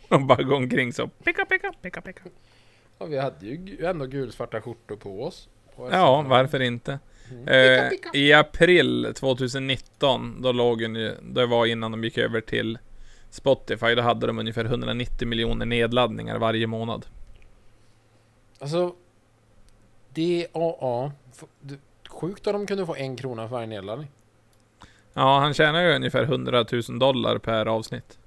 och 0.09 0.27
bara 0.27 0.42
gå 0.42 0.57
omkring 0.57 0.92
så. 0.92 1.09
Pika, 1.09 1.44
pika, 1.44 1.72
pika, 1.83 2.01
pika. 2.01 2.22
Ja, 2.98 3.07
vi 3.07 3.18
hade 3.18 3.46
ju 3.46 3.85
ändå 3.87 4.07
gulsvarta 4.07 4.61
skjortor 4.61 4.96
på 4.96 5.25
oss. 5.25 5.48
På 5.77 5.90
Ja, 5.90 6.22
varför 6.29 6.61
inte? 6.61 6.98
Mm. 7.31 7.48
Eh, 7.48 7.90
Pika, 7.90 7.90
pika. 7.90 8.18
I 8.18 8.33
april 8.33 9.12
2019, 9.14 10.42
då 10.42 10.53
låg 10.53 10.83
ju, 10.83 11.14
det 11.22 11.46
var 11.46 11.66
innan 11.66 11.90
de 11.90 12.05
gick 12.05 12.18
över 12.18 12.40
till 12.40 12.79
Spotify, 13.31 13.94
då 13.94 14.03
hade 14.03 14.27
de 14.27 14.38
ungefär 14.38 14.64
190 14.64 15.29
miljoner 15.29 15.66
nedladdningar 15.66 16.38
varje 16.38 16.66
månad. 16.66 17.07
Alltså. 18.59 18.94
DAA. 20.14 21.12
Sjukt 22.09 22.46
att 22.46 22.53
de 22.53 22.66
kunde 22.66 22.87
få 22.87 22.94
en 22.96 23.16
krona 23.16 23.48
för 23.48 23.53
varje 23.55 23.66
nedladdning. 23.66 24.09
Ja, 25.14 25.38
han 25.38 25.55
tjänar 25.55 25.83
ju 25.83 25.94
ungefär 25.94 26.22
100 26.22 26.64
000 26.88 26.98
dollar 26.98 27.38
per 27.38 27.66
avsnitt. 27.66 28.18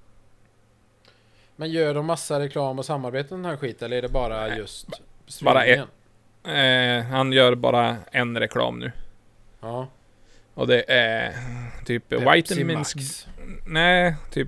Men 1.56 1.72
gör 1.72 1.94
de 1.94 2.06
massa 2.06 2.40
reklam 2.40 2.80
och 2.80 2.86
samarbete 2.86 3.36
den 3.36 3.46
här 3.46 3.58
skiten 3.58 3.86
eller 3.86 3.98
är 3.98 4.02
det 4.02 4.10
bara 4.10 4.48
Nej, 4.48 4.58
just 4.58 4.88
bara 5.42 5.62
streamingen? 5.62 5.88
Eh, 6.44 7.06
han 7.06 7.32
gör 7.32 7.56
bara 7.56 7.98
en 8.12 8.40
reklam 8.40 8.80
nu. 8.80 8.92
Ja. 9.62 9.88
Och 10.54 10.68
det 10.68 10.92
är 10.92 11.34
typ 11.86 12.10
Pepsi 12.10 12.26
Vitamins... 12.34 12.96
Max. 12.96 13.28
Nej, 13.66 14.16
typ 14.32 14.48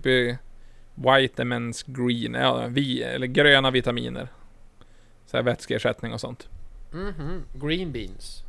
Vitamins 0.95 1.84
Green, 1.84 2.34
ja, 2.34 2.67
vi, 2.67 3.04
eller 3.04 3.28
gröna 3.28 3.71
vitaminer. 3.71 4.28
Så 5.26 5.38
här 5.38 5.43
vätskeersättning 5.43 6.13
och 6.13 6.21
sånt. 6.21 6.50
Mhm. 6.91 7.43
Green 7.54 7.91
beans. 7.91 8.43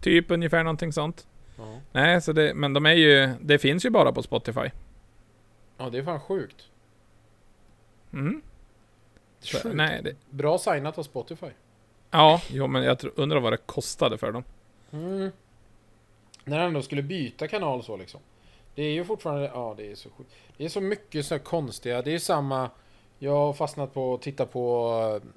Typ 0.00 0.30
ungefär 0.30 0.64
någonting 0.64 0.92
sånt. 0.92 1.26
Ja. 1.58 1.80
Nej, 1.92 2.22
så 2.22 2.32
det, 2.32 2.54
men 2.54 2.72
de 2.72 2.86
är 2.86 2.92
ju, 2.92 3.34
det 3.40 3.58
finns 3.58 3.84
ju 3.86 3.90
bara 3.90 4.12
på 4.12 4.22
Spotify. 4.22 4.70
ja, 5.78 5.90
det 5.90 5.98
är 5.98 6.02
fan 6.02 6.20
sjukt. 6.20 6.64
Mm. 8.12 8.42
Så, 9.40 9.58
sjukt. 9.58 9.76
nej, 9.76 10.02
det, 10.02 10.14
Bra 10.30 10.58
signat 10.58 10.98
av 10.98 11.02
Spotify. 11.02 11.46
ja, 12.10 12.42
jo 12.50 12.66
men 12.66 12.82
jag 12.82 12.98
tror, 12.98 13.12
undrar 13.16 13.40
vad 13.40 13.52
det 13.52 13.56
kostade 13.56 14.18
för 14.18 14.32
dem. 14.32 14.44
Mm. 14.90 15.30
När 16.44 16.58
han 16.58 16.66
ändå 16.66 16.82
skulle 16.82 17.02
byta 17.02 17.48
kanal 17.48 17.82
så 17.82 17.96
liksom. 17.96 18.20
Det 18.74 18.82
är 18.82 18.92
ju 18.92 19.04
fortfarande, 19.04 19.50
ja 19.54 19.74
det 19.76 19.90
är 19.90 19.94
så 19.94 20.10
sjukt. 20.10 20.30
Det 20.56 20.64
är 20.64 20.68
så 20.68 20.80
mycket 20.80 21.26
så 21.26 21.38
konstiga, 21.38 22.02
det 22.02 22.14
är 22.14 22.18
samma, 22.18 22.70
jag 23.18 23.32
har 23.36 23.52
fastnat 23.52 23.94
på 23.94 24.14
att 24.14 24.22
titta 24.22 24.46
på 24.46 24.90
eh, 25.22 25.28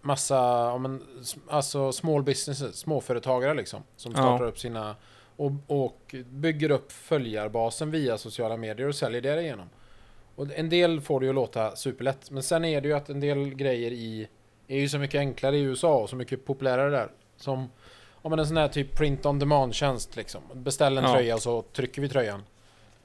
massa, 0.00 0.34
ja, 0.36 0.78
men, 0.78 1.02
alltså 1.48 1.92
small 1.92 2.22
businesses, 2.22 2.76
småföretagare 2.76 3.54
liksom. 3.54 3.82
Som 3.96 4.12
Ja. 4.12 4.18
startar 4.18 4.44
upp 4.44 4.58
sina, 4.58 4.96
och, 5.38 5.52
och 5.66 6.14
bygger 6.30 6.70
upp 6.70 6.92
följarbasen 6.92 7.90
via 7.90 8.18
sociala 8.18 8.56
medier 8.56 8.88
och 8.88 8.94
säljer 8.94 9.20
det 9.20 9.42
igenom. 9.42 9.68
Och 10.34 10.46
en 10.54 10.68
del 10.68 11.00
får 11.00 11.20
det 11.20 11.26
ju 11.26 11.30
att 11.30 11.34
låta 11.34 11.76
superlätt, 11.76 12.30
men 12.30 12.42
sen 12.42 12.64
är 12.64 12.80
det 12.80 12.88
ju 12.88 12.94
att 12.94 13.08
en 13.08 13.20
del 13.20 13.54
grejer 13.54 13.90
i, 13.90 14.28
är 14.68 14.78
ju 14.78 14.88
så 14.88 14.98
mycket 14.98 15.18
enklare 15.18 15.56
i 15.56 15.60
USA 15.60 15.96
och 15.96 16.10
så 16.10 16.16
mycket 16.16 16.46
populärare 16.46 16.90
där. 16.90 17.08
Som 17.36 17.68
Ja 18.22 18.28
men 18.30 18.38
en 18.38 18.46
sån 18.46 18.56
här 18.56 18.68
typ 18.68 18.96
print 18.96 19.26
on 19.26 19.38
demand 19.38 19.74
tjänst 19.74 20.16
liksom. 20.16 20.42
Beställ 20.54 20.98
en 20.98 21.04
Ja. 21.04 21.12
tröja 21.12 21.38
så 21.38 21.62
trycker 21.62 22.02
vi 22.02 22.08
tröjan. 22.08 22.42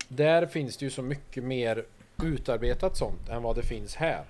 Där 0.07 0.45
finns 0.45 0.77
det 0.77 0.85
ju 0.85 0.91
så 0.91 1.01
mycket 1.01 1.43
mer 1.43 1.85
utarbetat 2.23 2.97
sånt 2.97 3.29
än 3.29 3.41
vad 3.43 3.55
det 3.55 3.63
finns 3.63 3.95
här. 3.95 4.23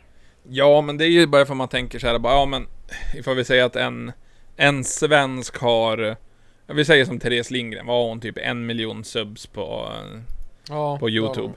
Ja, 0.43 0.81
men 0.81 0.97
det 0.97 1.05
är 1.05 1.09
ju 1.09 1.27
bara 1.27 1.45
för 1.45 1.53
man 1.53 1.67
tänker 1.67 1.99
så 1.99 2.07
här, 2.07 2.19
bara, 2.19 2.33
ja 2.33 2.45
men 2.45 2.67
ifall 3.15 3.35
vi 3.35 3.45
säger 3.45 3.63
att 3.63 3.75
en, 3.75 4.11
en 4.55 4.83
svensk 4.83 5.57
har, 5.57 6.15
vi 6.67 6.86
säger 6.86 7.06
som 7.06 7.19
Therese 7.19 7.52
Lindgren, 7.52 7.86
var 7.86 8.08
hon 8.08 8.21
typ 8.21 8.38
en 8.38 8.65
miljon 8.65 9.04
subs 9.04 9.45
på, 9.47 9.91
Ja, 10.69 10.97
på 10.99 11.10
Youtube. 11.10 11.54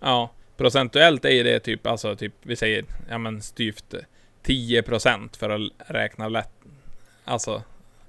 Ja, 0.00 0.30
procentuellt 0.56 1.24
är 1.24 1.44
det 1.44 1.60
typ, 1.60 1.86
alltså 1.86 2.16
typ, 2.16 2.32
vi 2.42 2.56
säger, 2.56 2.84
ja 3.10 3.18
men 3.18 3.42
styvt 3.42 3.94
10% 4.44 5.36
för 5.38 5.50
att 5.50 5.60
räkna 5.78 6.28
lätt, 6.28 6.50
alltså 7.24 7.62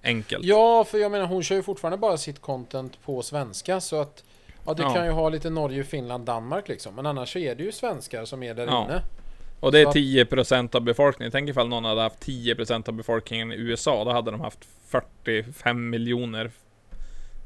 enkelt. 0.04 0.46
Ja, 0.46 0.84
för 0.84 0.98
jag 0.98 1.12
menar 1.12 1.26
hon 1.26 1.44
kör 1.44 1.56
ju 1.56 1.64
fortfarande 1.64 1.98
bara 1.98 2.18
sitt 2.18 2.42
content 2.42 3.02
på 3.04 3.22
svenska 3.22 3.82
så 3.82 4.02
att 4.02 4.24
Ja, 4.66 4.74
det 4.74 4.84
Ja. 4.84 4.94
kan 4.94 5.06
ju 5.06 5.12
ha 5.12 5.30
lite 5.30 5.50
Norge, 5.50 5.84
Finland, 5.84 6.26
Danmark 6.26 6.68
liksom. 6.68 6.96
Men 6.96 7.06
annars 7.06 7.34
så 7.34 7.40
är 7.40 7.56
det 7.56 7.64
ju 7.64 7.72
svenskar 7.72 8.26
som 8.26 8.44
är 8.44 8.54
där 8.54 8.64
inne. 8.64 9.02
Och 9.62 9.72
det 9.72 9.80
är 9.80 9.84
Så 9.84 9.90
att- 9.90 9.96
10% 9.96 10.76
av 10.76 10.82
befolkningen. 10.82 11.32
Tänk 11.32 11.50
ifall 11.50 11.68
någon 11.68 11.86
hade 11.86 12.02
haft 12.02 12.20
10% 12.20 12.88
av 12.88 12.94
befolkningen 12.94 13.52
i 13.52 13.56
USA, 13.56 14.04
då 14.04 14.12
hade 14.12 14.32
de 14.32 14.42
haft 14.42 14.66
45 14.86 15.90
miljoner 15.90 16.52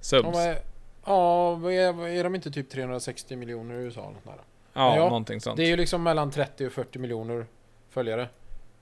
subs. 0.01 0.38
är, 0.38 0.58
ja, 1.06 1.51
är, 1.71 2.23
de 2.23 2.36
inte 2.36 2.51
typ 2.51 2.69
360 2.69 3.36
miljoner 3.36 3.75
i 3.75 3.78
USA? 3.78 4.01
något 4.01 4.23
där? 4.23 4.34
Ja, 4.73 4.95
Ja, 4.95 5.04
någonting 5.04 5.41
sånt. 5.41 5.58
Det 5.58 5.63
är 5.63 5.67
ju 5.67 5.75
liksom 5.75 6.04
mellan 6.04 6.32
30 6.32 6.65
och 6.67 6.71
40 6.71 6.99
miljoner 6.99 7.45
följare. 7.89 8.30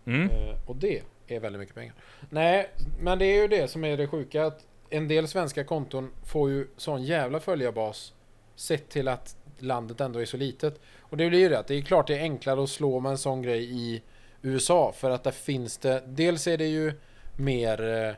Mm. 0.05 0.29
Eh, 0.29 0.55
och 0.65 0.75
det 0.75 1.01
är 1.27 1.39
väldigt 1.39 1.59
mycket 1.59 1.75
pengar. 1.75 1.93
Nej, 2.29 2.69
men 3.01 3.19
det 3.19 3.25
är 3.25 3.41
ju 3.41 3.47
det 3.47 3.67
som 3.67 3.83
är 3.85 3.97
det 3.97 4.07
sjuka. 4.07 4.45
Att 4.45 4.65
en 4.89 5.07
del 5.07 5.27
svenska 5.27 5.63
konton 5.63 6.11
får 6.25 6.49
ju 6.49 6.67
sån 6.77 7.03
jävla 7.03 7.39
följarbas. 7.39 8.13
Sett 8.55 8.89
till 8.89 9.07
att 9.07 9.37
landet 9.59 10.01
ändå 10.01 10.19
är 10.21 10.25
så 10.25 10.37
litet. 10.37 10.81
Och 10.99 11.17
det 11.17 11.29
blir 11.29 11.49
ju 11.49 11.55
att 11.55 11.67
det 11.67 11.75
är 11.75 11.81
klart 11.81 12.07
det 12.07 12.17
är 12.17 12.21
enklare 12.21 12.63
att 12.63 12.69
slå 12.69 12.99
med 12.99 13.09
en 13.09 13.17
sån 13.17 13.41
grej 13.41 13.63
i 13.63 14.01
USA. 14.41 14.91
För 14.97 15.09
att 15.09 15.23
där 15.23 15.31
finns 15.31 15.77
det. 15.77 16.03
Dels 16.07 16.47
är 16.47 16.57
det 16.57 16.67
ju 16.67 16.93
mer. 17.35 18.07
eh, 18.09 18.15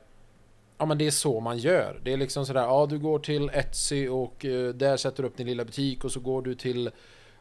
Ja 0.77 0.85
men 0.85 0.97
det 0.97 1.07
är 1.07 1.11
så 1.11 1.39
man 1.39 1.57
gör. 1.57 1.99
Det 2.03 2.13
är 2.13 2.17
liksom 2.17 2.45
sådär. 2.45 2.61
Ja 2.61 2.85
du 2.89 2.99
går 2.99 3.19
till 3.19 3.49
Etsy 3.53 4.07
och 4.07 4.45
eh, 4.45 4.69
där 4.69 4.97
sätter 4.97 5.23
du 5.23 5.29
upp 5.29 5.37
din 5.37 5.47
lilla 5.47 5.65
butik. 5.65 6.03
Och 6.03 6.11
så 6.11 6.19
går 6.19 6.41
du 6.41 6.55
till 6.55 6.89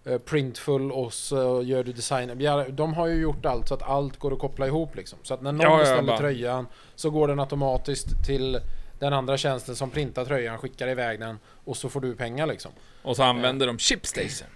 eh, 0.04 0.18
Printful 0.18 0.92
och 0.92 1.12
så 1.12 1.62
gör 1.62 1.84
du 1.84 1.92
design. 1.92 2.40
Ja, 2.40 2.64
De 2.68 2.94
har 2.94 3.06
ju 3.06 3.14
gjort 3.22 3.46
allt 3.46 3.68
så 3.68 3.74
att 3.74 3.82
allt 3.82 4.16
går 4.18 4.32
att 4.32 4.38
koppla 4.38 4.66
ihop 4.66 4.96
liksom. 4.96 5.18
Så 5.22 5.34
att 5.34 5.42
när 5.42 5.52
någon 5.52 5.62
Ja, 5.66 5.78
beställer 5.78 6.16
tröjan 6.16 6.66
så 6.94 7.10
går 7.10 7.28
den 7.28 7.40
automatiskt 7.40 8.26
till 8.26 8.58
den 8.98 9.12
andra 9.12 9.36
tjänsten 9.36 9.76
som 9.76 9.90
printar 9.90 10.24
tröjan, 10.24 10.58
skickar 10.58 10.88
iväg 10.88 11.20
den 11.20 11.38
och 11.64 11.76
så 11.76 11.88
får 11.88 12.00
du 12.00 12.16
pengar 12.16 12.46
liksom. 12.46 12.72
Och 13.02 13.16
så 13.16 13.22
använder 13.22 13.66
de 13.66 13.78
Chipstation. 13.78 14.48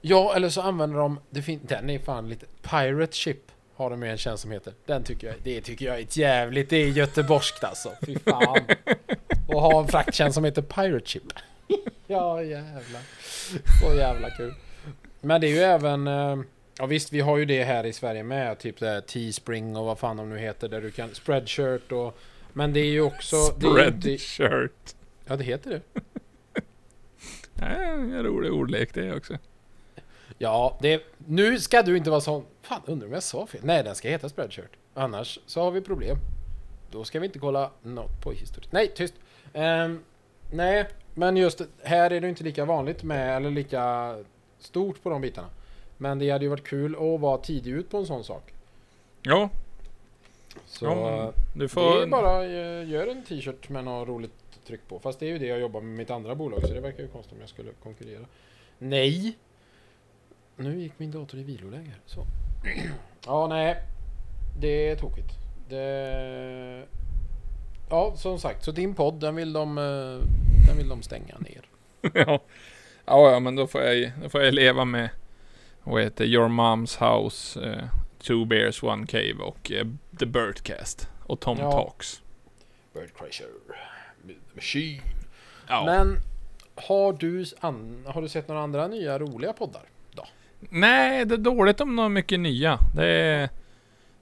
Ja, 0.00 0.34
eller 0.36 0.48
så 0.48 0.60
använder 0.60 0.98
de, 0.98 1.20
det 1.30 1.42
fin- 1.42 1.60
den 1.62 1.90
är 1.90 1.98
fan 1.98 2.28
lite, 2.28 2.46
Pirate 2.62 3.16
Ship 3.16 3.38
har 3.76 3.90
de 3.90 4.02
ju 4.02 4.10
en 4.10 4.16
tjänst 4.18 4.42
som 4.42 4.50
heter. 4.50 4.72
Den 4.86 5.02
tycker 5.04 5.26
jag, 5.26 5.36
det 5.42 5.60
tycker 5.60 5.86
jag 5.86 5.96
är 5.98 6.02
ett 6.02 6.16
jävligt, 6.16 6.70
det 6.70 6.76
är 6.76 6.88
göteborgskt 6.88 7.64
alltså. 7.64 7.92
Fy 8.06 8.18
fan. 8.18 8.64
Och 9.48 9.60
ha 9.62 9.80
en 9.80 9.88
frakttjänst 9.88 10.34
som 10.34 10.44
heter 10.44 10.62
Pirate 10.62 11.06
Ship. 11.06 11.22
ja 12.06 12.42
jävlar. 12.42 13.02
Så 13.82 13.94
jävla 13.96 14.30
kul. 14.30 14.54
Men 15.20 15.40
det 15.40 15.46
är 15.46 15.50
ju 15.50 15.58
även, 15.62 16.06
eh, 16.06 16.36
ja 16.78 16.86
visst 16.86 17.12
vi 17.12 17.20
har 17.20 17.36
ju 17.38 17.44
det 17.44 17.64
här 17.64 17.86
i 17.86 17.92
Sverige 17.92 18.22
med, 18.22 18.58
typ 18.58 18.78
det 18.80 18.88
här 18.88 19.00
Teespring 19.00 19.76
och 19.76 19.84
vad 19.84 19.98
fan 19.98 20.16
de 20.16 20.30
nu 20.30 20.38
heter, 20.38 20.68
där 20.68 20.80
du 20.80 20.90
kan, 20.90 21.14
Spreadshirt 21.14 21.92
och 21.92 22.18
Men 22.56 22.72
det 22.72 22.80
är 22.80 22.90
ju 22.90 23.00
också, 23.00 23.36
inte, 23.36 24.18
Spreadshirt. 24.18 24.94
ja 25.24 25.36
det 25.36 25.44
heter 25.44 25.70
det. 25.70 26.00
Nej, 27.54 27.86
en 27.90 28.22
rolig 28.22 28.52
ordlek 28.52 28.94
det 28.94 29.16
också. 29.16 29.38
Ja, 30.38 30.78
det, 30.82 31.02
nu 31.18 31.60
ska 31.60 31.82
du 31.82 31.96
inte 31.96 32.10
vara 32.10 32.20
sån. 32.20 32.44
Fan, 32.62 32.80
undrar 32.86 33.06
om 33.06 33.12
jag 33.12 33.22
sa 33.22 33.46
fel? 33.46 33.60
Nej, 33.64 33.84
den 33.84 33.94
ska 33.94 34.08
heta 34.08 34.28
Spreadshirt. 34.28 34.70
Annars 34.94 35.38
så 35.46 35.62
har 35.62 35.70
vi 35.70 35.80
problem. 35.80 36.16
Då 36.90 37.04
ska 37.04 37.20
vi 37.20 37.26
inte 37.26 37.38
kolla 37.38 37.70
något 37.82 38.22
på 38.22 38.32
historiskt. 38.32 38.72
Nej, 38.72 38.92
tyst. 38.94 39.14
Ehm, 39.52 40.00
nej, 40.52 40.88
men 41.14 41.36
just 41.36 41.62
här 41.82 42.10
är 42.10 42.20
det 42.20 42.28
inte 42.28 42.44
lika 42.44 42.64
vanligt 42.64 43.02
med, 43.02 43.36
eller 43.36 43.50
lika 43.50 44.14
stort 44.58 45.02
på 45.02 45.10
de 45.10 45.20
bitarna. 45.20 45.48
Men 45.96 46.18
det 46.18 46.30
hade 46.30 46.44
ju 46.44 46.48
varit 46.48 46.68
kul 46.68 46.94
att 46.94 47.20
vara 47.20 47.38
tidig 47.38 47.72
ut 47.72 47.90
på 47.90 47.96
en 47.98 48.06
sån 48.06 48.24
sak. 48.24 48.52
Ja, 49.22 49.50
Så 50.66 50.84
Ja, 50.84 51.32
du 51.54 51.60
det 51.60 51.68
får... 51.68 52.02
är 52.02 52.06
bara 52.06 52.44
eh, 52.44 52.88
gör 52.88 53.06
en 53.06 53.24
t-shirt 53.24 53.68
med 53.68 53.84
något 53.84 54.08
roligt 54.08 54.32
tryck 54.66 54.88
på. 54.88 54.98
Fast 54.98 55.20
det 55.20 55.26
är 55.26 55.30
ju 55.30 55.38
det 55.38 55.46
jag 55.46 55.60
jobbar 55.60 55.80
med 55.80 55.98
mitt 55.98 56.10
andra 56.10 56.34
bolag 56.34 56.60
så 56.60 56.74
det 56.74 56.80
verkar 56.80 57.02
ju 57.02 57.08
konstigt 57.08 57.32
om 57.32 57.40
jag 57.40 57.48
skulle 57.48 57.70
konkurrera. 57.82 58.26
Nej! 58.78 59.38
Nu 60.56 60.80
gick 60.80 60.98
min 60.98 61.10
dator 61.10 61.40
i 61.40 61.42
viloläge. 61.42 61.94
Så. 62.06 62.26
ja, 63.26 63.46
nej. 63.46 63.76
Det 64.60 64.88
är 64.88 64.96
tokigt. 64.96 65.32
Det... 65.68 66.86
Ja, 67.90 68.12
som 68.16 68.38
sagt. 68.38 68.64
Så 68.64 68.70
din 68.70 68.94
podd, 68.94 69.20
den 69.20 69.34
vill 69.36 69.52
de, 69.52 69.78
eh, 69.78 70.28
den 70.68 70.76
vill 70.76 70.88
de 70.88 71.02
stänga 71.02 71.38
ner. 71.38 71.68
ja. 72.14 72.40
ja, 73.04 73.30
ja, 73.32 73.40
men 73.40 73.56
då 73.56 73.66
får 73.66 73.80
jag, 73.82 74.12
då 74.22 74.28
får 74.28 74.42
jag 74.42 74.54
leva 74.54 74.84
med, 74.84 75.08
vad 75.82 76.02
heter 76.02 76.24
Your 76.24 76.48
Mom's 76.48 77.14
House, 77.14 77.64
eh, 77.70 77.84
Two 78.26 78.44
Bears, 78.44 78.82
One 78.82 79.06
Cave 79.06 79.34
och 79.40 79.72
eh, 79.72 79.86
The 80.18 80.26
Birdcast. 80.26 81.08
Och 81.22 81.40
Tom 81.40 81.58
Ja. 81.58 81.72
Talks. 81.72 82.22
Bird 82.94 83.14
Crusher. 83.18 83.46
Machine. 84.54 85.02
Ja. 85.68 85.84
Men 85.84 86.16
har 86.74 87.12
du, 87.12 87.44
har 88.06 88.22
du 88.22 88.28
sett 88.28 88.48
några 88.48 88.62
andra 88.62 88.88
nya 88.88 89.18
roliga 89.18 89.52
poddar? 89.52 89.82
Nej, 90.70 91.24
det 91.24 91.34
är 91.34 91.38
dåligt 91.38 91.80
om 91.80 91.96
några 91.96 92.08
mycket 92.08 92.40
nya. 92.40 92.78
Det 92.94 93.06
är... 93.06 93.48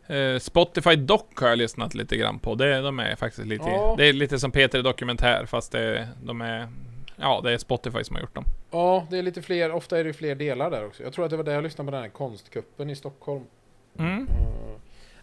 Eh, 0.06 0.38
Spotify 0.38 0.96
Doc 0.96 1.22
har 1.36 1.48
jag 1.48 1.58
lyssnat 1.58 1.94
lite 1.94 2.16
grann 2.16 2.38
på. 2.38 2.54
Det, 2.54 2.80
de 2.80 2.98
är 2.98 3.16
faktiskt 3.16 3.46
lite... 3.46 3.68
Ja. 3.68 3.94
Det 3.98 4.06
är 4.06 4.12
lite 4.12 4.38
som 4.38 4.50
Peter 4.50 4.82
Dokumentär, 4.82 5.46
fast 5.46 5.72
det, 5.72 6.08
de 6.22 6.40
är... 6.40 6.68
Ja, 7.16 7.40
det 7.44 7.52
är 7.52 7.58
Spotify 7.58 8.04
som 8.04 8.16
har 8.16 8.20
gjort 8.20 8.34
dem. 8.34 8.44
Ja, 8.70 9.06
det 9.10 9.18
är 9.18 9.22
lite 9.22 9.42
fler. 9.42 9.72
Ofta 9.72 9.98
är 9.98 10.04
det 10.04 10.12
fler 10.12 10.34
delar 10.34 10.70
där 10.70 10.86
också. 10.86 11.02
Jag 11.02 11.12
tror 11.12 11.24
att 11.24 11.30
det 11.30 11.36
var 11.36 11.44
där 11.44 11.52
jag 11.54 11.62
lyssnade 11.62 11.86
på 11.86 11.94
den 11.94 12.02
här 12.02 12.10
konstkuppen 12.10 12.90
i 12.90 12.96
Stockholm. 12.96 13.44
Mm. 13.98 14.10
Mm. 14.12 14.26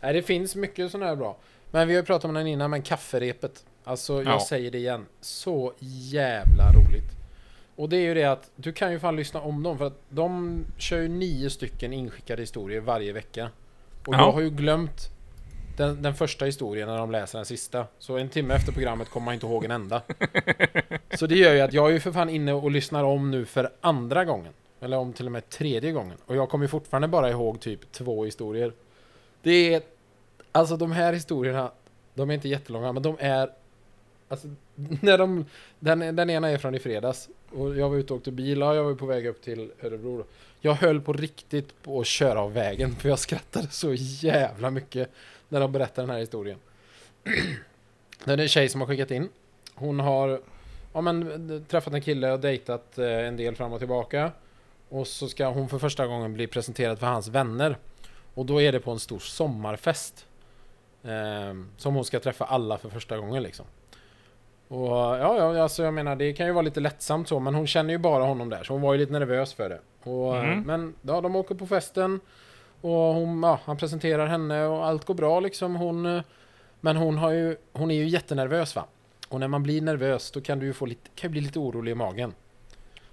Nej, 0.02 0.14
det 0.14 0.22
finns 0.22 0.56
mycket 0.56 0.92
sån 0.92 1.02
här 1.02 1.16
bra. 1.16 1.38
Men 1.72 1.88
vi 1.88 1.94
har 1.94 2.02
ju 2.02 2.06
pratat 2.06 2.26
om 2.26 2.34
den 2.34 2.48
innan, 2.48 2.72
men 2.72 2.82
kafferepet. 2.82 3.66
Alltså, 3.84 4.14
jag 4.24 4.34
Ja. 4.34 4.46
säger 4.50 4.72
det 4.72 4.78
igen. 4.78 5.06
Så 5.22 5.74
jävla 5.80 6.72
roligt. 6.72 7.12
Och 7.76 7.90
det 7.90 7.98
är 7.98 8.02
ju 8.02 8.14
det 8.14 8.24
att 8.26 8.50
du 8.56 8.74
kan 8.74 8.92
ju 8.92 9.00
fan 9.00 9.16
lyssna 9.16 9.42
om 9.42 9.64
dem 9.64 9.78
för 9.78 9.88
att 9.88 10.00
de 10.10 10.60
kör 10.78 11.02
ju 11.02 11.08
nio 11.08 11.50
stycken 11.50 11.94
inskickade 11.94 12.42
historier 12.42 12.80
varje 12.82 13.14
vecka. 13.14 13.50
Och 14.08 14.14
Ja. 14.14 14.18
jag 14.20 14.32
har 14.32 14.42
ju 14.42 14.50
glömt 14.50 15.10
den, 15.78 16.02
den 16.02 16.16
första 16.16 16.46
historien 16.46 16.88
när 16.88 16.98
de 16.98 17.12
läser 17.12 17.38
den 17.40 17.46
sista. 17.46 17.86
Så 18.00 18.18
en 18.18 18.30
timme 18.30 18.54
efter 18.54 18.72
programmet 18.72 19.10
kommer 19.10 19.26
man 19.26 19.34
inte 19.34 19.46
ihåg 19.46 19.66
en 19.66 19.72
enda. 19.72 20.02
Så 21.20 21.28
det 21.28 21.36
gör 21.36 21.54
ju 21.54 21.62
att 21.62 21.74
jag 21.74 21.88
är 21.90 21.94
ju 21.94 22.00
för 22.00 22.12
fan 22.12 22.30
inne 22.30 22.54
och 22.54 22.72
lyssnar 22.72 23.04
om 23.04 23.32
nu 23.32 23.46
för 23.46 23.70
andra 23.82 24.26
gången. 24.26 24.54
Eller 24.82 24.98
om 24.98 25.14
till 25.14 25.26
och 25.26 25.32
med 25.32 25.50
tredje 25.50 25.92
gången. 25.92 26.18
Och 26.26 26.36
jag 26.36 26.50
kommer 26.50 26.68
fortfarande 26.68 27.08
bara 27.08 27.30
ihåg 27.30 27.60
typ 27.60 27.92
två 27.92 28.26
historier. 28.26 28.74
Det 29.42 29.74
är... 29.74 29.82
Alltså 30.52 30.78
de 30.78 30.92
här 30.92 31.14
historierna, 31.14 31.72
de 32.14 32.30
är 32.30 32.34
inte 32.34 32.50
jättelånga, 32.50 32.92
men 32.92 33.04
de 33.04 33.16
är... 33.20 33.50
Alltså, 34.28 34.48
när 34.76 35.18
de... 35.18 35.46
Den, 35.80 36.16
den 36.16 36.30
ena 36.30 36.50
är 36.50 36.58
från 36.58 36.76
i 36.76 36.80
fredags. 36.80 37.30
Och 37.52 37.78
jag 37.78 37.90
var 37.90 37.98
ute 37.98 38.14
och 38.14 38.18
åkte 38.18 38.32
bil, 38.32 38.64
och 38.64 38.76
jag 38.76 38.84
var 38.84 38.94
på 38.94 39.06
väg 39.06 39.26
upp 39.26 39.42
till 39.42 39.72
Örebro 39.84 40.18
då. 40.18 40.24
Jag 40.60 40.74
höll 40.74 41.02
på 41.02 41.14
riktigt 41.14 41.84
på 41.84 42.00
att 42.00 42.08
köra 42.08 42.42
av 42.42 42.54
vägen, 42.54 42.96
för 42.96 43.10
jag 43.10 43.20
skrattade 43.20 43.68
så 43.68 43.94
jävla 43.94 44.70
mycket 44.70 45.10
när 45.50 45.60
de 45.60 45.72
berättade 45.72 46.02
den 46.02 46.10
här 46.10 46.20
historien. 46.20 46.58
Det 48.26 48.32
är 48.32 48.38
en 48.38 48.48
tjej 48.48 48.70
som 48.70 48.82
har 48.82 48.88
skickat 48.88 49.12
in. 49.12 49.30
Hon 49.76 50.00
har 50.00 50.42
ja, 50.94 51.02
men, 51.02 51.66
träffat 51.68 51.94
en 51.94 52.02
kille 52.02 52.32
och 52.32 52.40
dejtat 52.40 52.98
eh, 52.98 53.28
en 53.28 53.38
del 53.38 53.56
fram 53.56 53.74
och 53.74 53.80
tillbaka. 53.80 54.32
Och 54.92 55.08
så 55.08 55.28
ska 55.28 55.48
hon 55.48 55.70
för 55.70 55.80
första 55.80 56.08
gången 56.08 56.34
bli 56.34 56.48
presenterad 56.48 57.00
för 57.00 57.08
hans 57.08 57.28
vänner. 57.28 57.78
Och 58.34 58.46
då 58.46 58.62
är 58.62 58.72
det 58.72 58.80
på 58.80 58.92
en 58.92 59.00
stor 59.00 59.20
sommarfest. 59.20 60.26
Eh, 61.04 61.54
som 61.78 61.96
hon 61.96 62.06
ska 62.06 62.20
träffa 62.20 62.46
alla 62.46 62.78
för 62.78 62.90
första 62.90 63.18
gången 63.18 63.44
liksom. 63.44 63.66
Och 64.68 64.88
ja, 64.98 65.38
ja, 65.38 65.64
alltså 65.64 65.84
jag 65.84 65.94
menar 65.94 66.16
det 66.16 66.34
kan 66.34 66.46
ju 66.46 66.52
vara 66.52 66.62
lite 66.62 66.80
lättsamt 66.80 67.28
så, 67.28 67.40
men 67.40 67.56
hon 67.56 67.68
känner 67.68 67.94
ju 67.94 67.98
bara 67.98 68.24
honom 68.24 68.50
där, 68.50 68.64
så 68.64 68.74
hon 68.74 68.82
var 68.82 68.94
ju 68.94 69.00
lite 69.00 69.12
nervös 69.12 69.54
för 69.54 69.70
det. 69.70 69.80
Och, 70.04 70.38
eh, 70.38 70.44
Mhm. 70.44 70.62
Men 70.62 70.96
ja, 71.02 71.22
de 71.22 71.36
åker 71.36 71.56
på 71.56 71.68
festen 71.68 72.20
och 72.82 72.92
hon, 72.92 73.44
ja, 73.44 73.60
han 73.66 73.78
presenterar 73.78 74.28
henne 74.28 74.66
och 74.66 74.86
allt 74.86 75.06
går 75.06 75.14
bra 75.14 75.40
liksom. 75.40 75.76
Hon, 75.76 76.06
eh, 76.06 76.22
men 76.80 76.98
hon, 76.98 77.18
har 77.18 77.32
ju, 77.32 77.58
hon 77.74 77.92
är 77.92 77.96
ju 77.96 78.08
jättenervös 78.08 78.76
va. 78.76 78.86
Och 79.30 79.40
när 79.40 79.48
man 79.48 79.64
blir 79.64 79.82
nervös 79.82 80.32
då 80.32 80.42
kan 80.42 80.60
du 80.60 80.66
ju 80.66 80.74
få 80.74 80.86
lite, 80.86 81.10
kan 81.16 81.32
bli 81.32 81.42
lite 81.42 81.60
orolig 81.60 81.92
i 81.92 81.96
magen. 81.96 82.34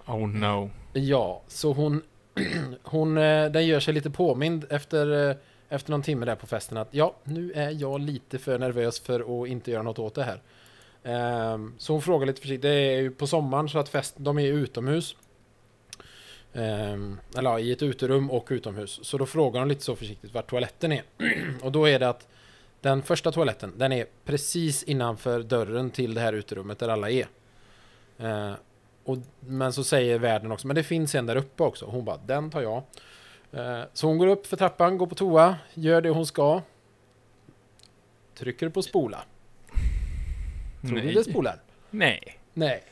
Oh 0.08 0.28
no. 0.28 0.70
Ja, 0.92 1.42
så 1.48 1.72
hon, 1.72 2.02
hon 2.82 3.18
eh, 3.18 3.50
den 3.50 3.66
gör 3.66 3.80
sig 3.80 3.94
lite 3.94 4.10
påmind 4.10 4.64
efter, 4.70 5.30
eh, 5.30 5.36
efter 5.68 5.90
någon 5.90 6.02
timme 6.02 6.26
där 6.26 6.34
på 6.34 6.46
festen 6.46 6.78
att 6.78 6.88
ja, 6.90 7.16
nu 7.24 7.52
är 7.52 7.70
jag 7.70 8.00
lite 8.00 8.38
för 8.38 8.58
nervös 8.58 9.00
för 9.00 9.42
att 9.42 9.48
inte 9.48 9.70
göra 9.70 9.82
något 9.82 9.98
åt 9.98 10.14
det 10.14 10.24
här. 10.24 10.40
Ehm, 11.02 11.74
så 11.78 11.92
hon 11.92 12.02
frågar 12.02 12.26
lite 12.26 12.40
försiktigt, 12.40 12.62
det 12.62 12.68
är 12.68 13.00
ju 13.00 13.10
på 13.10 13.26
sommaren 13.26 13.68
så 13.68 13.78
att 13.78 13.88
fest, 13.88 14.14
de 14.16 14.38
är 14.38 14.42
ju 14.42 14.52
utomhus. 14.52 15.16
Ehm, 16.52 17.20
eller 17.36 17.50
ja, 17.50 17.58
i 17.60 17.72
ett 17.72 17.82
uterum 17.82 18.30
och 18.30 18.46
utomhus. 18.50 19.00
Så 19.02 19.18
då 19.18 19.26
frågar 19.26 19.60
hon 19.60 19.68
lite 19.68 19.84
så 19.84 19.96
försiktigt 19.96 20.34
vart 20.34 20.50
toaletten 20.50 20.92
är. 20.92 21.02
och 21.62 21.72
då 21.72 21.88
är 21.88 21.98
det 21.98 22.08
att 22.08 22.28
den 22.80 23.02
första 23.02 23.32
toaletten, 23.32 23.72
den 23.76 23.92
är 23.92 24.06
precis 24.24 24.82
innanför 24.82 25.42
dörren 25.42 25.90
till 25.90 26.14
det 26.14 26.20
här 26.20 26.32
uterummet 26.32 26.78
där 26.78 26.88
alla 26.88 27.10
är. 27.10 27.26
Ehm, 28.18 28.54
och, 29.08 29.18
men 29.40 29.72
så 29.72 29.84
säger 29.84 30.18
värden 30.18 30.52
också, 30.52 30.66
men 30.66 30.76
det 30.76 30.82
finns 30.82 31.14
en 31.14 31.26
där 31.26 31.36
uppe 31.36 31.62
också. 31.62 31.86
Hon 31.86 32.04
bara, 32.04 32.16
den 32.26 32.50
tar 32.50 32.62
jag. 32.62 32.82
Eh, 33.52 33.82
så 33.92 34.06
hon 34.06 34.18
går 34.18 34.26
upp 34.26 34.46
för 34.46 34.56
trappan, 34.56 34.98
går 34.98 35.06
på 35.06 35.14
toa, 35.14 35.56
gör 35.74 36.00
det 36.00 36.10
hon 36.10 36.26
ska. 36.26 36.62
Trycker 38.38 38.68
på 38.68 38.82
spola. 38.82 39.18
Tror 40.80 40.92
ni 40.94 41.06
det 41.06 41.14
Nej. 41.14 41.24
spolar? 41.24 41.56
Nej. 41.90 42.38
Nej. 42.54 42.82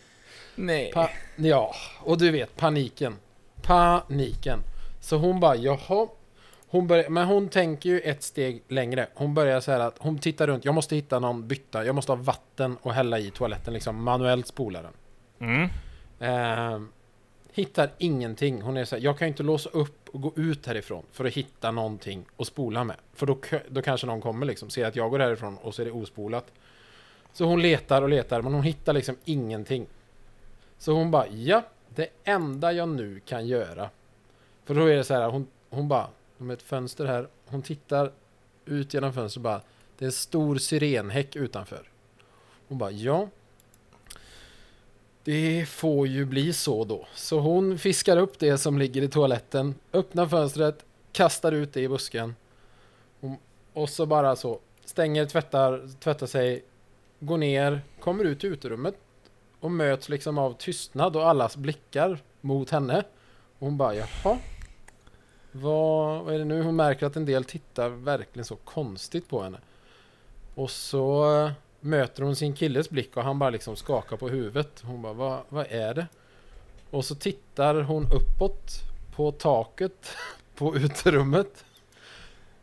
Nej. 0.55 0.91
Pa- 0.95 1.11
ja, 1.37 1.75
och 2.01 2.19
du 2.19 2.31
vet 2.31 2.57
paniken. 2.57 3.17
Paniken. 3.63 4.59
Så 5.01 5.17
hon 5.17 5.41
bara, 5.41 5.57
jaha. 5.57 6.09
Hon 6.69 6.87
börjar, 6.87 7.09
men 7.09 7.27
hon 7.27 7.49
tänker 7.49 7.89
ju 7.91 8.01
ett 8.01 8.23
steg 8.23 8.63
längre. 8.69 9.07
Hon 9.15 9.35
börjar 9.35 9.61
så 9.61 9.73
här 9.73 9.81
att 9.81 9.95
hon 9.99 10.19
tittar 10.19 10.47
runt. 10.47 10.65
Jag 10.65 10.75
måste 10.75 10.97
hitta 10.97 11.19
någon 11.19 11.49
bytta. 11.49 11.85
Jag 11.85 11.95
måste 11.95 12.13
ha 12.13 12.17
vatten 12.17 12.77
och 12.83 12.93
hälla 12.93 13.19
i 13.19 13.31
toaletten 13.31 13.75
liksom. 13.75 14.03
Manuellt 14.03 14.47
spola 14.47 14.83
den. 14.83 14.93
Mm. 15.49 15.69
Eh, 16.19 16.81
hittar 17.53 17.91
ingenting. 17.99 18.63
Hon 18.63 18.77
är 18.77 18.85
så 18.85 18.97
här, 18.97 19.03
jag 19.03 19.19
kan 19.19 19.27
ju 19.27 19.31
inte 19.31 19.43
låsa 19.43 19.71
upp 19.71 20.09
och 20.09 20.23
gå 20.23 20.33
ut 20.37 20.67
härifrån 20.67 21.03
för 21.13 21.25
att 21.25 21.33
hitta 21.33 21.71
någonting 21.71 22.25
och 22.37 22.47
spola 22.47 22.85
med. 22.85 22.97
För 23.15 23.27
då, 23.27 23.39
då 23.69 23.83
kanske 23.83 24.07
någon 24.07 24.21
kommer 24.21 24.47
liksom, 24.47 24.71
ser 24.71 24.87
att 24.87 24.97
jag 24.97 25.11
går 25.11 25.19
härifrån 25.19 25.57
och 25.57 25.75
så 25.75 25.83
är 25.83 25.87
det 25.87 25.93
ospolat. 25.93 26.53
Så 27.33 27.45
hon 27.45 27.63
letar 27.63 28.03
och 28.03 28.09
letar, 28.09 28.43
men 28.43 28.55
hon 28.55 28.63
hittar 28.63 28.93
liksom 28.93 29.17
ingenting. 29.25 29.87
Så 30.79 30.93
hon 30.93 31.11
bara, 31.11 31.29
ja, 31.29 31.63
det 31.95 32.09
enda 32.25 32.73
jag 32.73 32.89
nu 32.89 33.21
kan 33.21 33.47
göra. 33.47 33.91
För 34.65 34.75
då 34.75 34.87
är 34.87 34.97
det 34.97 35.05
så 35.05 35.15
här, 35.15 35.31
hon, 35.31 35.47
hon 35.71 35.89
bara, 35.89 36.09
med 36.39 36.55
ett 36.55 36.63
fönster 36.63 37.07
här, 37.07 37.29
hon 37.47 37.63
tittar 37.63 38.13
ut 38.65 38.95
genom 38.95 39.13
fönstret 39.13 39.37
och 39.37 39.43
bara, 39.43 39.61
det 39.99 40.05
är 40.05 40.07
en 40.07 40.13
stor 40.13 40.57
syrenhäck 40.57 41.37
utanför. 41.37 41.89
Hon 42.69 42.79
bara, 42.79 42.91
ja, 42.91 43.29
det 45.27 45.69
får 45.69 46.07
ju 46.07 46.25
bli 46.25 46.53
så 46.53 46.85
då. 46.85 47.07
Så 47.15 47.41
hon 47.41 47.79
fiskar 47.79 48.17
upp 48.17 48.39
det 48.39 48.59
som 48.59 48.79
ligger 48.79 49.03
i 49.03 49.09
toaletten, 49.09 49.75
öppnar 49.93 50.27
fönstret, 50.27 50.85
kastar 51.13 51.53
ut 51.53 51.73
det 51.73 51.81
i 51.81 51.89
busken. 51.89 52.35
Och 53.73 53.89
så 53.89 54.07
bara 54.07 54.37
så, 54.37 54.59
stänger, 54.85 55.27
tvättar, 55.27 55.89
tvättar 56.01 56.27
sig, 56.27 56.65
går 57.21 57.39
ner, 57.39 57.81
kommer 58.01 58.25
ut 58.25 58.45
i 58.45 58.47
uterummet 58.47 58.95
och 59.61 59.71
möts 59.71 60.09
liksom 60.09 60.39
av 60.39 60.53
tystnad 60.53 61.17
och 61.17 61.29
allas 61.29 61.57
blickar 61.57 62.19
mot 62.41 62.71
henne. 62.71 63.05
Och 63.59 63.67
hon 63.67 63.77
bara, 63.77 63.95
jaha? 63.95 64.39
Vad, 65.53 66.25
vad 66.25 66.35
är 66.35 66.39
det 66.39 66.45
nu? 66.45 66.63
Hon 66.63 66.77
märker 66.77 67.07
att 67.07 67.17
en 67.17 67.27
del 67.27 67.45
tittar 67.45 67.89
verkligen 67.89 68.45
så 68.45 68.57
konstigt 68.57 69.29
på 69.29 69.43
henne. 69.43 69.59
Och 70.55 70.71
så 70.71 71.51
möter 71.87 72.23
hon 72.23 72.37
sin 72.37 72.55
killes 72.55 72.91
blick 72.91 73.17
och 73.17 73.23
han 73.23 73.39
bara 73.39 73.51
liksom 73.51 73.77
skakar 73.77 74.17
på 74.17 74.29
huvudet. 74.29 74.83
Hon 74.85 75.03
bara, 75.03 75.13
vad, 75.13 75.41
vad 75.49 75.67
är 75.71 75.95
det? 75.95 76.07
Och 76.91 77.05
så 77.05 77.15
tittar 77.15 77.75
hon 77.75 78.05
uppåt 78.13 78.71
på 79.17 79.33
taket 79.33 80.17
på 80.55 80.77
uterummet. 80.77 81.65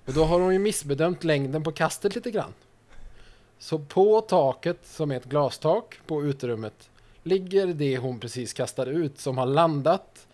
Och 0.06 0.14
då 0.14 0.24
har 0.24 0.40
hon 0.40 0.54
ju 0.54 0.60
missbedömt 0.60 1.24
längden 1.24 1.64
på 1.64 1.72
kastet 1.72 2.16
lite 2.16 2.32
grann. 2.32 2.54
Så 3.60 3.80
på 3.80 4.22
taket, 4.22 4.80
som 4.84 5.12
är 5.12 5.16
ett 5.16 5.26
glastak 5.26 6.00
på 6.08 6.24
uterummet, 6.24 6.90
ligger 7.24 7.68
det 7.68 7.98
hon 7.98 8.20
precis 8.20 8.54
kastade 8.54 8.92
ut 8.92 9.20
som 9.20 9.38
har 9.38 9.46
landat 9.46 10.28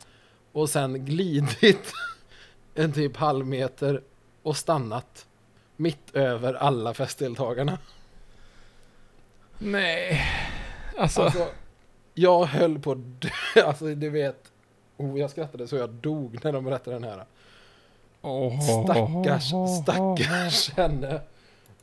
och 0.51 0.69
sen 0.69 1.05
glidit 1.05 1.93
en 2.75 2.93
typ 2.93 3.17
halv 3.17 3.47
meter 3.47 4.01
och 4.43 4.57
stannat 4.57 5.25
mitt 5.75 6.15
över 6.15 6.53
alla 6.53 6.93
festdeltagarna. 6.93 7.77
Nej. 9.59 10.21
Alltså. 10.97 11.21
Alltså, 11.21 11.47
jag 12.13 12.45
höll 12.45 12.79
på 12.79 12.91
att 12.91 13.21
dö. 13.21 13.29
Alltså, 13.65 13.85
du 13.85 14.09
vet. 14.09 14.51
Oh, 14.97 15.19
jag 15.19 15.29
skrattade 15.29 15.67
så 15.67 15.75
jag 15.75 15.89
dog 15.89 16.39
när 16.43 16.51
de 16.51 16.65
berättade 16.65 16.95
den 16.95 17.03
här. 17.03 17.25
Åh. 18.21 18.59
Stackars, 18.61 19.51
stackars 19.83 20.69
henne. 20.77 21.19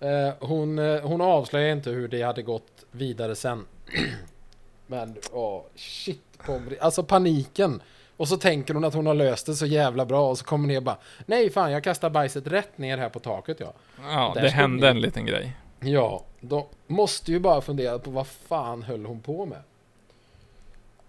Eh, 0.01 0.35
hon, 0.41 0.79
eh, 0.79 1.01
hon 1.01 1.21
avslöjar 1.21 1.73
inte 1.73 1.91
hur 1.91 2.09
det 2.09 2.23
hade 2.23 2.43
gått 2.43 2.85
vidare 2.91 3.35
sen. 3.35 3.65
Men, 4.87 5.17
åh, 5.33 5.63
shit. 5.75 6.23
pommes 6.47 6.65
frites. 6.69 6.83
Alltså 6.85 7.03
paniken. 7.03 7.83
Och 8.17 8.29
så 8.29 8.37
tänker 8.37 8.75
hon 8.75 8.85
att 8.85 8.95
hon 8.95 9.07
har 9.07 9.15
löst 9.15 9.47
det 9.47 9.55
så 9.55 9.67
jävla 9.67 10.05
bra 10.07 10.31
och 10.31 10.39
så 10.39 10.45
kommer 10.45 10.69
ner 10.69 10.77
och 10.77 10.83
bara 10.83 10.97
Nej 11.27 11.51
fan, 11.51 11.73
jag 11.73 11.85
kastar 11.85 12.11
bajset 12.11 12.47
rätt 12.47 12.79
ner 12.79 12.99
här 12.99 13.09
på 13.09 13.19
taket 13.19 13.61
ja. 13.61 13.73
Ja, 14.03 14.33
Där 14.35 14.43
det 14.43 14.49
hände 14.49 14.87
ni. 14.87 14.91
en 14.91 15.01
liten 15.01 15.27
grej. 15.27 15.57
Ja, 15.81 16.25
då 16.41 16.67
måste 16.87 17.33
ju 17.33 17.39
bara 17.39 17.61
fundera 17.61 17.99
på 17.99 18.11
vad 18.11 18.27
fan 18.27 18.83
höll 18.83 19.07
hon 19.07 19.21
på 19.21 19.47
med? 19.47 19.63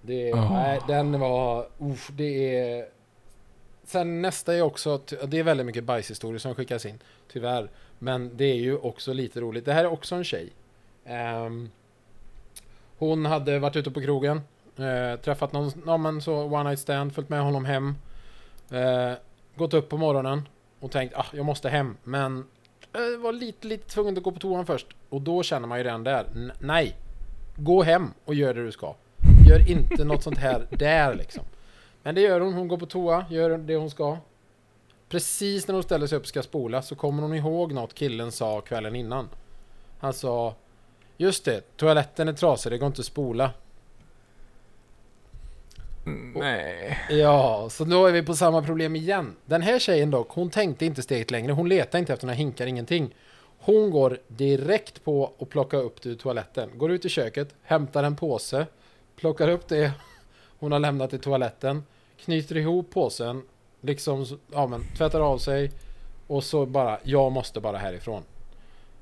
Det, 0.02 0.34
Oh. 0.34 0.54
nej, 0.54 0.80
den 0.88 1.20
var, 1.20 1.68
uff, 1.78 2.10
det 2.14 2.60
är... 2.60 2.86
Sen 3.84 4.22
nästa 4.22 4.56
är 4.56 4.62
också, 4.62 5.02
det 5.28 5.40
är 5.40 5.44
väldigt 5.44 5.66
mycket 5.66 5.84
bajshistorier 5.84 6.40
som 6.40 6.56
skickas 6.56 6.86
in, 6.86 7.00
tyvärr. 7.32 7.70
Men 8.00 8.38
det 8.38 8.46
är 8.46 8.56
ju 8.56 8.78
också 8.78 9.14
lite 9.14 9.42
roligt. 9.42 9.66
Det 9.66 9.74
här 9.74 9.84
är 9.84 9.92
också 9.92 10.16
en 10.16 10.24
tjej. 10.24 10.50
Ehm, 11.06 11.70
hon 12.98 13.26
hade 13.26 13.60
varit 13.60 13.76
ute 13.76 13.92
på 13.92 14.02
krogen, 14.02 14.42
eh, 14.78 15.20
träffat 15.20 15.54
någon, 15.54 15.72
ja 15.86 15.98
men 15.98 16.22
så 16.22 16.34
one 16.44 16.64
night 16.64 16.80
stand, 16.80 17.16
följt 17.16 17.30
med 17.30 17.42
honom 17.42 17.66
hem. 17.66 17.96
Eh, 18.72 19.14
gått 19.56 19.74
upp 19.74 19.90
på 19.90 19.98
morgonen 19.98 20.48
och 20.80 20.92
tänkt, 20.92 21.16
ah, 21.18 21.26
jag 21.34 21.46
måste 21.46 21.70
hem, 21.70 21.98
men 22.04 22.46
jag 23.02 23.18
var 23.18 23.34
lite, 23.34 23.68
lite 23.68 23.88
tvungen 23.88 24.18
att 24.18 24.24
gå 24.24 24.32
på 24.32 24.40
toan 24.40 24.66
först. 24.66 24.88
Och 25.10 25.22
då 25.22 25.44
känner 25.44 25.68
man 25.68 25.78
ju 25.78 25.84
redan 25.84 26.04
där, 26.04 26.52
nej. 26.60 26.96
Gå 27.56 27.84
hem 27.84 28.14
och 28.26 28.36
gör 28.36 28.54
det 28.54 28.66
du 28.66 28.72
ska. 28.72 28.96
Gör 29.50 29.70
inte 29.70 30.04
något 30.04 30.24
sånt 30.24 30.38
här 30.38 30.68
där 30.78 31.16
liksom. 31.16 31.44
Men 32.04 32.16
det 32.16 32.22
gör 32.22 32.40
hon, 32.40 32.54
hon 32.54 32.68
går 32.68 32.78
på 32.78 32.86
toa, 32.86 33.26
gör 33.30 33.58
det 33.58 33.76
hon 33.76 33.90
ska. 33.90 34.18
Precis 35.10 35.68
när 35.68 35.74
hon 35.74 35.84
ställer 35.84 36.08
sig 36.08 36.18
upp 36.18 36.24
och 36.24 36.28
ska 36.28 36.44
spola 36.44 36.82
så 36.82 36.96
kommer 36.96 37.22
hon 37.24 37.34
ihåg 37.34 37.74
något 37.74 37.94
killen 37.94 38.32
sa 38.32 38.62
kvällen 38.62 38.96
innan. 38.96 39.30
Han 40.00 40.14
sa 40.14 40.56
Just 41.20 41.46
det, 41.46 41.78
toaletten 41.78 42.28
är 42.28 42.34
trasig, 42.34 42.72
det 42.72 42.78
går 42.78 42.88
inte 42.88 43.00
att 43.00 43.06
spola. 43.06 43.52
Mm, 46.08 46.34
Nej. 46.36 47.00
Ja, 47.10 47.68
så 47.72 47.84
då 47.84 48.06
är 48.06 48.12
vi 48.12 48.24
på 48.24 48.36
samma 48.36 48.62
problem 48.62 48.96
igen. 48.96 49.36
Den 49.46 49.62
här 49.62 49.80
tjejen 49.80 50.12
dock, 50.12 50.30
hon 50.30 50.50
tänkte 50.50 50.86
inte 50.86 51.02
steget 51.02 51.32
längre. 51.32 51.52
Hon 51.52 51.70
letar 51.70 52.00
inte 52.00 52.14
efter 52.14 52.26
några 52.26 52.36
hinkar, 52.36 52.68
ingenting. 52.68 53.16
Hon 53.60 53.92
går 53.92 54.20
direkt 54.28 55.04
på 55.04 55.34
att 55.40 55.50
plocka 55.50 55.78
upp 55.78 56.02
det 56.02 56.10
ur 56.10 56.16
toaletten. 56.16 56.70
Går 56.78 56.92
ut 56.92 57.06
i 57.06 57.10
köket, 57.10 57.56
hämtar 57.64 58.04
en 58.04 58.16
påse, 58.16 58.66
plockar 59.16 59.50
upp 59.50 59.68
det 59.68 59.92
hon 60.60 60.72
har 60.72 60.80
lämnat 60.80 61.14
i 61.14 61.18
toaletten, 61.18 61.84
knyter 62.18 62.58
ihop 62.58 62.90
påsen, 62.94 63.42
liksom, 63.82 64.26
ja 64.54 64.68
men, 64.68 64.84
tvättar 64.98 65.22
av 65.22 65.38
sig 65.38 65.72
och 66.28 66.44
så 66.44 66.66
bara, 66.66 67.00
jag 67.04 67.32
måste 67.32 67.60
bara 67.60 67.78
härifrån. 67.78 68.24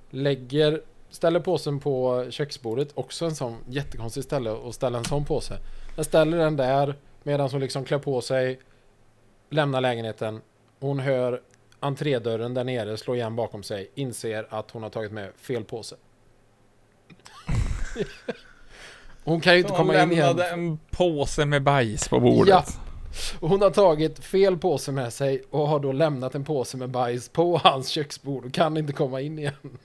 Lägger, 0.09 0.81
ställer 1.15 1.39
påsen 1.39 1.79
på 1.79 2.25
köksbordet, 2.29 2.89
också 2.95 3.25
en 3.25 3.35
sån 3.35 3.57
jättekonstig 3.67 4.23
ställe 4.23 4.55
att 4.67 4.75
ställa 4.75 4.97
en 4.97 5.05
sån 5.05 5.25
påse. 5.25 5.57
Jag 5.95 6.05
ställer 6.05 6.37
den 6.37 6.57
där 6.57 6.95
medan 7.23 7.49
hon 7.49 7.61
liksom 7.61 7.85
klär 7.85 7.99
på 7.99 8.21
sig, 8.21 8.59
lämnar 9.49 9.81
lägenheten. 9.81 10.41
Hon 10.79 10.99
hör 10.99 11.41
entrédörren 11.79 12.53
där 12.53 12.63
nere 12.63 12.97
slå 12.97 13.15
igen 13.15 13.35
bakom 13.35 13.63
sig, 13.63 13.91
inser 13.95 14.47
att 14.49 14.71
hon 14.71 14.83
har 14.83 14.89
tagit 14.89 15.11
med 15.11 15.31
fel 15.35 15.63
påse. 15.63 15.95
Hon 19.23 19.41
kan 19.41 19.53
ju 19.53 19.59
inte 19.59 19.71
Hon 19.71 19.77
komma 19.77 20.03
in 20.03 20.11
igen. 20.11 20.27
lämnade 20.27 20.49
en 20.49 20.79
påse 20.91 21.45
med 21.45 21.63
bajs 21.63 22.07
på 22.07 22.19
bordet. 22.19 22.49
Ja. 22.49 22.63
Hon 23.39 23.61
har 23.61 23.69
tagit 23.69 24.19
fel 24.19 24.57
påse 24.57 24.91
med 24.91 25.13
sig 25.13 25.43
och 25.49 25.67
har 25.67 25.79
då 25.79 25.91
lämnat 25.91 26.35
en 26.35 26.43
påse 26.43 26.77
med 26.77 26.89
bajs 26.89 27.29
på 27.29 27.57
hans 27.63 27.89
köksbord 27.89 28.45
och 28.45 28.53
kan 28.53 28.77
inte 28.77 28.93
komma 28.93 29.21
in 29.21 29.39
igen. 29.39 29.77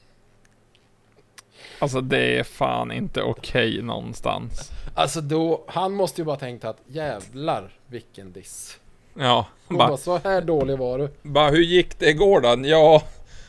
Alltså 1.80 2.00
det 2.00 2.38
är 2.38 2.42
fan 2.44 2.92
inte 2.92 3.22
okej 3.22 3.82
någonstans. 3.82 4.70
Alltså 4.94 5.20
då, 5.20 5.64
han 5.68 5.92
måste 5.92 6.20
ju 6.20 6.24
bara 6.24 6.36
tänkt 6.36 6.64
att 6.64 6.76
jävlar 6.86 7.72
vilken 7.86 8.32
diss. 8.32 8.78
Ja, 9.14 9.46
Hon 9.66 9.78
bara, 9.78 9.88
bara, 9.88 9.96
så 9.96 10.16
här 10.24 10.40
dålig 10.40 10.78
var 10.78 10.98
du. 10.98 11.08
bara 11.22 11.50
hur 11.50 11.62
gick 11.62 11.98
det 11.98 12.08
igår 12.10 12.40
då? 12.40 12.68
Ja, 12.68 13.02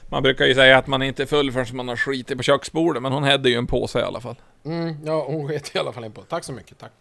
man 0.09 0.23
brukar 0.23 0.45
ju 0.45 0.55
säga 0.55 0.77
att 0.77 0.87
man 0.87 1.03
inte 1.03 1.23
är 1.23 1.27
full 1.27 1.51
förrän 1.51 1.75
man 1.75 1.87
har 1.87 1.95
skitit 1.95 2.37
på 2.37 2.43
köksbordet, 2.43 3.01
men 3.03 3.11
hon 3.11 3.23
hade 3.23 3.49
ju 3.49 3.55
en 3.55 3.67
påse 3.67 3.99
i 3.99 4.03
alla 4.03 4.19
fall. 4.21 4.35
Mm, 4.65 4.95
ja, 5.05 5.23
hon 5.27 5.47
sket 5.47 5.75
i 5.75 5.79
alla 5.79 5.91
fall 5.91 6.05
in 6.05 6.11
på. 6.11 6.21
Tack 6.21 6.43
så 6.43 6.53
mycket, 6.53 6.79
tack. 6.79 6.91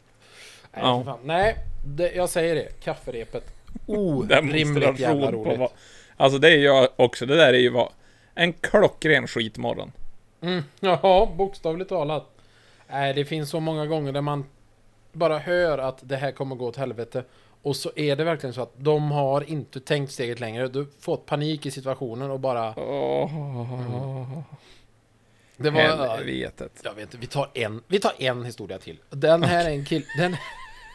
Nej, 0.73 0.83
Ja. 0.85 1.19
Nej 1.25 1.57
det, 1.87 2.13
jag 2.13 2.29
säger 2.29 2.55
det. 2.55 2.69
Kafferepet. 2.85 3.45
Orimligt 3.87 4.99
jävla 4.99 5.33
roligt. 5.33 5.59
vad... 5.59 5.71
Alltså 6.17 6.39
det 6.39 6.51
är 6.51 6.59
jag 6.59 6.89
också, 6.97 7.27
det 7.27 7.37
där 7.37 7.53
är 7.53 7.59
ju 7.59 7.71
vad... 7.71 7.89
En 8.35 8.53
klockren 8.53 9.27
skitmorgon. 9.27 9.93
Mm, 10.41 10.63
ja, 10.81 11.33
bokstavligt 11.37 11.89
talat. 11.89 12.27
Nej, 12.89 13.15
det 13.15 13.25
finns 13.25 13.51
så 13.51 13.61
många 13.61 13.87
gånger 13.87 14.13
där 14.13 14.21
man 14.21 14.45
bara 15.13 15.39
hör 15.39 15.79
att 15.79 15.99
det 16.03 16.17
här 16.17 16.33
kommer 16.33 16.57
gå 16.57 16.67
åt 16.67 16.77
helvete. 16.77 17.25
Och 17.63 17.77
så 17.77 17.91
är 17.97 18.17
det 18.17 18.25
verkligen 18.25 18.55
så 18.55 18.63
att 18.63 18.73
de 18.77 19.11
har 19.11 19.51
inte 19.51 19.81
tänkt 19.81 20.13
steget 20.13 20.41
längre. 20.41 20.69
Du 20.69 20.87
fått 21.01 21.27
panik 21.27 21.67
i 21.67 21.71
situationen 21.71 22.31
och 22.31 22.41
bara... 22.41 22.75
Åh, 22.81 24.39
Det 25.57 25.71
var... 25.71 25.81
helvetet. 25.81 26.81
Jag 26.85 26.95
vet 26.95 27.03
inte, 27.03 27.17
vi 27.19 27.27
tar 27.27 27.51
en, 27.55 27.83
vi 27.87 28.01
tar 28.01 28.13
en 28.19 28.45
historia 28.45 28.79
till. 28.79 28.99
Den 29.11 29.43
här 29.43 29.65
är 29.65 29.71
en 29.71 29.85
kill... 29.85 30.05
Den, 30.19 30.37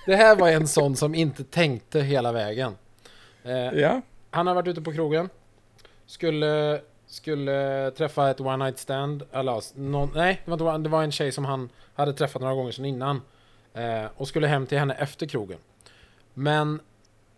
det 0.05 0.15
här 0.15 0.35
var 0.35 0.49
en 0.49 0.67
sån 0.67 0.95
som 0.95 1.15
inte 1.15 1.43
tänkte 1.43 2.01
hela 2.01 2.31
vägen. 2.31 2.75
Eh, 3.43 3.51
Ja. 3.53 4.01
han 4.31 4.47
har 4.47 4.53
varit 4.55 4.67
ute 4.67 4.81
på 4.81 4.93
krogen. 4.93 5.29
Skulle, 6.05 6.81
skulle 7.15 7.91
träffa 7.91 8.29
ett 8.29 8.41
one 8.41 8.65
night 8.65 8.79
stand. 8.79 9.23
Eller, 9.31 9.51
alltså, 9.51 9.73
någon, 9.77 10.11
nej, 10.15 10.41
det 10.45 10.51
var, 10.51 10.77
det 10.77 10.89
var 10.89 11.03
en 11.03 11.11
tjej 11.11 11.31
som 11.31 11.45
han 11.45 11.69
hade 11.95 12.13
träffat 12.13 12.41
några 12.41 12.55
gånger 12.55 12.71
sedan 12.71 12.85
innan. 12.85 13.21
Eh, 13.73 14.05
och 14.15 14.27
skulle 14.27 14.47
hem 14.47 14.67
till 14.67 14.77
henne 14.77 14.93
efter 14.93 15.25
krogen. 15.25 15.59
Men 16.33 16.79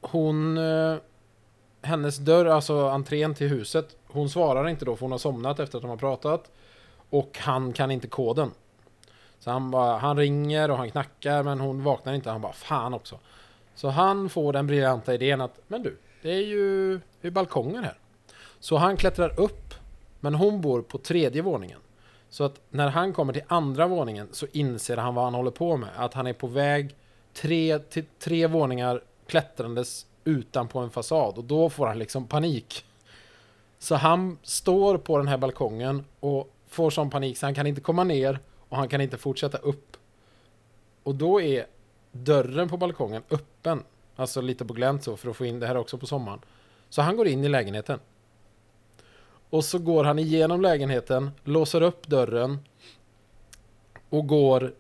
hon... 0.01 0.57
Eh, 0.57 0.95
hennes 1.82 2.17
dörr, 2.17 2.45
alltså 2.45 2.88
entrén 2.88 3.34
till 3.34 3.47
huset. 3.47 3.95
Hon 4.07 4.30
svarar 4.30 4.67
inte 4.67 4.86
då 4.86 4.95
för 4.95 5.01
hon 5.01 5.11
har 5.11 5.19
somnat 5.19 5.59
efter 5.59 5.78
att 5.78 5.82
de 5.82 5.89
har 5.89 5.97
pratat. 5.97 6.51
Och 7.09 7.38
han 7.41 7.73
kan 7.73 7.91
inte 7.91 8.07
koden. 8.07 8.51
Så 9.39 9.51
han, 9.51 9.71
bara, 9.71 9.97
han 9.97 10.17
ringer 10.17 10.71
och 10.71 10.78
han 10.78 10.91
knackar 10.91 11.43
men 11.43 11.59
hon 11.59 11.84
vaknar 11.84 12.13
inte. 12.13 12.30
Han 12.30 12.41
bara 12.41 12.53
fan 12.53 12.93
också. 12.93 13.19
Så 13.75 13.89
han 13.89 14.30
får 14.30 14.53
den 14.53 14.67
briljanta 14.67 15.13
idén 15.13 15.41
att 15.41 15.59
men 15.67 15.84
du, 15.84 15.97
det 16.21 16.32
är 16.32 16.45
ju 16.45 16.99
det 17.21 17.28
är 17.28 17.32
balkonger 17.32 17.82
här. 17.82 17.97
Så 18.59 18.78
han 18.78 18.97
klättrar 18.97 19.39
upp 19.39 19.66
men 20.28 20.36
hon 20.36 20.61
bor 20.61 20.82
på 20.82 20.97
tredje 20.97 21.41
våningen. 21.41 21.80
Så 22.30 22.43
att 22.43 22.61
när 22.69 22.88
han 22.88 23.13
kommer 23.13 23.34
till 23.34 23.43
andra 23.47 23.88
våningen 23.88 24.28
så 24.32 24.47
inser 24.51 24.97
han 24.97 25.15
vad 25.15 25.23
han 25.23 25.34
håller 25.34 25.51
på 25.51 25.78
med. 25.78 25.89
Att 25.95 26.13
han 26.13 26.28
är 26.28 26.34
på 26.34 26.47
väg 26.47 26.95
tre, 27.34 27.80
till 27.80 28.05
tre 28.19 28.47
våningar 28.47 29.01
klättrandes 29.28 30.05
utanpå 30.23 30.80
en 30.80 30.89
fasad 30.89 31.38
och 31.38 31.43
då 31.43 31.69
får 31.69 31.88
han 31.88 31.99
liksom 31.99 32.28
panik. 32.28 32.86
Så 33.80 33.95
han 33.95 34.38
står 34.43 34.97
på 34.97 35.17
den 35.17 35.28
här 35.28 35.38
balkongen 35.38 36.05
och 36.19 36.53
får 36.67 36.89
sån 36.89 37.09
panik 37.09 37.38
så 37.38 37.45
han 37.45 37.55
kan 37.55 37.67
inte 37.67 37.82
komma 37.82 38.03
ner 38.03 38.39
och 38.69 38.78
han 38.78 38.89
kan 38.89 39.01
inte 39.01 39.17
fortsätta 39.17 39.57
upp. 39.57 39.97
Och 41.03 41.15
då 41.15 41.41
är 41.41 41.65
dörren 42.11 42.69
på 42.69 42.78
balkongen 42.78 43.23
öppen. 43.30 43.84
Alltså 44.15 44.41
lite 44.41 44.65
på 44.65 44.73
glänt 44.73 45.03
så 45.03 45.17
för 45.17 45.30
att 45.30 45.38
få 45.38 45.45
in 45.45 45.59
det 45.59 45.67
här 45.67 45.78
också 45.78 45.97
på 45.97 46.05
sommaren. 46.05 46.39
Så 46.89 47.01
han 47.01 47.17
går 47.17 47.28
in 47.28 47.43
i 47.43 47.49
lägenheten. 47.49 47.99
Och 49.49 49.65
så 49.65 49.79
går 49.79 50.03
han 50.03 50.19
igenom 50.19 50.61
lägenheten, 50.61 51.31
låser 51.43 51.81
upp 51.81 52.07
dörren 52.07 52.59
och 54.09 54.27
går, 54.27 54.73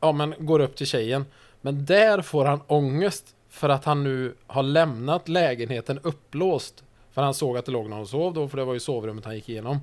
ja 0.00 0.12
men 0.12 0.34
går 0.38 0.60
upp 0.60 0.76
till 0.76 0.86
tjejen. 0.86 1.24
Men 1.60 1.84
där 1.84 2.22
får 2.22 2.44
han 2.44 2.60
ångest 2.66 3.36
för 3.48 3.68
att 3.68 3.84
han 3.84 4.04
nu 4.04 4.34
har 4.46 4.62
lämnat 4.62 5.28
lägenheten 5.28 5.98
upplåst. 6.02 6.84
För 7.10 7.22
han 7.22 7.34
såg 7.34 7.58
att 7.58 7.66
det 7.66 7.72
låg 7.72 7.88
någon 7.90 8.00
och 8.00 8.08
sov 8.08 8.34
då, 8.34 8.48
för 8.48 8.56
det 8.56 8.64
var 8.64 8.74
ju 8.74 8.80
sovrummet 8.80 9.24
han 9.24 9.34
gick 9.34 9.48
igenom. 9.48 9.80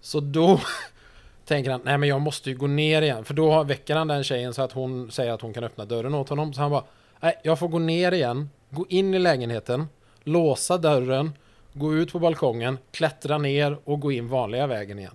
Så 0.00 0.20
då 0.20 0.60
tänker 1.44 1.70
han, 1.70 1.80
nej 1.84 1.98
men 1.98 2.08
jag 2.08 2.20
måste 2.20 2.50
ju 2.50 2.56
gå 2.56 2.66
ner 2.66 3.02
igen. 3.02 3.24
För 3.24 3.34
då 3.34 3.62
väcker 3.62 3.96
han 3.96 4.08
den 4.08 4.24
tjejen 4.24 4.54
så 4.54 4.62
att 4.62 4.72
hon 4.72 5.10
säger 5.10 5.32
att 5.32 5.40
hon 5.40 5.52
kan 5.52 5.64
öppna 5.64 5.84
dörren 5.84 6.14
åt 6.14 6.28
honom. 6.28 6.52
Så 6.52 6.60
han 6.60 6.70
bara, 6.70 6.84
nej 7.20 7.40
jag 7.44 7.58
får 7.58 7.68
gå 7.68 7.78
ner 7.78 8.12
igen, 8.12 8.50
gå 8.70 8.86
in 8.88 9.14
i 9.14 9.18
lägenheten, 9.18 9.88
låsa 10.22 10.78
dörren, 10.78 11.32
gå 11.72 11.94
ut 11.94 12.12
på 12.12 12.18
balkongen, 12.18 12.78
klättra 12.90 13.38
ner 13.38 13.78
och 13.84 14.00
gå 14.00 14.12
in 14.12 14.28
vanliga 14.28 14.66
vägen 14.66 14.98
igen. 14.98 15.14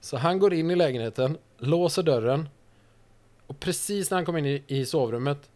Så 0.00 0.16
han 0.16 0.38
går 0.38 0.54
in 0.54 0.70
i 0.70 0.76
lägenheten, 0.76 1.38
låser 1.58 2.02
dörren 2.02 2.48
och 3.46 3.60
precis 3.60 4.10
när 4.10 4.18
han 4.18 4.24
kommer 4.24 4.38
in 4.38 4.62
i, 4.66 4.86
sovrummet 4.86 5.50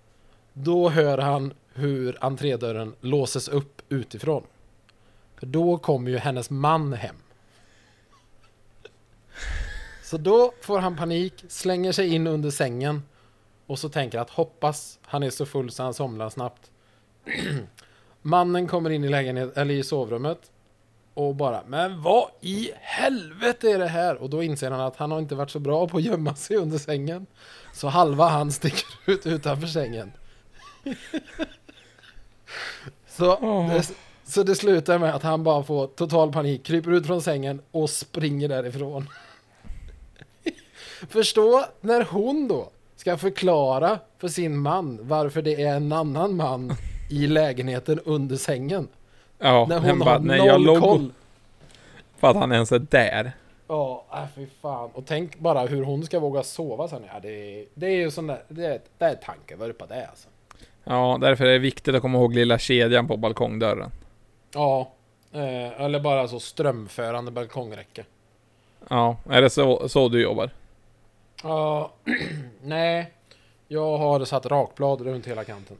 då 0.53 0.89
hör 0.89 1.19
han 1.19 1.55
hur 1.73 2.25
entrédörren 2.25 2.95
låses 3.01 3.49
upp 3.49 3.83
utifrån. 3.89 4.43
För 5.37 5.47
då 5.47 5.79
kommer 5.79 6.11
ju 6.11 6.19
hennes 6.19 6.51
man 6.51 6.93
hem. 6.93 7.17
Så 10.03 10.17
då 10.17 10.53
får 10.61 10.79
han 10.79 10.97
panik, 10.97 11.45
slänger 11.49 11.93
sig 11.93 12.15
in 12.15 12.27
under 12.27 12.51
sängen 12.51 13.03
Och 13.67 13.79
så 13.79 13.89
tänker 13.89 14.19
att 14.19 14.31
hoppas 14.31 14.99
han 15.03 15.23
är 15.23 15.31
så 15.31 15.47
full 15.47 15.71
så 15.71 15.83
han 15.83 15.95
somnar 15.95 16.31
snabbt. 16.31 16.71
Mannen 18.27 18.69
kommer 18.69 18.91
in 18.91 19.05
i 19.05 19.09
lägenhet, 19.09 19.57
eller 19.57 19.75
i 19.75 19.83
sovrummet. 19.83 20.51
Och 21.15 21.35
bara, 21.35 21.63
men 21.67 22.03
vad 22.03 22.29
i 22.41 22.71
helvete 22.81 23.71
är 23.71 23.79
det 23.79 23.89
här? 23.89 24.23
Och 24.23 24.31
då 24.31 24.43
inser 24.43 24.71
han 24.71 24.81
att 24.81 24.97
han 24.97 25.11
har 25.11 25.19
inte 25.19 25.35
varit 25.35 25.51
så 25.51 25.59
bra 25.59 25.89
på 25.89 25.97
att 25.97 26.03
gömma 26.03 26.35
sig 26.35 26.57
under 26.57 26.79
sängen. 26.79 27.27
Så 27.75 27.89
halva 27.89 28.29
han 28.29 28.53
sticker 28.53 28.87
ut 29.07 29.27
utanför 29.27 29.67
sängen. 29.67 30.13
så, 33.09 33.37
det, 33.73 33.91
så 34.25 34.43
det 34.43 34.55
slutar 34.55 34.99
med 34.99 35.15
att 35.15 35.23
han 35.23 35.45
bara 35.45 35.63
får 35.63 35.87
total 35.87 36.33
panik, 36.33 36.65
kryper 36.65 36.91
ut 36.91 37.07
från 37.07 37.23
sängen 37.23 37.61
och 37.71 37.91
springer 37.91 38.49
därifrån. 38.49 39.09
Förstå 41.09 41.65
när 41.81 42.05
hon 42.05 42.49
då 42.49 42.71
ska 42.97 43.17
förklara 43.17 43.99
för 44.19 44.29
sin 44.29 44.59
man 44.59 44.99
varför 45.03 45.43
det 45.43 45.63
är 45.63 45.77
en 45.77 45.93
annan 45.93 46.37
man 46.37 46.77
i 47.11 47.27
lägenheten 47.27 48.01
under 48.05 48.37
sängen. 48.37 48.89
Ja, 49.39 49.67
När 49.69 49.79
hon 49.81 49.99
bara, 49.99 50.11
har 50.11 50.19
när 50.19 50.39
noll 50.39 50.47
jag 50.47 50.61
låg 50.61 50.81
koll. 50.81 51.13
för 52.17 52.29
att 52.29 52.37
han 52.37 52.53
ens 52.53 52.73
är 52.73 52.79
där. 52.79 53.33
Ja, 53.69 54.05
äh, 54.13 54.25
fy 54.35 54.47
fan. 54.63 54.91
Och 54.95 55.07
tänk 55.07 55.39
bara 55.39 55.61
hur 55.61 55.83
hon 55.85 56.05
ska 56.07 56.21
våga 56.21 56.43
sova 56.43 56.89
sen. 56.89 57.03
Ja, 57.13 57.21
det, 57.23 57.29
är, 57.61 57.67
det 57.75 57.87
är 57.87 57.97
ju 57.97 58.11
sån 58.11 58.27
där, 58.27 58.43
det 58.49 58.67
är, 58.67 58.81
det 58.99 59.05
är 59.05 59.15
tankevurpa 59.15 59.87
det 59.87 60.07
alltså. 60.07 60.29
Ja, 60.85 61.19
därför 61.21 61.45
är 61.45 61.53
det 61.53 61.59
viktigt 61.59 61.95
att 61.95 62.03
komma 62.03 62.19
ihåg 62.19 62.35
lilla 62.35 62.59
kedjan 62.59 63.09
på 63.09 63.17
balkongdörren. 63.17 63.91
Ja, 64.55 64.91
eh, 65.33 65.81
eller 65.81 66.01
bara 66.01 66.29
så 66.29 66.41
strömförande 66.41 67.31
balkongräcke. 67.31 68.05
Ja, 68.89 69.17
är 69.31 69.43
det 69.43 69.51
så, 69.51 69.89
så 69.89 70.09
du 70.09 70.23
jobbar? 70.23 70.51
Ja, 71.43 71.91
nej. 72.63 73.11
Jag 73.69 73.99
har 73.99 74.25
satt 74.25 74.47
rakblad 74.47 75.01
runt 75.01 75.27
hela 75.27 75.45
kanten. 75.45 75.77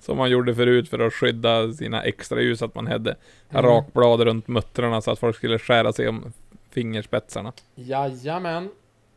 Som 0.00 0.16
man 0.18 0.30
gjorde 0.30 0.54
förut 0.54 0.88
för 0.88 0.98
att 0.98 1.12
skydda 1.14 1.72
sina 1.72 2.02
extra 2.02 2.40
ljus, 2.40 2.62
att 2.62 2.74
man 2.74 2.86
hade 2.86 3.16
Mm. 3.50 3.64
rakblad 3.64 4.20
runt 4.20 4.48
muttrarna 4.48 5.00
så 5.00 5.10
att 5.10 5.18
folk 5.18 5.36
skulle 5.36 5.58
skära 5.58 5.92
sig 5.92 6.08
om 6.08 6.32
fingerspetsarna. 6.70 7.52
Jajamän. 7.74 8.68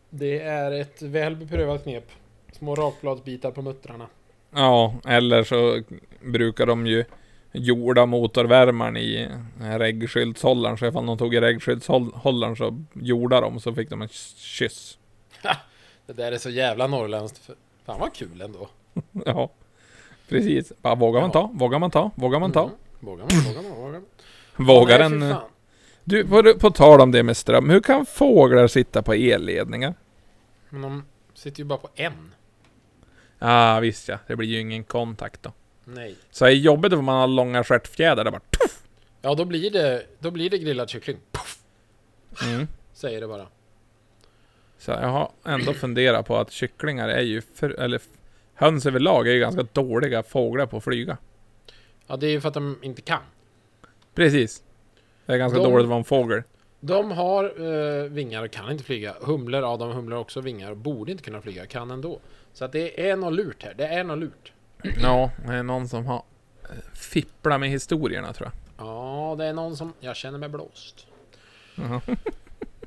Det 0.09 0.39
är 0.39 0.71
ett 0.71 1.01
väl 1.01 1.35
beprövat 1.35 1.83
knep. 1.83 2.11
Små 2.51 2.75
rakbladsbitar 2.75 3.51
på 3.51 3.61
muttrarna. 3.61 4.07
Ja, 4.55 4.95
eller 5.07 5.43
så 5.43 5.81
brukar 6.21 6.65
de 6.65 6.87
ju 6.87 7.05
jorda 7.51 8.05
motorvärmaren 8.05 8.97
i 8.97 9.29
reggskyltshållaren, 9.59 10.77
så 10.77 10.85
ifall 10.85 11.05
de 11.05 11.17
tog 11.17 11.35
i 11.35 11.39
reggskyltshållaren 11.41 12.55
så 12.55 12.83
jordar 12.93 13.41
de, 13.41 13.59
så 13.59 13.73
fick 13.73 13.89
de 13.89 14.01
en 14.01 14.07
kyss. 14.37 14.97
Det 16.05 16.13
där 16.13 16.31
är 16.31 16.37
så 16.37 16.49
jävla 16.49 16.87
norrländskt. 16.87 17.49
Fan 17.85 17.99
vad 17.99 18.13
kul 18.13 18.41
ändå. 18.41 18.67
Ja, 19.25 19.49
precis. 20.37 20.71
Bara 20.81 20.95
vågar 20.95 21.21
man 21.21 21.31
ta, 21.31 21.51
vågar 21.53 21.79
man 21.79 21.91
ta, 21.91 22.11
vågar 22.15 22.39
man 22.39 22.51
ta. 22.51 22.63
Mm. 22.63 22.75
Vågar 22.99 23.25
man, 23.25 23.43
vågar 23.43 23.61
man, 23.69 23.77
vågar 23.81 23.91
man. 23.91 24.05
Vågar 24.67 24.99
Ja, 24.99 25.05
en... 25.05 25.35
Du, 26.03 26.27
på, 26.27 26.53
på 26.59 26.71
tal 26.71 27.01
om 27.01 27.11
det 27.11 27.23
med 27.23 27.37
ström, 27.37 27.69
hur 27.69 27.79
kan 27.79 28.05
fåglar 28.05 28.67
sitta 28.67 29.01
på 29.01 29.13
elledningar? 29.13 29.93
Men 30.69 30.81
de 30.81 31.03
sitter 31.33 31.59
ju 31.59 31.65
bara 31.65 31.77
på 31.79 31.89
en. 31.95 32.33
Ja, 33.39 33.75
ah, 33.75 33.79
visst 33.79 34.07
ja. 34.07 34.17
Det 34.27 34.35
blir 34.35 34.47
ju 34.47 34.59
ingen 34.59 34.83
kontakt 34.83 35.43
då. 35.43 35.51
Nej. 35.85 36.15
Så 36.31 36.45
är 36.45 36.49
jobbigt 36.49 36.93
om 36.93 37.05
man 37.05 37.19
har 37.19 37.27
långa 37.27 37.63
stjärtfjädrar, 37.63 38.31
bara 38.31 38.39
tuff. 38.39 38.83
Ja, 39.21 39.35
då 39.35 39.45
blir 39.45 39.69
det, 39.71 40.03
då 40.19 40.31
blir 40.31 40.49
det 40.49 40.57
grillad 40.57 40.89
kyckling. 40.89 41.17
Puff, 41.31 41.59
Mm. 42.43 42.67
säger 42.93 43.21
det 43.21 43.27
bara. 43.27 43.47
Så 44.77 44.91
jag 44.91 45.07
har 45.07 45.31
ändå 45.45 45.73
funderat 45.73 46.25
på 46.27 46.37
att 46.37 46.51
kycklingar 46.51 47.09
är 47.09 47.21
ju, 47.21 47.41
för, 47.41 47.69
eller 47.69 48.01
höns 48.55 48.85
överlag 48.85 49.27
är 49.27 49.31
ju 49.33 49.39
ganska 49.39 49.63
dåliga 49.73 50.23
fåglar 50.23 50.65
på 50.65 50.77
att 50.77 50.83
flyga. 50.83 51.17
Ja, 52.07 52.17
det 52.17 52.27
är 52.27 52.31
ju 52.31 52.41
för 52.41 52.47
att 52.47 52.53
de 52.53 52.77
inte 52.81 53.01
kan. 53.01 53.21
Precis. 54.15 54.63
Det 55.25 55.33
är 55.33 55.37
ganska 55.37 55.59
De- 55.59 55.63
dåligt 55.71 55.83
att 55.83 55.89
vara 55.89 55.97
en 55.99 56.03
fågel. 56.05 56.43
De 56.79 57.11
har 57.11 57.43
eh, 57.43 58.03
vingar 58.03 58.43
och 58.43 58.51
kan 58.51 58.71
inte 58.71 58.83
flyga. 58.83 59.15
Humlor, 59.21 59.61
ja 59.61 59.77
de 59.77 59.91
humlor 59.91 60.17
också 60.19 60.41
vingar 60.41 60.71
och 60.71 60.77
borde 60.77 61.11
inte 61.11 61.23
kunna 61.23 61.41
flyga, 61.41 61.65
kan 61.65 61.91
ändå. 61.91 62.19
Så 62.53 62.65
att 62.65 62.71
det 62.71 63.09
är 63.09 63.15
något 63.15 63.33
lurt 63.33 63.63
här, 63.63 63.73
det 63.73 63.87
är 63.87 64.03
något 64.03 64.17
lurt. 64.19 64.51
Ja, 65.01 65.31
det 65.47 65.53
är 65.53 65.63
någon 65.63 65.87
som 65.87 66.05
har 66.05 66.23
eh, 66.63 66.69
fipplat 66.93 67.59
med 67.59 67.69
historierna 67.69 68.33
tror 68.33 68.49
jag. 68.77 68.87
Ja, 68.87 69.35
det 69.37 69.45
är 69.45 69.53
någon 69.53 69.77
som... 69.77 69.93
Jag 69.99 70.15
känner 70.15 70.39
mig 70.39 70.49
blåst. 70.49 71.07
Jaha. 71.75 72.01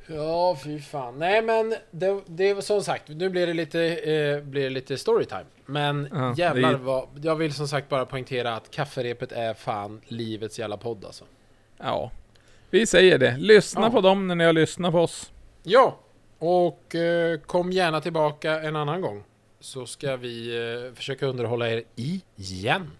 Ja, 0.09 0.57
fy 0.65 0.81
fan. 0.81 1.19
Nej, 1.19 1.43
men 1.43 1.75
det, 1.91 2.21
det 2.27 2.55
var 2.55 2.63
som 2.63 2.83
sagt, 2.83 3.09
nu 3.09 3.29
blir 3.29 3.47
det 3.47 3.55
lite, 3.55 3.81
eh, 3.83 4.41
blir 4.43 4.63
det 4.63 4.71
lite 4.71 4.99
storytime. 4.99 5.45
Men 5.67 6.09
Ja, 6.13 6.35
jävlar 6.37 6.71
det 6.73 6.79
vad... 6.79 7.09
Jag 7.23 7.37
vill 7.37 7.53
som 7.55 7.69
sagt 7.69 7.89
bara 7.89 8.07
poängtera 8.07 8.55
att 8.57 8.71
kafferepet 8.71 9.33
är 9.33 9.55
fan 9.55 10.01
livets 10.05 10.59
jävla 10.59 10.77
podd 10.77 11.05
alltså. 11.05 11.25
Ja. 11.79 12.11
Vi 12.71 12.87
säger 12.87 13.19
det. 13.19 13.37
Lyssna 13.39 13.81
Ja. 13.83 13.91
på 13.91 14.01
dem 14.01 14.29
när 14.29 14.35
ni 14.35 14.45
har 14.45 14.53
lyssnat 14.53 14.93
på 14.93 14.99
oss. 15.01 15.33
Ja, 15.63 15.99
och 16.39 16.95
eh, 16.95 17.39
kom 17.41 17.73
gärna 17.73 18.01
tillbaka 18.01 18.61
en 18.61 18.77
annan 18.77 19.01
gång. 19.01 19.25
Så 19.61 19.87
ska 19.87 20.17
vi 20.17 20.57
eh, 20.89 20.95
försöka 20.95 21.27
underhålla 21.27 21.69
er 21.69 21.83
igen. 21.97 22.91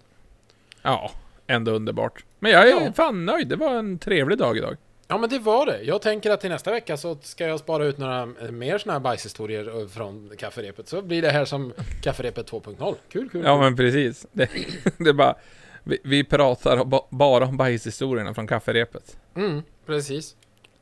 Ja, 0.81 1.11
ändå 1.47 1.71
underbart. 1.71 2.25
Men 2.39 2.51
jag 2.51 2.69
är 2.69 2.85
Ja. 2.85 2.93
fan 2.93 3.25
nöjd. 3.25 3.47
Det 3.47 3.55
var 3.55 3.75
en 3.75 3.99
trevlig 3.99 4.37
dag 4.37 4.57
idag. 4.57 4.77
Ja 5.07 5.17
men 5.17 5.29
det 5.29 5.39
var 5.39 5.65
det. 5.65 5.81
Jag 5.81 6.01
tänker 6.01 6.31
att 6.31 6.41
till 6.41 6.49
nästa 6.49 6.71
vecka 6.71 6.97
så 6.97 7.17
ska 7.21 7.47
jag 7.47 7.59
spara 7.59 7.85
ut 7.85 7.97
några 7.97 8.21
eh, 8.21 8.51
mer 8.51 8.77
såna 8.77 8.93
här 8.93 8.99
bajshistorier 8.99 9.81
eh, 9.81 9.87
från 9.87 10.31
kafferepet. 10.37 10.87
Så 10.87 11.01
blir 11.01 11.21
det 11.21 11.29
här 11.31 11.45
som 11.45 11.73
kafferepet 12.01 12.51
2.0. 12.51 12.95
Kul, 13.09 13.29
kul. 13.29 13.45
Ja 13.45 13.53
kul. 13.53 13.61
men 13.61 13.75
precis. 13.75 14.27
Det, 14.31 14.49
det 14.97 15.09
är 15.09 15.13
bara... 15.13 15.35
Vi, 15.83 15.99
vi 16.03 16.23
pratar 16.23 16.85
ba, 16.85 17.07
bara 17.09 17.45
om 17.45 17.57
bajshistorierna 17.57 18.33
från 18.33 18.47
kafferepet. 18.47 19.19
Mm, 19.35 19.63
precis. 19.85 20.35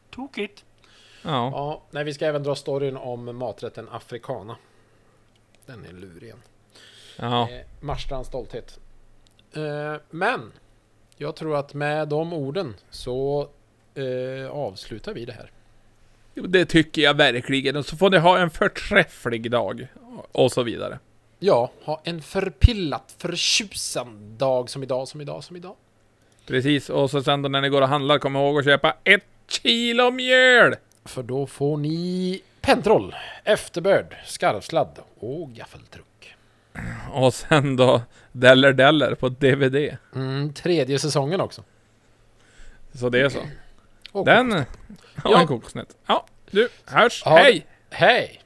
Tokigt. 0.09 0.65
Ja. 1.21 1.51
Ja, 1.51 1.83
nej, 1.91 2.03
vi 2.03 2.13
ska 2.13 2.25
även 2.25 2.43
dra 2.43 2.55
storyn 2.55 2.97
om 2.97 3.37
maträtten 3.37 3.89
africana. 3.91 4.55
Den 5.65 5.85
är 5.85 5.93
lurig 5.93 6.33
ja. 7.15 7.49
Eh, 7.49 7.65
Marstrands 7.79 8.27
stolthet. 8.27 8.79
Eh, 9.53 9.95
men, 10.09 10.51
jag 11.17 11.35
tror 11.35 11.55
att 11.55 11.73
med 11.73 12.07
de 12.07 12.33
orden 12.33 12.75
så 12.89 13.49
eh, 13.95 14.49
avslutar 14.49 15.13
vi 15.13 15.25
det 15.25 15.33
här. 15.33 15.51
Det 16.33 16.65
tycker 16.65 17.01
jag 17.01 17.13
verkligen. 17.13 17.75
Och 17.75 17.85
så 17.85 17.97
får 17.97 18.09
ni 18.09 18.17
ha 18.17 18.39
en 18.39 18.49
förträfflig 18.49 19.51
dag. 19.51 19.87
Och 20.31 20.51
så 20.51 20.63
vidare. 20.63 20.99
Ja, 21.39 21.71
ha 21.83 22.01
en 22.03 22.21
förpillat, 22.21 23.15
förtjusande 23.17 24.37
dag 24.37 24.69
som 24.69 24.83
idag, 24.83 25.07
som 25.07 25.21
idag, 25.21 25.43
som 25.43 25.55
idag. 25.55 25.75
Precis. 26.47 26.89
Och 26.89 27.11
så 27.11 27.23
sen 27.23 27.41
då 27.41 27.49
när 27.49 27.61
ni 27.61 27.69
går 27.69 27.81
och 27.81 27.87
handlar, 27.87 28.19
kom 28.19 28.35
ihåg 28.35 28.59
att 28.59 28.65
köpa 28.65 28.95
ett 29.03 29.23
kilo 29.47 30.11
mjöl! 30.11 30.75
För 31.05 31.23
då 31.23 31.47
får 31.47 31.77
ni 31.77 32.41
pentroll, 32.61 33.15
efterbörd, 33.43 34.15
skarvsladd 34.25 34.99
och 35.19 35.49
gaffeltruck. 35.49 36.35
Och 37.11 37.33
sen 37.33 37.75
då 37.75 38.01
Deller 38.31 38.73
Deller 38.73 39.15
på 39.15 39.29
DVD. 39.29 39.97
Mm, 40.15 40.53
tredje 40.53 40.99
säsongen 40.99 41.41
också. 41.41 41.63
Så 42.93 43.09
det 43.09 43.19
är 43.19 43.29
så. 43.29 43.39
Och 44.15 44.25
Den... 44.25 44.65
Ja, 45.23 45.41
en 45.41 45.47
kokosnöt. 45.47 45.97
Ja, 46.07 46.25
du, 46.51 46.69
hörs. 46.85 47.23
Ja, 47.25 47.35
Hej! 47.35 47.65
Hej! 47.89 48.41